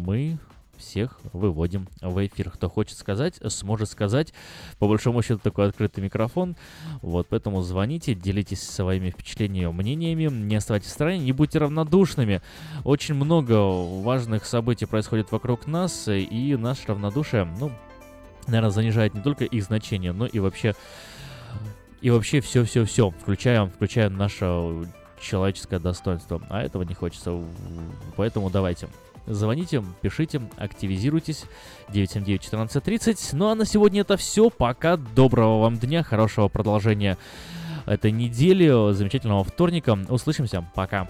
мы 0.07 0.39
всех 0.79 1.19
выводим 1.33 1.89
в 2.01 2.27
эфир. 2.27 2.51
Кто 2.51 2.69
хочет 2.69 2.97
сказать, 2.97 3.35
сможет 3.49 3.91
сказать. 3.91 4.33
По 4.79 4.89
большому 4.89 5.23
счету 5.23 5.41
такой 5.43 5.69
открытый 5.69 6.03
микрофон. 6.03 6.57
Вот, 7.03 7.27
поэтому 7.29 7.61
звоните, 7.63 8.15
делитесь 8.15 8.63
своими 8.63 9.11
впечатлениями, 9.11 9.73
мнениями, 9.73 10.25
не 10.25 10.57
оставайтесь 10.57 10.89
в 10.89 10.93
стороне, 10.93 11.19
не 11.19 11.33
будьте 11.33 11.59
равнодушными. 11.59 12.41
Очень 12.85 13.15
много 13.15 13.55
важных 14.03 14.47
событий 14.47 14.87
происходит 14.87 15.31
вокруг 15.33 15.67
нас, 15.67 16.09
и 16.09 16.57
наше 16.59 16.89
равнодушие, 16.89 17.45
ну, 17.59 17.71
наверное, 18.47 18.71
занижает 18.71 19.15
не 19.15 19.21
только 19.21 19.45
их 19.45 19.63
значение, 19.63 20.13
но 20.13 20.27
и 20.27 20.39
вообще 20.39 20.75
и 22.01 22.11
вообще 22.11 22.41
все-все-все, 22.41 23.11
включая, 23.11 23.67
включая 23.67 24.09
наше 24.09 24.89
человеческое 25.21 25.79
достоинство. 25.81 26.41
А 26.49 26.63
этого 26.63 26.83
не 26.83 26.95
хочется. 26.95 27.39
Поэтому 28.17 28.51
давайте. 28.51 28.89
Звоните, 29.29 29.85
пишите, 30.01 30.41
активизируйтесь. 30.57 31.45
979-1430. 31.91 33.31
Ну 33.33 33.49
а 33.49 33.55
на 33.55 33.67
сегодня 33.67 34.01
это 34.01 34.17
все. 34.17 34.49
Пока. 34.51 34.97
Доброго 34.97 35.61
вам 35.61 35.77
дня, 35.77 36.03
хорошего 36.03 36.49
продолжения 36.49 37.19
этой 37.87 38.11
недели, 38.11 38.93
замечательного 38.93 39.45
вторника. 39.45 39.99
Услышимся. 40.09 40.65
Пока. 40.75 41.09